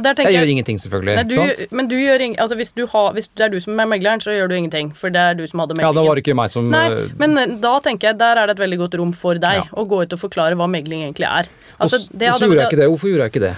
Tenker 0.00 0.30
Jeg 0.30 0.40
gjør 0.40 0.50
ingenting, 0.54 0.78
selvfølgelig. 0.80 1.14
Nei, 1.18 1.24
du, 1.28 1.66
men 1.76 1.88
du 1.90 1.96
gjør 1.98 2.22
ing, 2.24 2.36
altså 2.40 2.56
hvis, 2.56 2.72
du 2.72 2.86
har, 2.88 3.10
hvis 3.12 3.28
det 3.36 3.44
er 3.44 3.50
du 3.52 3.58
som 3.60 3.80
er 3.82 3.88
megleren, 3.90 4.22
så 4.24 4.32
gjør 4.32 4.48
du 4.48 4.54
ingenting. 4.56 4.92
For 4.96 5.12
det 5.12 5.20
er 5.20 5.34
du 5.36 5.42
som 5.50 5.60
hadde 5.60 5.76
meglingen. 5.76 5.90
Ja, 5.90 5.92
det 5.92 6.00
da 6.00 6.06
var 6.08 6.16
det 6.16 6.24
ikke 6.24 6.36
meg 6.38 6.52
som 6.54 6.70
Nei, 6.72 6.86
eh, 6.88 7.10
men 7.20 7.36
eh, 7.36 7.52
da 7.60 7.74
tenker 7.84 8.08
jeg 8.12 8.20
der 8.22 8.40
er 8.40 8.48
det 8.48 8.56
et 8.56 8.62
veldig 8.64 8.78
godt 8.86 8.96
rom 9.02 9.12
for 9.16 9.34
deg 9.42 9.60
Ja. 9.60 9.66
å 9.76 9.84
gå 9.88 10.00
ut 10.06 10.16
og 10.16 10.22
forklare 10.22 10.56
hva 10.56 10.70
megling 10.70 11.04
egentlig 11.04 11.28
er. 11.28 11.50
Altså, 11.78 12.00
det 12.08 12.32
og 12.32 12.40
så 12.40 12.48
gjorde 12.48 12.64
jeg 12.64 12.72
ikke 12.72 12.80
det. 12.80 12.88
Hvorfor 12.94 13.12
gjorde 13.12 13.28
jeg 13.28 13.34
ikke 13.34 13.44
det? 13.44 13.54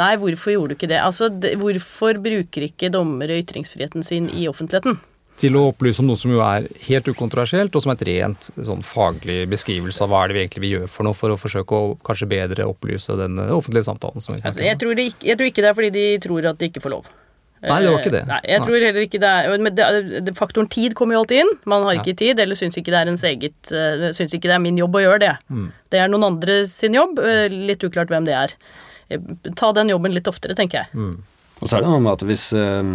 Nei, 0.00 0.10
hvorfor 0.22 0.54
gjorde 0.54 0.74
du 0.74 0.78
ikke 0.78 0.90
det? 0.90 0.98
Altså, 1.02 1.28
det, 1.28 1.54
hvorfor 1.58 2.18
bruker 2.22 2.66
ikke 2.66 2.90
dommere 2.94 3.38
ytringsfriheten 3.42 4.06
sin 4.06 4.28
i 4.34 4.46
offentligheten? 4.50 4.98
Til 5.40 5.56
å 5.56 5.62
opplyse 5.70 6.02
om 6.02 6.10
noe 6.10 6.20
som 6.20 6.32
jo 6.34 6.42
er 6.44 6.66
helt 6.84 7.06
ukontroversielt, 7.08 7.72
og 7.72 7.80
som 7.84 7.92
er 7.94 7.96
et 7.96 8.06
rent 8.10 8.50
sånn 8.60 8.82
faglig 8.84 9.46
beskrivelse 9.48 10.04
av 10.04 10.10
hva 10.12 10.24
er 10.26 10.28
det 10.28 10.36
vi 10.36 10.42
egentlig 10.44 10.64
vil 10.66 10.74
gjøre 10.74 10.90
for 10.92 11.08
noe, 11.08 11.16
for 11.16 11.32
å 11.32 11.38
forsøke 11.40 11.78
å 11.78 11.94
kanskje 12.04 12.28
bedre 12.28 12.66
opplyse 12.68 13.16
den 13.16 13.38
eh, 13.40 13.54
offentlige 13.56 13.86
samtalen. 13.88 14.20
som 14.20 14.34
vi 14.36 14.42
Altså, 14.44 14.60
jeg, 14.66 14.76
tror 14.82 14.94
det 14.98 15.06
ikke, 15.14 15.24
jeg 15.30 15.40
tror 15.40 15.48
ikke 15.48 15.64
det 15.64 15.70
er 15.70 15.78
fordi 15.80 15.90
de 15.96 16.04
tror 16.26 16.50
at 16.52 16.60
de 16.60 16.68
ikke 16.68 16.82
får 16.84 16.92
lov. 16.98 17.08
Nei, 17.60 17.78
det 17.84 17.88
var 17.92 17.98
ikke 18.00 18.12
det. 18.14 18.20
Eh, 18.24 18.28
Nei, 18.30 18.40
jeg 18.48 18.60
Nei. 18.60 18.66
tror 18.68 18.84
heller 18.88 19.04
ikke 19.04 19.18
det 19.20 19.30
er 19.36 19.58
men 19.64 19.74
det, 19.76 19.88
det, 20.28 20.32
Faktoren 20.38 20.68
tid 20.72 20.94
kommer 20.96 21.16
jo 21.16 21.22
alltid 21.24 21.42
inn. 21.42 21.50
Man 21.68 21.82
har 21.88 21.98
ikke 21.98 22.14
tid, 22.16 22.38
eller 22.40 22.56
syns 22.56 22.76
ikke 22.80 22.92
det 22.94 23.00
er 23.02 23.10
ens 23.12 23.24
eget 23.28 23.72
eh, 23.76 24.06
Syns 24.16 24.32
ikke 24.36 24.48
det 24.48 24.54
er 24.56 24.62
min 24.64 24.78
jobb 24.80 24.96
å 24.96 25.02
gjøre 25.04 25.20
det. 25.26 25.34
Mm. 25.52 25.66
Det 25.92 26.00
er 26.00 26.08
noen 26.12 26.24
andre 26.30 26.60
sin 26.68 26.96
jobb. 26.96 27.20
eh, 27.20 27.48
Litt 27.52 27.84
uklart 27.84 28.08
hvem 28.12 28.28
det 28.28 28.36
er. 28.44 28.54
Eh, 29.12 29.20
Ta 29.60 29.72
den 29.76 29.92
jobben 29.92 30.16
litt 30.16 30.28
oftere, 30.32 30.56
tenker 30.56 30.84
jeg. 30.84 30.92
Mm. 30.96 31.18
Og 31.60 31.68
så 31.68 31.76
er 31.76 31.84
det 31.84 31.90
noe 31.92 32.00
med 32.00 32.14
at 32.16 32.24
hvis, 32.24 32.46
øh, 32.56 32.94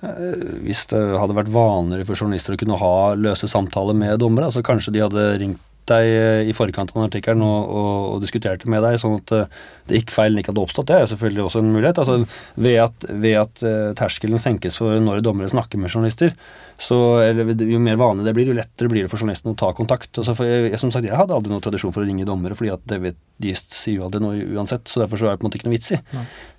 hvis 0.00 0.86
det 0.92 1.00
hadde 1.20 1.36
vært 1.36 1.52
vanligere 1.52 2.08
for 2.08 2.16
journalister 2.16 2.56
å 2.56 2.60
kunne 2.60 2.78
ha 2.80 2.94
løse 3.20 3.48
samtaler 3.50 3.96
med 3.96 4.20
dommere, 4.22 4.48
så 4.52 4.64
kanskje 4.64 4.94
de 4.96 5.02
hadde 5.04 5.26
ringt 5.42 5.60
deg 5.90 6.08
øh, 6.14 6.48
i 6.50 6.54
forkant 6.56 6.94
av 6.94 6.98
den 6.98 7.08
artikkelen 7.08 7.44
og, 7.44 7.74
og, 7.80 7.92
og 8.14 8.24
diskuterte 8.24 8.70
med 8.70 8.84
deg, 8.86 8.98
sånn 9.02 9.18
at 9.18 9.34
øh, 9.36 9.60
det 9.90 10.00
ikke 10.02 10.16
feilen 10.16 10.40
ikke 10.40 10.52
hadde 10.52 10.64
oppstått. 10.64 10.88
Det 10.90 10.96
er 10.96 11.10
selvfølgelig 11.10 11.44
også 11.46 11.62
en 11.62 11.72
mulighet. 11.74 12.00
Altså, 12.02 12.18
ved 12.66 12.78
at, 12.86 13.06
ved 13.10 13.36
at 13.42 13.64
øh, 13.66 13.92
terskelen 13.98 14.42
senkes 14.42 14.78
for 14.80 15.02
når 15.02 15.24
dommere 15.26 15.52
snakker 15.52 15.80
med 15.80 15.92
journalister, 15.92 16.34
så, 16.80 16.96
eller 17.26 17.50
jo 17.68 17.80
mer 17.82 17.98
vanlig 18.00 18.24
det 18.24 18.34
blir, 18.36 18.48
jo 18.48 18.56
lettere 18.56 18.88
blir 18.88 19.04
det 19.04 19.12
for 19.12 19.20
journalisten 19.20 19.52
å 19.52 19.58
ta 19.58 19.72
kontakt. 19.76 20.14
Altså, 20.16 20.36
jeg, 20.46 20.78
som 20.80 20.92
sagt, 20.94 21.08
jeg 21.08 21.18
hadde 21.18 21.36
aldri 21.36 21.52
noen 21.52 21.64
tradisjon 21.64 21.92
for 21.92 22.04
å 22.04 22.08
ringe 22.08 22.28
dommere, 22.28 22.56
fordi 22.56 22.72
at 22.72 22.86
det 22.88 23.00
vet, 23.04 23.20
de 23.40 23.52
sier 23.60 23.98
jo 23.98 24.06
aldri 24.06 24.22
noe 24.24 24.40
uansett, 24.56 24.88
så 24.88 25.04
derfor 25.04 25.20
så 25.20 25.28
er 25.28 25.36
det 25.36 25.42
på 25.42 25.46
en 25.46 25.50
måte 25.50 25.60
ikke 25.60 25.68
noe 25.68 25.76
vits 25.76 25.92
i. 25.96 26.00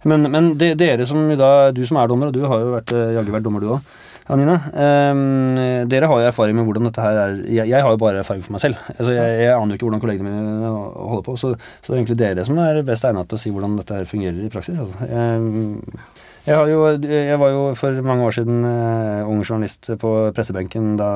Men, 0.10 0.30
men 0.34 0.54
det, 0.62 0.76
dere 0.82 1.08
som 1.10 1.26
da, 1.39 1.72
du 1.74 1.82
som 1.88 2.00
er 2.02 2.12
dommer, 2.12 2.30
og 2.30 2.38
du 2.38 2.46
har 2.46 2.62
jo 2.62 2.76
vært, 2.76 2.94
eh, 2.98 3.13
jaggu 3.17 3.34
vært 3.34 3.48
dommer 3.48 3.63
du 3.63 3.72
òg, 3.78 3.91
Anine. 4.29 4.53
um, 4.53 5.57
dere 5.89 6.07
har 6.07 6.21
jo 6.21 6.29
erfaring 6.29 6.55
med 6.57 6.67
hvordan 6.67 6.88
dette 6.88 7.03
her 7.03 7.19
er 7.23 7.36
jeg, 7.47 7.67
jeg 7.71 7.84
har 7.84 7.95
jo 7.95 7.99
bare 8.01 8.21
erfaring 8.21 8.43
for 8.45 8.55
meg 8.55 8.63
selv. 8.63 8.79
Altså, 8.93 9.12
jeg, 9.15 9.39
jeg 9.41 9.55
aner 9.55 9.73
jo 9.73 9.79
ikke 9.79 9.88
hvordan 9.89 10.03
kollegene 10.03 10.29
mine 10.29 10.71
holder 10.71 11.25
på, 11.25 11.36
så, 11.41 11.53
så 11.81 11.91
det 11.91 11.95
er 11.95 12.01
egentlig 12.01 12.19
dere 12.21 12.45
som 12.47 12.62
er 12.62 12.81
best 12.88 13.07
egnet 13.10 13.29
til 13.31 13.39
å 13.39 13.41
si 13.41 13.53
hvordan 13.53 13.77
dette 13.81 13.97
her 13.97 14.10
fungerer 14.10 14.45
i 14.45 14.53
praksis. 14.53 14.79
Altså. 14.79 15.10
Jeg, 15.10 16.07
jeg, 16.45 16.55
har 16.55 16.71
jo, 16.71 16.88
jeg 17.01 17.41
var 17.41 17.53
jo 17.55 17.67
for 17.81 18.01
mange 18.05 18.29
år 18.29 18.38
siden 18.39 18.65
uh, 18.65 19.29
ung 19.29 19.43
journalist 19.43 19.93
på 20.01 20.15
pressebenken 20.38 20.95
da 21.01 21.12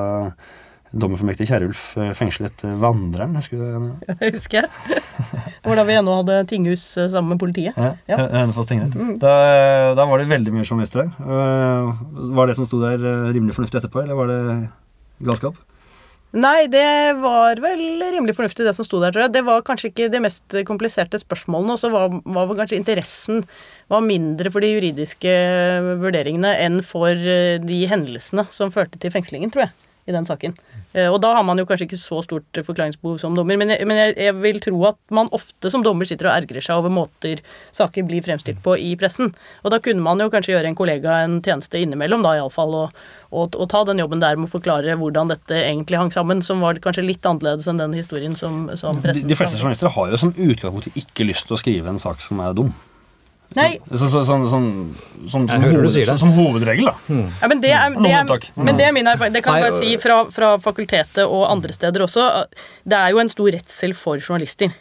dommerformektig 0.95 1.47
Kjerulf 1.49 1.81
eh, 1.99 2.13
fengslet 2.15 2.63
eh, 2.63 2.75
Vandreren, 2.79 3.36
husker 3.36 3.60
du 3.60 3.65
det? 3.65 4.15
Det 4.21 4.31
husker 4.38 4.63
jeg. 4.63 5.03
Det 5.65 5.75
da 5.79 5.86
vi 5.88 5.97
ennå 5.99 6.15
hadde 6.21 6.39
tinghus 6.49 6.86
eh, 7.01 7.10
sammen 7.12 7.36
med 7.36 7.43
politiet. 7.43 7.75
Ja, 7.75 7.93
Ja. 8.10 8.19
Hønefoss 8.31 8.71
tingrett. 8.71 8.95
Da, 9.21 9.36
da 9.97 10.08
var 10.08 10.21
det 10.21 10.31
veldig 10.31 10.55
mye 10.55 10.65
journalister 10.67 11.03
der. 11.05 11.93
Var 12.39 12.49
det 12.49 12.58
som 12.58 12.67
sto 12.67 12.79
der 12.84 12.99
rimelig 13.36 13.58
fornuftig 13.58 13.81
etterpå, 13.81 14.03
eller 14.05 14.19
var 14.19 14.31
det 14.31 14.41
galskap? 15.25 15.58
Nei, 16.36 16.65
det 16.67 17.15
var 17.23 17.60
vel 17.63 18.01
rimelig 18.12 18.34
fornuftig 18.36 18.65
det 18.67 18.73
som 18.75 18.84
sto 18.84 18.99
der, 18.99 19.13
tror 19.15 19.23
jeg. 19.23 19.34
Det 19.38 19.43
var 19.47 19.63
kanskje 19.67 19.88
ikke 19.91 20.10
de 20.12 20.19
mest 20.23 20.55
kompliserte 20.67 21.19
spørsmålene, 21.21 21.77
og 21.77 21.79
så 21.79 21.91
var, 21.93 22.12
var 22.36 22.51
kanskje 22.60 22.79
interessen 22.81 23.39
var 23.91 24.03
mindre 24.03 24.51
for 24.51 24.63
de 24.63 24.73
juridiske 24.73 25.31
vurderingene 26.01 26.51
enn 26.65 26.81
for 26.84 27.15
de 27.15 27.79
hendelsene 27.88 28.43
som 28.51 28.73
førte 28.75 28.99
til 28.99 29.13
fengslingen, 29.15 29.53
tror 29.53 29.67
jeg, 29.67 29.75
i 30.05 30.13
den 30.13 30.25
saken. 30.27 30.53
Eh, 30.93 31.09
Og 31.09 31.17
da 31.23 31.33
har 31.33 31.43
man 31.45 31.57
jo 31.57 31.65
kanskje 31.65 31.87
ikke 31.87 31.99
så 31.99 32.21
stort 32.25 32.59
forklaringsbehov 32.67 33.17
som 33.21 33.35
dommer, 33.37 33.57
men, 33.57 33.73
jeg, 33.73 33.87
men 33.89 33.97
jeg, 34.13 34.35
vil 34.37 34.59
tro 34.61 34.77
at 34.91 34.99
man 35.13 35.31
ofte 35.35 35.71
som 35.73 35.83
dommer 35.85 36.05
sitter 36.05 36.29
og 36.29 36.35
ergrer 36.35 36.63
seg 36.63 36.77
over 36.77 36.93
måter 36.93 37.41
saker 37.75 38.05
blir 38.05 38.25
fremstilt 38.25 38.61
på 38.65 38.77
i 38.77 38.93
pressen. 38.99 39.33
Og 39.63 39.73
da 39.73 39.81
kunne 39.81 40.05
man 40.05 40.21
jo 40.21 40.29
kanskje 40.33 40.53
gjøre 40.53 40.71
en 40.71 40.77
kollega 40.77 41.19
en 41.25 41.39
tjeneste 41.45 41.81
innimellom, 41.81 42.25
da 42.25 42.35
iallfall, 42.37 42.77
og, 42.85 43.03
og, 43.31 43.57
og 43.57 43.69
ta 43.71 43.83
den 43.89 44.03
jobben 44.03 44.21
der 44.21 44.37
med 44.37 44.49
å 44.49 44.55
forklare 44.55 44.97
hvordan 45.01 45.33
dette 45.33 45.57
egentlig 45.63 46.01
hang 46.01 46.13
sammen, 46.13 46.45
som 46.45 46.61
var 46.61 46.77
kanskje 46.83 47.07
litt 47.07 47.25
annerledes 47.25 47.69
enn 47.71 47.81
den 47.81 47.97
historien 47.97 48.37
som, 48.37 48.67
som 48.77 48.99
De, 48.99 49.07
pressen 49.09 49.31
de 49.31 49.37
fleste 49.39 49.61
journalister 49.61 49.89
har 49.97 50.13
jo 50.13 50.21
som 50.21 50.35
utgangspunkt 50.35 50.93
ikke 50.93 51.31
lyst 51.31 51.49
til 51.49 51.57
å 51.57 51.63
skrive 51.65 51.89
en 51.89 52.01
sak 52.01 52.21
som 52.21 52.45
er 52.45 52.53
dum. 52.57 52.73
Nei, 53.55 53.79
Så, 53.91 54.08
så, 54.12 54.23
sånn, 54.27 54.47
sånn, 54.51 54.69
sånn, 55.29 55.47
som, 55.47 55.63
hoved, 55.63 55.89
sier 55.93 56.10
som, 56.10 56.17
som 56.19 56.34
hovedregel, 56.36 56.89
da. 56.89 56.95
Ja, 57.41 57.47
men 57.51 57.62
det 57.63 57.71
er, 57.71 57.93
det 57.95 58.12
er, 58.12 58.23
unntak. 58.25 58.49
men 58.58 58.75
det 58.79 58.88
er 58.88 58.95
min 58.95 59.08
erfaring. 59.08 59.36
Det 59.36 59.43
kan 59.45 59.60
jeg 59.60 59.69
bare 59.69 59.79
si 59.79 59.97
fra, 60.01 60.21
fra 60.34 60.55
fakultetet 60.60 61.23
og 61.25 61.45
andre 61.51 61.75
steder 61.75 62.03
også. 62.08 62.25
Det 62.84 62.97
er 62.99 63.13
jo 63.15 63.21
en 63.23 63.31
stor 63.31 63.51
redsel 63.55 63.93
for 63.95 64.19
journalister. 64.19 64.73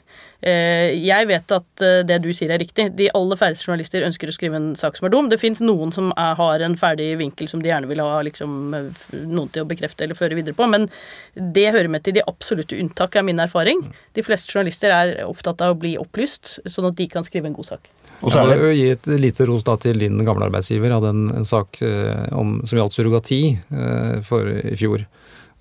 Eh, 0.44 0.92
Jeg 1.00 1.24
vet 1.30 1.52
at 1.56 1.82
eh, 1.86 2.02
det 2.04 2.18
du 2.20 2.28
sier 2.36 2.50
er 2.52 2.60
riktig. 2.60 2.90
De 2.98 3.06
aller 3.16 3.38
færreste 3.40 3.64
journalister 3.64 4.04
ønsker 4.04 4.28
å 4.28 4.34
skrive 4.36 4.58
en 4.58 4.74
sak 4.76 4.98
som 4.98 5.06
er 5.08 5.14
dum. 5.14 5.30
Det 5.32 5.38
fins 5.40 5.62
noen 5.64 5.92
som 5.94 6.10
er, 6.20 6.34
har 6.36 6.64
en 6.66 6.76
ferdig 6.76 7.14
vinkel 7.20 7.48
som 7.48 7.62
de 7.64 7.70
gjerne 7.70 7.88
vil 7.88 8.02
ha 8.04 8.20
liksom, 8.26 8.74
eh, 8.76 9.04
noen 9.24 9.48
til 9.54 9.64
å 9.64 9.70
bekrefte 9.70 10.04
eller 10.04 10.18
føre 10.18 10.36
videre 10.36 10.56
på, 10.58 10.66
men 10.68 10.88
det 11.34 11.70
hører 11.72 11.88
med 11.88 12.04
til 12.04 12.18
de 12.18 12.26
absolutte 12.28 12.76
unntak, 12.76 13.16
er 13.16 13.24
min 13.24 13.40
erfaring. 13.40 13.86
De 14.18 14.26
fleste 14.26 14.52
journalister 14.52 14.92
er 14.92 15.14
opptatt 15.24 15.64
av 15.64 15.72
å 15.76 15.80
bli 15.80 15.94
opplyst, 16.00 16.58
sånn 16.68 16.90
at 16.90 16.98
de 17.00 17.08
kan 17.08 17.24
skrive 17.24 17.48
en 17.48 17.56
god 17.56 17.70
sak. 17.72 17.88
Og 18.22 18.30
så 18.32 18.40
er 18.40 18.52
det 18.52 18.58
jo 18.60 18.72
gi 18.72 18.86
et 18.94 19.08
lite 19.20 19.46
ros 19.48 19.64
da 19.66 19.74
til 19.80 19.98
din 20.00 20.20
gamle 20.24 20.46
arbeidsgiver. 20.46 20.94
Hadde 20.94 21.12
en, 21.12 21.26
en 21.40 21.48
sak 21.48 21.80
eh, 21.84 22.24
om, 22.36 22.60
som 22.64 22.78
gjaldt 22.78 22.96
surrogati 22.96 23.42
eh, 23.58 24.18
for 24.24 24.48
i 24.48 24.76
fjor. 24.78 25.06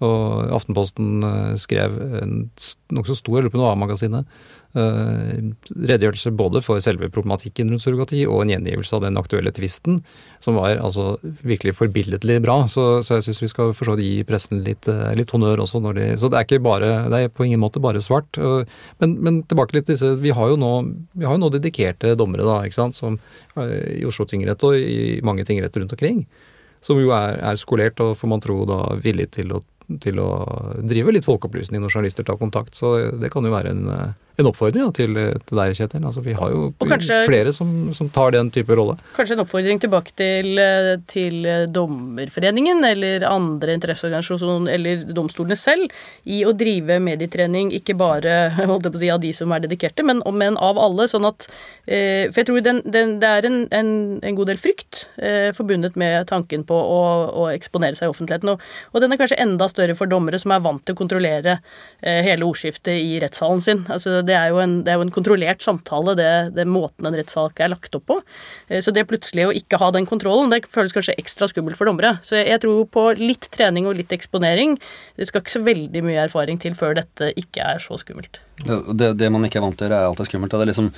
Og 0.03 0.53
Aftenposten 0.55 1.23
eh, 1.27 1.53
skrev 1.61 1.97
en 2.21 2.35
nokså 2.93 3.17
stor, 3.19 3.39
eller 3.41 3.53
på 3.53 3.59
noe 3.59 3.71
annet 3.71 3.83
magasinet, 3.85 4.25
eh, 4.27 4.62
redegjørelse 4.73 6.31
både 6.33 6.61
for 6.65 6.81
selve 6.81 7.09
problematikken 7.13 7.69
rundt 7.69 7.83
surrogati 7.83 8.23
og 8.25 8.41
en 8.41 8.53
gjengivelse 8.55 8.95
av 8.97 9.03
den 9.05 9.19
aktuelle 9.21 9.51
tvisten, 9.53 9.99
som 10.41 10.57
var 10.57 10.79
altså 10.81 11.19
virkelig 11.45 11.75
forbilledlig 11.77 12.39
bra. 12.43 12.63
Så, 12.71 13.03
så 13.05 13.19
jeg 13.19 13.27
syns 13.27 13.43
vi 13.43 13.51
skal 13.51 13.73
for 13.77 13.91
så 13.91 13.97
vidt 13.97 14.07
gi 14.07 14.25
pressen 14.27 14.63
litt, 14.65 14.89
eh, 14.89 15.13
litt 15.17 15.31
honnør 15.33 15.63
også. 15.65 15.81
De, 15.93 16.07
så 16.17 16.29
det 16.31 16.39
er 16.39 16.47
ikke 16.47 16.63
bare, 16.65 16.91
det 17.13 17.19
er 17.21 17.33
på 17.33 17.45
ingen 17.45 17.61
måte 17.61 17.83
bare 17.83 18.01
svart. 18.03 18.39
Men, 19.01 19.17
men 19.23 19.41
tilbake 19.49 19.77
litt 19.77 19.87
til 19.87 19.95
disse 19.97 20.15
Vi 20.23 20.33
har 20.33 20.49
jo 20.51 20.57
nå, 20.59 20.71
vi 21.13 21.27
har 21.27 21.37
jo 21.37 21.43
nå 21.43 21.51
dedikerte 21.53 22.15
dommere, 22.19 22.47
da, 22.47 22.61
ikke 22.65 22.79
sant, 22.79 22.97
som 22.97 23.19
eh, 23.59 24.01
i 24.01 24.07
Oslo 24.09 24.25
tingrett 24.29 24.63
og 24.65 24.79
i 24.79 25.21
mange 25.25 25.45
tingretter 25.47 25.83
rundt 25.83 25.93
omkring. 25.95 26.25
som 26.83 26.99
jo 26.99 27.13
er, 27.15 27.37
er 27.39 27.55
skolert 27.59 28.01
og 28.03 28.17
får 28.19 28.27
man 28.27 28.41
tro 28.43 28.63
da 28.67 28.79
villig 28.99 29.29
til 29.37 29.53
å, 29.55 29.61
til 30.03 30.19
å 30.19 30.29
drive 30.83 31.13
litt 31.15 31.27
folkeopplysning 31.27 31.79
når 31.79 31.93
journalister 31.93 32.27
tar 32.27 32.41
kontakt. 32.41 32.75
Så 32.75 32.95
det 33.21 33.31
kan 33.31 33.45
jo 33.45 33.53
være 33.53 33.71
en, 33.71 33.87
eh, 33.87 34.11
en 34.37 34.47
oppfordring 34.49 34.87
da, 34.87 34.91
til, 34.95 35.13
til 35.45 35.59
deg, 35.59 35.75
Kjetil. 35.77 36.05
Altså, 36.09 36.23
vi 36.25 36.33
har 36.37 36.49
jo 36.53 36.71
kanskje- 36.81 37.19
flere 37.27 37.53
som, 37.53 37.69
som 37.93 38.09
tar 38.09 38.33
den 38.33 38.49
type 38.53 38.73
rolle. 38.75 38.95
Kanskje 39.13 39.35
en 39.37 39.43
oppfordring 39.43 39.81
tilbake 39.83 40.13
til, 40.17 40.57
eh, 40.57 40.95
til 41.11 41.45
eh, 41.45 41.65
Dommerforeningen 41.69 42.81
eller 42.87 43.25
andre 43.29 43.75
interesseorganisasjoner 43.77 44.73
eller 44.73 45.03
domstolene 45.13 45.57
selv 45.59 45.93
i 46.25 46.41
å 46.47 46.53
drive 46.57 46.97
medietrening, 47.03 47.69
ikke 47.77 47.95
bare 47.99 48.37
si, 48.97 49.11
av 49.13 49.21
de 49.21 49.33
som 49.37 49.53
er 49.53 49.63
dedikerte, 49.67 50.05
men, 50.07 50.23
men 50.33 50.57
av 50.57 50.81
alle. 50.81 51.05
sånn 51.11 51.29
at, 51.29 51.45
eh, 51.85 52.25
For 52.31 52.41
jeg 52.41 52.49
tror 52.49 52.65
den, 52.65 52.81
den, 52.89 53.17
det 53.21 53.29
er 53.29 53.49
en, 53.49 53.59
en, 53.69 53.93
en 54.23 54.39
god 54.39 54.49
del 54.49 54.61
frykt 54.61 55.05
eh, 55.21 55.51
forbundet 55.53 55.95
med 55.99 56.25
tanken 56.31 56.65
på 56.65 56.73
å, 56.73 56.99
å 57.43 57.47
eksponere 57.53 57.99
seg 57.99 58.09
i 58.09 58.15
offentligheten. 58.15 58.55
Og, 58.55 58.65
og 58.93 59.03
den 59.05 59.13
er 59.13 59.21
kanskje 59.21 59.37
enda 59.45 59.69
større 59.69 59.93
for 59.99 60.09
dommere 60.09 60.41
som 60.41 60.55
er 60.55 60.65
vant 60.65 60.81
til 60.81 60.97
å 60.97 61.01
kontrollere 61.03 61.59
eh, 62.01 62.23
hele 62.25 62.49
ordskiftet 62.49 62.97
i 62.97 63.19
rettssalen 63.21 63.61
sin. 63.61 63.85
Altså, 63.93 64.22
det, 64.27 64.35
er 64.37 64.51
jo 64.53 64.59
en, 64.63 64.75
det 64.85 64.93
er 64.93 64.99
jo 64.99 65.05
en 65.05 65.13
kontrollert 65.13 65.63
samtale, 65.65 66.15
det, 66.19 66.29
det 66.57 66.65
måten 66.69 67.07
en 67.09 67.17
rettssak 67.17 67.61
er 67.63 67.71
lagt 67.73 67.95
opp 67.97 68.05
på. 68.11 68.19
Eh, 68.67 68.81
Så 68.83 68.93
det 68.95 69.05
plutselig 69.09 69.47
å 69.49 69.55
ikke 69.55 69.79
ha 69.81 69.91
den 69.95 70.07
kontrollen, 70.09 70.51
det 70.53 70.63
føles 70.71 70.95
kanskje 70.95 71.17
ekstra 71.21 71.49
skummelt 71.51 71.79
for 71.79 71.89
dommere. 71.89 72.17
Så 72.25 72.39
jeg 72.39 72.61
tror 72.63 72.87
på 72.93 73.05
litt 73.19 73.49
trening 73.53 73.89
og 73.89 73.99
litt 73.99 74.13
eksponering. 74.15 74.77
Det 75.19 75.29
skal 75.29 75.43
ikke 75.43 75.57
så 75.57 75.63
veldig 75.65 76.05
mye 76.05 76.25
erfaring 76.27 76.61
til 76.61 76.77
før 76.77 76.97
dette 76.99 77.33
ikke 77.39 77.67
er 77.75 77.83
så 77.83 77.99
skummelt. 78.01 78.41
Det, 78.63 79.13
det, 79.19 79.31
man 79.33 79.45
ikke 79.47 79.61
er 79.61 79.67
vant 79.67 79.79
til, 79.79 79.91
er 79.91 80.07
alltid 80.07 80.29
skummelt. 80.31 80.53
Det 80.53 80.65
er 80.65 80.71
liksom, 80.73 80.91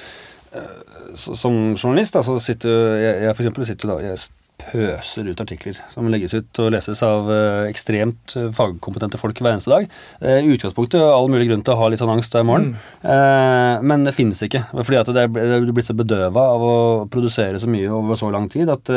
eh, 0.56 0.74
som 1.16 1.62
journalist 1.76 2.18
da, 2.18 2.26
så 2.26 2.40
sitter 2.44 3.00
jeg, 3.02 3.22
jeg 3.28 3.38
for 3.38 3.70
sitter 3.72 3.94
da, 3.96 4.02
jeg 4.12 4.26
pøser 4.62 5.28
ut 5.28 5.42
artikler 5.44 5.78
som 5.92 6.08
legges 6.10 6.34
ut 6.36 6.60
og 6.64 6.72
leses 6.74 7.02
av 7.06 7.28
eh, 7.32 7.68
ekstremt 7.70 8.36
eh, 8.40 8.48
fagkompetente 8.56 9.20
folk 9.20 9.40
hver 9.42 9.54
eneste 9.54 9.72
dag. 9.72 9.88
Eh, 10.22 10.46
I 10.46 10.54
utgangspunktet 10.56 11.04
all 11.04 11.28
mulig 11.32 11.50
grunn 11.50 11.64
til 11.66 11.76
å 11.76 11.80
ha 11.82 11.90
litt 11.92 12.02
sånn 12.02 12.14
angst 12.14 12.38
i 12.40 12.44
morgen, 12.48 12.74
eh, 13.04 13.84
men 13.86 14.06
det 14.08 14.16
finnes 14.16 14.42
ikke. 14.48 14.64
Fordi 14.74 15.00
at 15.02 15.12
det 15.16 15.26
er, 15.26 15.68
blitt 15.76 15.90
så 15.90 15.98
bedøva 15.98 16.46
av 16.56 16.66
å 16.66 16.76
produsere 17.12 17.60
så 17.62 17.70
mye 17.72 17.92
over 17.92 18.20
så 18.20 18.32
lang 18.34 18.48
tid 18.52 18.72
at, 18.72 18.92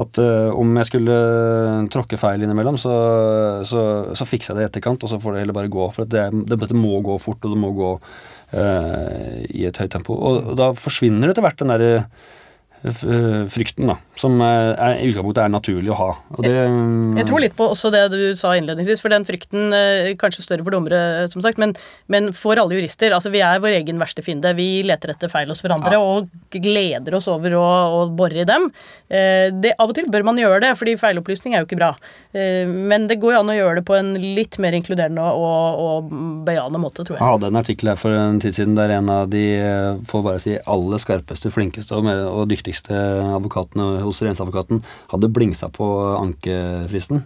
at 0.00 0.20
om 0.20 0.76
jeg 0.80 0.90
skulle 0.90 1.16
tråkke 1.92 2.18
feil 2.20 2.44
innimellom, 2.44 2.78
så, 2.80 2.94
så, 3.66 3.84
så 4.16 4.28
fikser 4.28 4.52
jeg 4.52 4.58
det 4.58 4.66
i 4.66 4.70
etterkant, 4.70 5.06
og 5.06 5.12
så 5.12 5.20
får 5.22 5.36
det 5.36 5.44
heller 5.44 5.56
bare 5.56 5.72
gå. 5.72 5.86
For 5.96 6.10
det, 6.10 6.28
det, 6.50 6.76
må 6.76 7.00
gå 7.04 7.16
fort, 7.22 7.42
og 7.44 7.54
det 7.54 7.60
må 7.60 7.72
gå 7.76 7.94
uh, 8.54 9.38
i 9.48 9.64
et 9.68 9.80
høyt 9.80 9.92
tempo. 9.94 10.16
Og, 10.16 10.52
og 10.52 10.60
da 10.60 10.70
forsvinner 10.76 11.32
etter 11.32 11.44
hvert 11.44 11.60
den 11.62 11.72
derre 11.72 12.04
frykten, 12.80 13.90
da, 13.90 13.96
som 14.16 14.38
er, 14.44 14.70
i 15.02 15.10
utgangspunktet 15.10 15.42
er 15.44 15.52
naturlig 15.52 15.90
å 15.92 15.98
ha. 15.98 16.08
Det, 16.40 16.52
Jeg 17.20 17.26
tror 17.28 17.42
litt 17.42 17.56
på 17.58 17.66
også 17.74 17.90
det 17.92 18.02
du 18.12 18.20
sa 18.38 18.54
innledningsvis, 18.56 19.02
for 19.04 19.12
den 19.12 19.26
frykten 19.28 19.74
eh, 19.76 20.12
kanskje 20.20 20.44
større 20.46 20.64
for 20.64 20.72
dommere, 20.74 21.28
som 21.32 21.42
sagt, 21.44 21.60
men, 21.60 21.74
men 22.12 22.30
for 22.36 22.56
alle 22.60 22.78
jurister. 22.78 23.12
Altså, 23.16 23.32
vi 23.34 23.42
er 23.44 23.60
vår 23.60 23.76
egen 23.82 24.00
verste 24.00 24.24
fiende. 24.24 24.54
Vi 24.56 24.80
leter 24.88 25.12
etter 25.12 25.28
feil 25.32 25.50
hos 25.52 25.60
hverandre 25.64 25.98
og 26.00 26.30
gleder 26.54 27.18
oss 27.18 27.28
over 27.30 27.58
å, 27.58 27.66
å 28.00 28.00
bore 28.16 28.42
i 28.44 28.48
dem. 28.48 28.70
Eh, 29.10 29.50
Det, 29.60 29.74
av 29.76 29.92
og 29.92 29.96
til 29.98 30.08
bør 30.12 30.24
man 30.30 30.40
gjøre 30.40 30.62
det, 30.64 30.72
fordi 30.80 30.96
feilopplysning 31.00 31.54
er 31.54 31.64
jo 31.64 31.68
ikke 31.68 31.80
bra. 31.82 31.92
Eh, 32.32 32.64
Men 32.64 33.06
det 33.10 33.20
går 33.20 33.36
jo 33.36 33.42
an 33.44 33.52
å 33.52 33.58
gjøre 33.58 33.80
det 33.82 33.86
på 33.88 33.98
en 33.98 34.14
litt 34.16 34.56
mer 34.62 34.72
inkluderende 34.78 35.20
og, 35.20 35.84
og 35.84 36.10
bejaende 36.48 36.80
måte, 36.80 37.04
tror 37.04 37.18
jeg. 37.18 37.20
Jeg 37.20 37.34
hadde 37.36 37.52
en 37.52 37.60
artikkel 37.60 37.92
her 37.92 38.00
for 38.00 38.16
en 38.16 38.40
tid 38.40 38.56
siden 38.56 38.78
der 38.78 38.96
en 38.96 39.12
av 39.12 39.28
de 39.32 39.44
eh, 39.60 40.00
får 40.08 40.24
bare 40.24 40.40
si 40.42 40.56
aller 40.64 41.02
skarpeste, 41.02 41.52
flinkeste 41.52 41.96
og, 42.00 42.08
og 42.08 42.48
dyktigste 42.48 42.69
advokatene 42.90 44.00
hos 44.04 44.22
renseadvokaten 44.22 44.82
hadde 45.12 45.32
blingsa 45.34 45.68
på 45.74 45.88
ankefristen. 46.20 47.24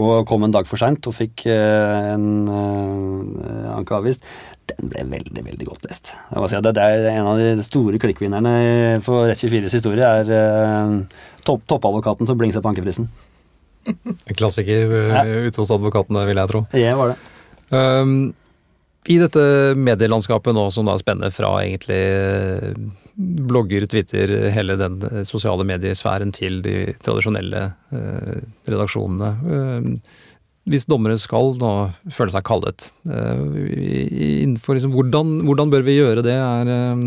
Og 0.00 0.22
kom 0.24 0.46
en 0.46 0.52
dag 0.54 0.64
for 0.64 0.80
seint 0.80 1.04
og 1.04 1.12
fikk 1.12 1.44
eh, 1.52 2.12
en 2.14 2.48
eh, 2.48 3.72
anke 3.74 3.92
avvist. 3.98 4.24
Den 4.70 4.88
ble 4.88 5.02
veldig 5.10 5.42
veldig 5.44 5.66
godt 5.68 5.84
lest. 5.84 6.14
Si 6.48 6.60
det, 6.64 6.72
er 6.80 7.08
En 7.12 7.28
av 7.28 7.40
de 7.40 7.64
store 7.66 8.00
klikkvinnerne 8.00 9.02
for 9.04 9.28
Rett24s 9.28 9.76
historie 9.76 10.06
er 10.06 10.32
eh, 10.32 10.94
topp, 11.44 11.66
toppadvokaten 11.68 12.28
som 12.30 12.40
blingset 12.40 12.64
på 12.64 12.72
ankefristen. 12.72 13.10
En 13.84 14.38
klassiker 14.38 14.88
Ja. 15.10 15.24
ute 15.26 15.60
hos 15.60 15.74
advokatene, 15.74 16.24
vil 16.24 16.40
jeg 16.40 16.48
tro. 16.48 16.64
Ja, 16.78 16.96
var 16.96 17.12
det. 17.12 17.18
Um, 17.72 18.32
I 19.10 19.18
dette 19.18 19.42
medielandskapet 19.76 20.54
nå 20.56 20.70
som 20.72 20.86
da 20.88 20.96
spenner 21.00 21.32
fra 21.34 21.56
egentlig 21.66 22.00
blogger, 23.14 23.86
Twitter, 23.86 24.34
hele 24.54 24.76
den 24.80 24.98
eh, 25.08 25.22
sosiale 25.28 25.66
mediesfæren 25.68 26.32
til 26.34 26.60
de 26.64 26.76
tradisjonelle 27.04 27.64
eh, 27.92 28.36
redaksjonene. 28.68 29.32
Hvis 30.62 30.84
dommere 30.86 31.16
skal 31.18 31.56
nå 31.58 31.68
føle 32.14 32.30
seg 32.30 32.44
kallet, 32.46 32.84
eh, 33.10 33.38
innenfor 34.44 34.76
liksom, 34.76 34.92
hvordan, 34.94 35.32
hvordan 35.48 35.72
bør 35.72 35.82
vi 35.82 35.96
gjøre 35.96 36.22
det? 36.22 36.36
Er, 36.38 36.70
eh, 36.70 37.00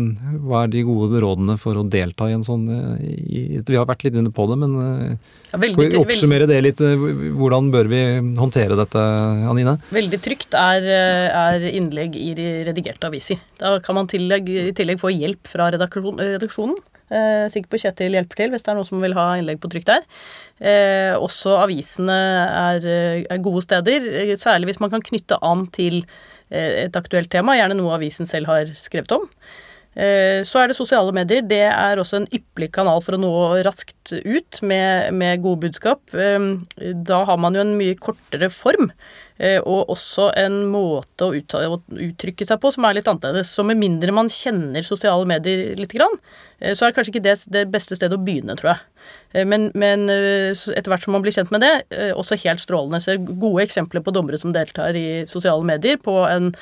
hva 0.44 0.64
er 0.66 0.72
de 0.74 0.82
gode 0.84 1.22
rådene 1.24 1.56
for 1.56 1.80
å 1.80 1.86
delta 1.88 2.28
i 2.28 2.34
en 2.36 2.44
sånn 2.44 2.66
eh, 2.68 3.06
i, 3.24 3.44
Vi 3.64 3.78
har 3.78 3.88
vært 3.88 4.04
litt 4.04 4.18
inne 4.20 4.32
på 4.34 4.44
det, 4.50 4.58
men 4.60 4.76
Ja, 4.76 5.56
veldig, 5.62 5.88
vi 5.88 6.02
oppsummere 6.02 6.50
det 6.50 6.60
litt? 6.66 6.84
Hvordan 6.84 7.70
bør 7.72 7.88
vi 7.88 8.02
håndtere 8.36 8.76
dette, 8.76 9.06
Anine? 9.48 9.78
veldig 9.88 10.20
trygt 10.20 10.52
er, 10.52 10.84
er 11.32 11.64
innlegg 11.70 12.18
i 12.20 12.34
redigerte 12.68 13.08
aviser. 13.08 13.40
Da 13.56 13.78
kan 13.80 13.96
man 13.96 14.12
tillegg, 14.12 14.52
i 14.52 14.76
tillegg 14.76 15.00
få 15.00 15.14
hjelp 15.16 15.48
fra 15.48 15.70
redaksjon, 15.72 16.20
redaksjonen. 16.20 16.76
Sikkert 17.06 17.70
på 17.70 17.78
Kjetil 17.78 18.16
hjelper 18.18 18.40
til 18.40 18.52
hvis 18.52 18.64
det 18.66 18.72
er 18.72 18.76
noen 18.76 18.88
som 18.88 19.00
vil 19.00 19.14
ha 19.16 19.30
innlegg 19.38 19.62
på 19.62 19.70
trykk 19.72 19.86
der. 19.88 20.04
Eh, 20.56 21.12
også 21.20 21.58
avisene 21.60 22.16
er, 22.16 22.86
eh, 22.88 23.24
er 23.28 23.42
gode 23.44 23.60
steder, 23.66 24.06
eh, 24.08 24.36
særlig 24.40 24.70
hvis 24.70 24.80
man 24.80 24.90
kan 24.90 25.04
knytte 25.04 25.36
an 25.44 25.66
til 25.68 26.06
eh, 26.50 26.86
et 26.86 26.96
aktuelt 26.96 27.28
tema, 27.30 27.58
gjerne 27.58 27.76
noe 27.76 27.92
avisen 27.98 28.26
selv 28.26 28.48
har 28.48 28.72
skrevet 28.72 29.12
om. 29.12 29.28
Eh, 29.96 30.44
Så 30.44 30.60
er 30.60 30.68
det 30.68 30.76
sosiale 30.76 31.12
medier. 31.16 31.40
Det 31.40 31.64
er 31.72 31.96
også 31.96 32.20
en 32.20 32.28
ypperlig 32.28 32.68
kanal 32.76 33.00
for 33.04 33.16
å 33.16 33.20
nå 33.20 33.30
raskt 33.64 34.12
ut 34.12 34.60
med, 34.62 35.14
med 35.16 35.40
gode 35.44 35.66
budskap. 35.66 36.02
Eh, 36.12 36.92
Da 36.92 37.22
har 37.24 37.38
man 37.40 37.56
jo 37.56 37.64
en 37.64 37.76
mye 37.78 37.96
kortere 37.96 38.50
form, 38.52 38.90
eh, 39.40 39.56
og 39.64 39.88
også 39.94 40.28
en 40.36 40.66
måte 40.68 41.24
å 41.24 41.32
uttale, 41.32 41.70
å 41.72 41.80
uttrykke 41.96 42.44
seg 42.46 42.60
på 42.60 42.72
som 42.74 42.84
er 42.84 42.98
litt 42.98 43.08
annerledes. 43.08 43.48
Så 43.48 43.64
med 43.64 43.80
mindre 43.80 44.12
man 44.12 44.28
kjenner 44.28 44.84
sosiale 44.84 45.24
medier 45.24 45.72
lite 45.80 45.96
grann, 45.96 46.20
så 46.60 46.86
er 46.86 46.92
det 46.92 46.96
kanskje 46.96 47.12
ikke 47.12 47.24
det 47.24 47.34
det 47.52 47.64
beste 47.68 47.96
stedet 47.96 48.16
å 48.16 48.24
begynne, 48.24 48.56
tror 48.56 48.70
jeg. 48.72 49.44
Men, 49.46 49.68
men 49.76 50.08
etter 50.08 50.88
hvert 50.88 51.04
som 51.04 51.12
man 51.12 51.20
blir 51.20 51.34
kjent 51.36 51.52
med 51.52 51.60
det, 51.60 51.84
også 52.16 52.38
helt 52.46 52.64
strålende. 52.64 53.00
Så 53.04 53.18
gode 53.20 53.66
eksempler 53.66 54.00
på 54.00 54.14
dommere 54.16 54.40
som 54.40 54.54
deltar 54.56 54.96
i 54.96 55.26
sosiale 55.28 55.68
medier 55.68 56.00
på 56.00 56.16
en 56.24 56.54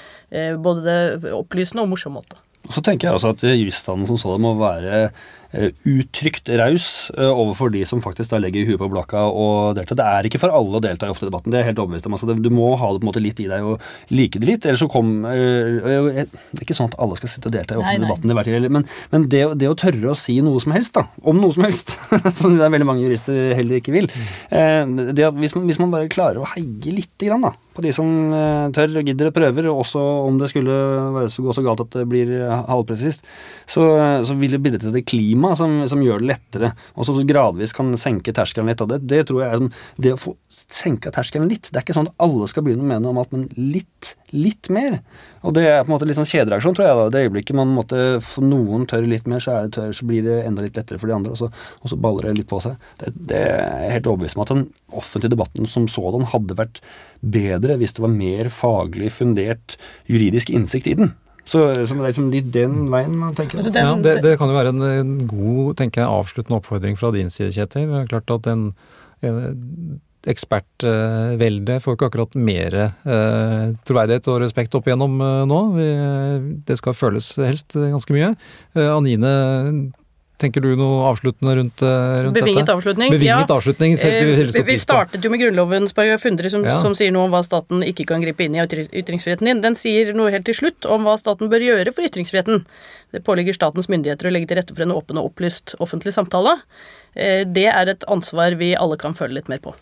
både 0.59 0.99
opplysende 1.31 1.87
og 1.87 1.95
morsom 1.95 2.19
måte. 2.19 2.44
Så 2.71 2.81
tenker 2.81 3.09
jeg 3.09 3.15
også 3.15 3.35
at 3.35 3.45
juriststanden 3.45 4.07
som 4.09 4.19
sådan 4.21 4.43
må 4.43 4.55
være 4.59 5.11
uttrykt 5.55 6.49
raus 6.59 6.89
eh, 7.17 7.31
overfor 7.31 7.71
de 7.75 7.85
som 7.89 8.03
faktisk 8.05 8.33
da 8.33 8.41
legger 8.43 8.67
huet 8.69 8.81
på 8.81 8.91
blakka 8.91 9.27
og 9.31 9.77
deltar. 9.79 9.99
Det 9.99 10.07
er 10.07 10.29
ikke 10.29 10.41
for 10.43 10.55
alle 10.55 10.81
å 10.81 10.83
delta 10.85 11.09
i 11.09 11.13
offentlig 11.13 11.31
debatten. 11.31 11.55
Det 11.55 11.61
er 11.61 11.69
helt 11.69 11.83
overbevist 11.83 12.09
om. 12.09 12.17
Altså, 12.17 12.35
du 12.35 12.51
må 12.55 12.73
ha 12.81 12.91
det 12.93 13.03
på 13.03 13.07
en 13.07 13.11
måte 13.11 13.23
litt 13.23 13.43
i 13.45 13.49
deg 13.51 13.69
og 13.69 14.15
like 14.15 14.41
det 14.43 14.51
litt. 14.51 14.69
Ellers 14.69 14.83
så 14.83 14.91
kom 14.91 15.13
eh, 15.31 15.79
eh, 15.79 16.25
Det 16.25 16.63
er 16.63 16.67
ikke 16.67 16.77
sånn 16.77 16.91
at 16.93 16.99
alle 17.03 17.19
skal 17.21 17.33
sitte 17.33 17.51
og 17.51 17.57
delta 17.57 17.77
i 17.77 17.83
ofte 17.83 18.01
debatten 18.03 18.33
i 18.33 18.39
hvert 18.39 18.49
tilfelle, 18.49 18.73
men, 18.73 18.87
men 19.13 19.29
det, 19.33 19.43
det 19.61 19.71
å 19.71 19.77
tørre 19.79 20.13
å 20.13 20.19
si 20.19 20.37
noe 20.45 20.63
som 20.63 20.75
helst, 20.77 20.95
da, 20.97 21.07
om 21.25 21.41
noe 21.41 21.55
som 21.57 21.67
helst, 21.67 21.97
som 22.39 22.57
det 22.57 22.67
er 22.67 22.75
veldig 22.75 22.89
mange 22.89 23.05
jurister 23.07 23.55
heller 23.59 23.81
ikke 23.81 23.95
vil 23.95 24.11
eh, 24.11 24.83
det 25.15 25.27
at 25.27 25.39
hvis, 25.39 25.55
man, 25.57 25.69
hvis 25.69 25.81
man 25.83 25.93
bare 25.95 26.11
klarer 26.13 26.43
å 26.43 26.51
heie 26.55 26.95
lite 26.95 27.29
grann 27.29 27.45
da, 27.45 27.55
på 27.75 27.83
de 27.85 27.93
som 27.95 28.09
eh, 28.35 28.69
tør 28.75 29.01
og 29.01 29.09
gidder 29.09 29.31
og 29.31 29.37
prøver, 29.37 29.69
også 29.73 30.03
om 30.29 30.39
det 30.41 30.51
skulle 30.53 30.75
gå 31.35 31.57
så 31.57 31.65
galt 31.65 31.83
at 31.85 31.97
det 31.99 32.07
blir 32.11 32.31
eh, 32.37 32.55
halvpresist, 32.71 33.25
så, 33.67 33.89
eh, 33.99 34.19
så 34.27 34.37
vil 34.39 34.55
det 34.55 34.63
bidra 34.63 34.83
til 34.83 34.93
et 34.93 35.01
klima 35.45 35.57
som, 35.57 35.89
som 35.89 36.03
gjør 36.03 36.23
det 36.23 36.29
lettere, 36.33 36.73
og 36.95 37.07
som 37.07 37.19
gradvis 37.27 37.75
kan 37.75 37.93
senke 37.97 38.33
terskelen 38.33 38.69
litt. 38.71 38.81
Og 38.81 38.89
det, 38.89 39.01
det 39.09 39.27
tror 39.29 39.43
jeg 39.43 39.51
er 39.51 39.61
sånn, 39.61 39.73
det 39.97 40.13
å 40.15 40.21
få 40.21 40.35
senka 40.49 41.11
terskelen 41.13 41.49
litt. 41.49 41.71
Det 41.71 41.79
er 41.79 41.85
ikke 41.85 41.97
sånn 41.97 42.09
at 42.09 42.25
alle 42.25 42.49
skal 42.49 42.65
begynne 42.65 42.85
å 42.85 42.89
mene 42.89 43.11
om 43.11 43.19
alt, 43.21 43.33
men 43.35 43.49
litt, 43.57 44.15
litt 44.33 44.71
mer. 44.73 45.01
Og 45.43 45.55
det 45.57 45.67
er 45.69 45.83
på 45.83 45.91
en 45.91 45.95
måte 45.97 46.09
litt 46.09 46.19
sånn 46.19 46.29
kjedereaksjon, 46.29 46.77
tror 46.77 46.87
jeg. 46.87 46.99
da, 46.99 47.09
Det 47.13 47.25
øyeblikket 47.27 47.59
man 47.59 47.75
måtte 47.75 48.21
noen 48.45 48.87
tør 48.91 49.09
litt 49.09 49.29
mer, 49.31 49.43
så, 49.43 49.57
er 49.57 49.67
det 49.69 49.77
tør, 49.79 49.93
så 49.97 50.09
blir 50.09 50.25
det 50.27 50.41
enda 50.45 50.65
litt 50.65 50.79
lettere 50.79 51.01
for 51.01 51.11
de 51.11 51.17
andre, 51.17 51.35
og 51.35 51.41
så, 51.41 51.51
og 51.83 51.93
så 51.93 51.99
baller 52.01 52.31
det 52.31 52.39
litt 52.41 52.51
på 52.51 52.63
seg. 52.65 52.79
Det, 53.03 53.13
det 53.33 53.43
er 53.51 53.97
helt 53.97 54.09
overbevist 54.11 54.39
om 54.39 54.47
at 54.47 54.55
den 54.55 54.69
offentlige 54.95 55.35
debatten 55.35 55.69
som 55.71 55.91
sådan 55.91 56.31
hadde 56.33 56.57
vært 56.59 56.81
bedre 57.25 57.79
hvis 57.81 57.97
det 57.97 58.05
var 58.05 58.13
mer 58.13 58.51
faglig 58.53 59.11
fundert 59.15 59.79
juridisk 60.11 60.53
innsikt 60.55 60.91
i 60.91 60.99
den. 60.99 61.15
Så, 61.45 61.61
liksom, 61.77 61.99
det 62.01 62.05
er 62.07 62.13
liksom 62.13 62.31
litt 62.33 62.47
den 62.55 62.77
veien 62.93 63.17
man 63.21 63.35
tenker. 63.37 63.59
Altså, 63.61 63.73
den- 63.75 63.85
ja, 63.85 63.95
det, 64.01 64.15
det 64.25 64.39
kan 64.41 64.49
jo 64.49 64.57
være 64.57 64.73
en, 64.73 64.83
en 64.89 65.15
god 65.29 65.77
tenker 65.77 66.01
jeg, 66.03 66.09
avsluttende 66.09 66.57
oppfordring 66.63 66.97
fra 66.97 67.11
din 67.13 67.29
side, 67.31 67.53
Kjetil. 67.53 67.85
Det 67.91 68.01
er 68.01 68.11
klart 68.15 68.33
at 68.39 68.49
en, 68.53 68.63
en 69.21 70.01
ekspertvelde 70.25 71.77
får 71.85 71.97
ikke 71.99 72.07
akkurat 72.09 72.37
mer 72.41 72.77
eh, 72.81 73.75
troverdighet 73.85 74.29
og 74.33 74.41
respekt 74.45 74.75
opp 74.79 74.89
igjennom 74.89 75.19
eh, 75.21 75.43
nå. 75.51 75.59
Vi, 75.77 75.89
det 76.69 76.79
skal 76.81 76.97
føles 76.97 77.29
helst 77.41 77.77
ganske 77.77 78.17
mye. 78.17 78.31
Eh, 78.77 78.89
Anine 78.95 79.35
Tenker 80.37 80.61
du 80.65 80.73
noe 80.75 81.05
avsluttende 81.13 81.53
rundt, 81.57 81.83
eh, 81.83 82.23
rundt 82.25 82.35
Bevinget 82.35 82.67
dette? 82.67 82.75
avslutning. 82.75 83.11
Bevinget 83.13 83.49
ja. 83.49 83.55
avslutning 83.55 83.93
Eh, 83.95 84.63
Vi 84.67 84.77
startet 84.79 85.23
jo 85.23 85.31
med 85.31 85.41
Grunnloven 85.41 85.87
paragraf 85.95 86.25
100, 86.25 86.51
som, 86.51 86.65
Ja. 86.65 86.81
som 86.83 86.93
sier 86.95 87.13
noe 87.13 87.25
om 87.25 87.31
hva 87.31 87.45
staten 87.45 87.85
ikke 87.87 88.05
kan 88.07 88.21
gripe 88.21 88.41
inn 88.43 88.55
i 88.57 88.59
ytringsfriheten 88.59 89.45
din. 89.47 89.61
Den 89.61 89.75
sier 89.77 90.13
noe 90.13 90.31
helt 90.33 90.45
til 90.45 90.55
slutt 90.55 90.87
om 90.91 91.05
hva 91.05 91.17
staten 91.17 91.49
bør 91.49 91.63
gjøre 91.63 91.95
for 91.95 92.03
ytringsfriheten. 92.03 92.65
Det 93.13 93.23
påligger 93.25 93.55
statens 93.55 93.87
myndigheter 93.89 94.27
å 94.27 94.33
legge 94.33 94.49
til 94.49 94.57
rette 94.59 94.75
for 94.75 94.83
en 94.83 94.91
åpen 94.91 95.17
og 95.19 95.31
opplyst 95.33 95.77
offentlig 95.79 96.13
samtale. 96.13 96.59
Eh, 97.15 97.45
Det 97.45 97.67
er 97.71 97.89
et 97.89 98.05
ansvar 98.09 98.57
vi 98.59 98.75
alle 98.75 98.97
kan 98.97 99.15
føle 99.15 99.35
litt 99.35 99.49
mer 99.49 99.59
på. 99.59 99.73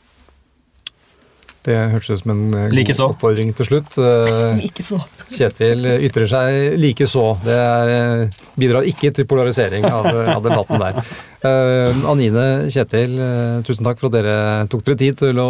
Det 1.62 1.76
hørtes 1.92 2.10
ut 2.10 2.22
som 2.24 2.32
en 2.34 2.46
eh, 2.56 2.64
god 2.70 2.74
like 2.74 2.94
oppfordring 3.04 3.52
til 3.54 3.68
slutt. 3.68 3.98
like 4.58 4.66
Ikke 4.66 4.86
så. 4.86 4.98
Kjetil 5.30 5.86
ytrer 6.08 6.30
seg 6.30 6.78
likeså. 6.80 7.26
Det 7.44 7.58
er, 7.58 7.92
eh, 7.92 8.40
bidrar 8.58 8.88
ikke 8.88 9.12
til 9.14 9.28
polarisering 9.30 9.86
av, 9.86 10.08
av 10.36 10.42
debatten 10.42 10.82
der. 10.82 10.98
Uh, 11.42 12.04
Anine, 12.10 12.68
Kjetil, 12.70 13.16
eh, 13.18 13.62
tusen 13.66 13.86
takk 13.86 13.98
for 13.98 14.10
at 14.10 14.18
dere 14.18 14.36
tok 14.70 14.84
dere 14.86 14.98
tid 15.00 15.18
til 15.18 15.40
å 15.42 15.48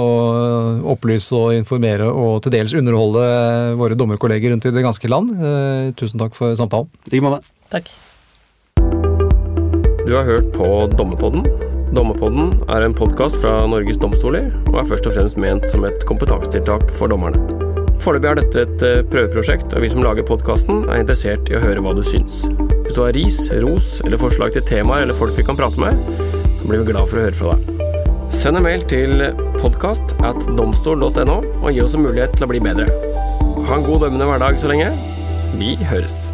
opplyse 0.94 1.36
og 1.36 1.56
informere 1.56 2.08
og 2.08 2.40
til 2.44 2.56
dels 2.56 2.72
underholde 2.76 3.26
våre 3.80 3.98
dommerkolleger 3.98 4.54
rundt 4.54 4.68
i 4.68 4.72
det 4.72 4.84
ganske 4.84 5.12
land. 5.12 5.34
Uh, 5.36 5.92
Tusen 5.96 6.20
takk 6.20 6.36
for 6.36 6.56
samtalen. 6.56 6.88
I 7.08 7.16
like 7.16 7.28
måte. 7.28 7.44
Takk. 7.72 7.92
Du 10.06 10.16
har 10.16 10.24
hørt 10.28 10.52
på 10.56 10.72
Dommerpodden. 10.96 11.71
Dommerpodden 11.92 12.54
er 12.72 12.86
en 12.86 12.94
podkast 12.96 13.36
fra 13.42 13.66
Norges 13.68 13.98
domstoler, 14.00 14.46
og 14.70 14.78
er 14.80 14.86
først 14.88 15.10
og 15.10 15.12
fremst 15.12 15.36
ment 15.40 15.66
som 15.68 15.84
et 15.84 16.06
kompetansetiltak 16.08 16.88
for 16.96 17.12
dommerne. 17.12 17.36
Foreløpig 18.00 18.30
er 18.30 18.40
dette 18.40 18.62
et 18.64 18.84
eh, 18.88 19.02
prøveprosjekt, 19.12 19.76
og 19.76 19.84
vi 19.84 19.90
som 19.92 20.00
lager 20.00 20.24
podkasten 20.26 20.86
er 20.88 21.02
interessert 21.02 21.52
i 21.52 21.58
å 21.58 21.62
høre 21.62 21.84
hva 21.84 21.92
du 21.92 22.00
syns. 22.06 22.46
Hvis 22.86 22.96
du 22.96 23.02
har 23.04 23.12
ris, 23.12 23.44
ros 23.60 23.98
eller 24.06 24.20
forslag 24.20 24.56
til 24.56 24.64
temaer 24.72 25.04
eller 25.04 25.18
folk 25.20 25.36
vi 25.36 25.44
kan 25.44 25.58
prate 25.60 25.84
med, 25.84 26.00
så 26.58 26.64
blir 26.64 26.80
vi 26.80 26.90
glad 26.94 27.12
for 27.12 27.20
å 27.20 27.26
høre 27.28 27.38
fra 27.38 27.54
deg. 27.60 27.88
Send 28.32 28.56
en 28.56 28.64
mail 28.64 28.88
til 28.88 29.28
podkast 29.60 30.16
at 30.24 30.48
domstol.no 30.56 31.40
og 31.44 31.68
gi 31.68 31.84
oss 31.84 31.98
en 31.98 32.08
mulighet 32.08 32.38
til 32.38 32.48
å 32.48 32.54
bli 32.54 32.64
bedre. 32.64 32.88
Ha 33.68 33.76
en 33.76 33.84
god 33.84 34.06
dømmende 34.08 34.32
hverdag 34.32 34.62
så 34.64 34.72
lenge. 34.72 34.94
Vi 35.60 35.76
høres. 35.92 36.24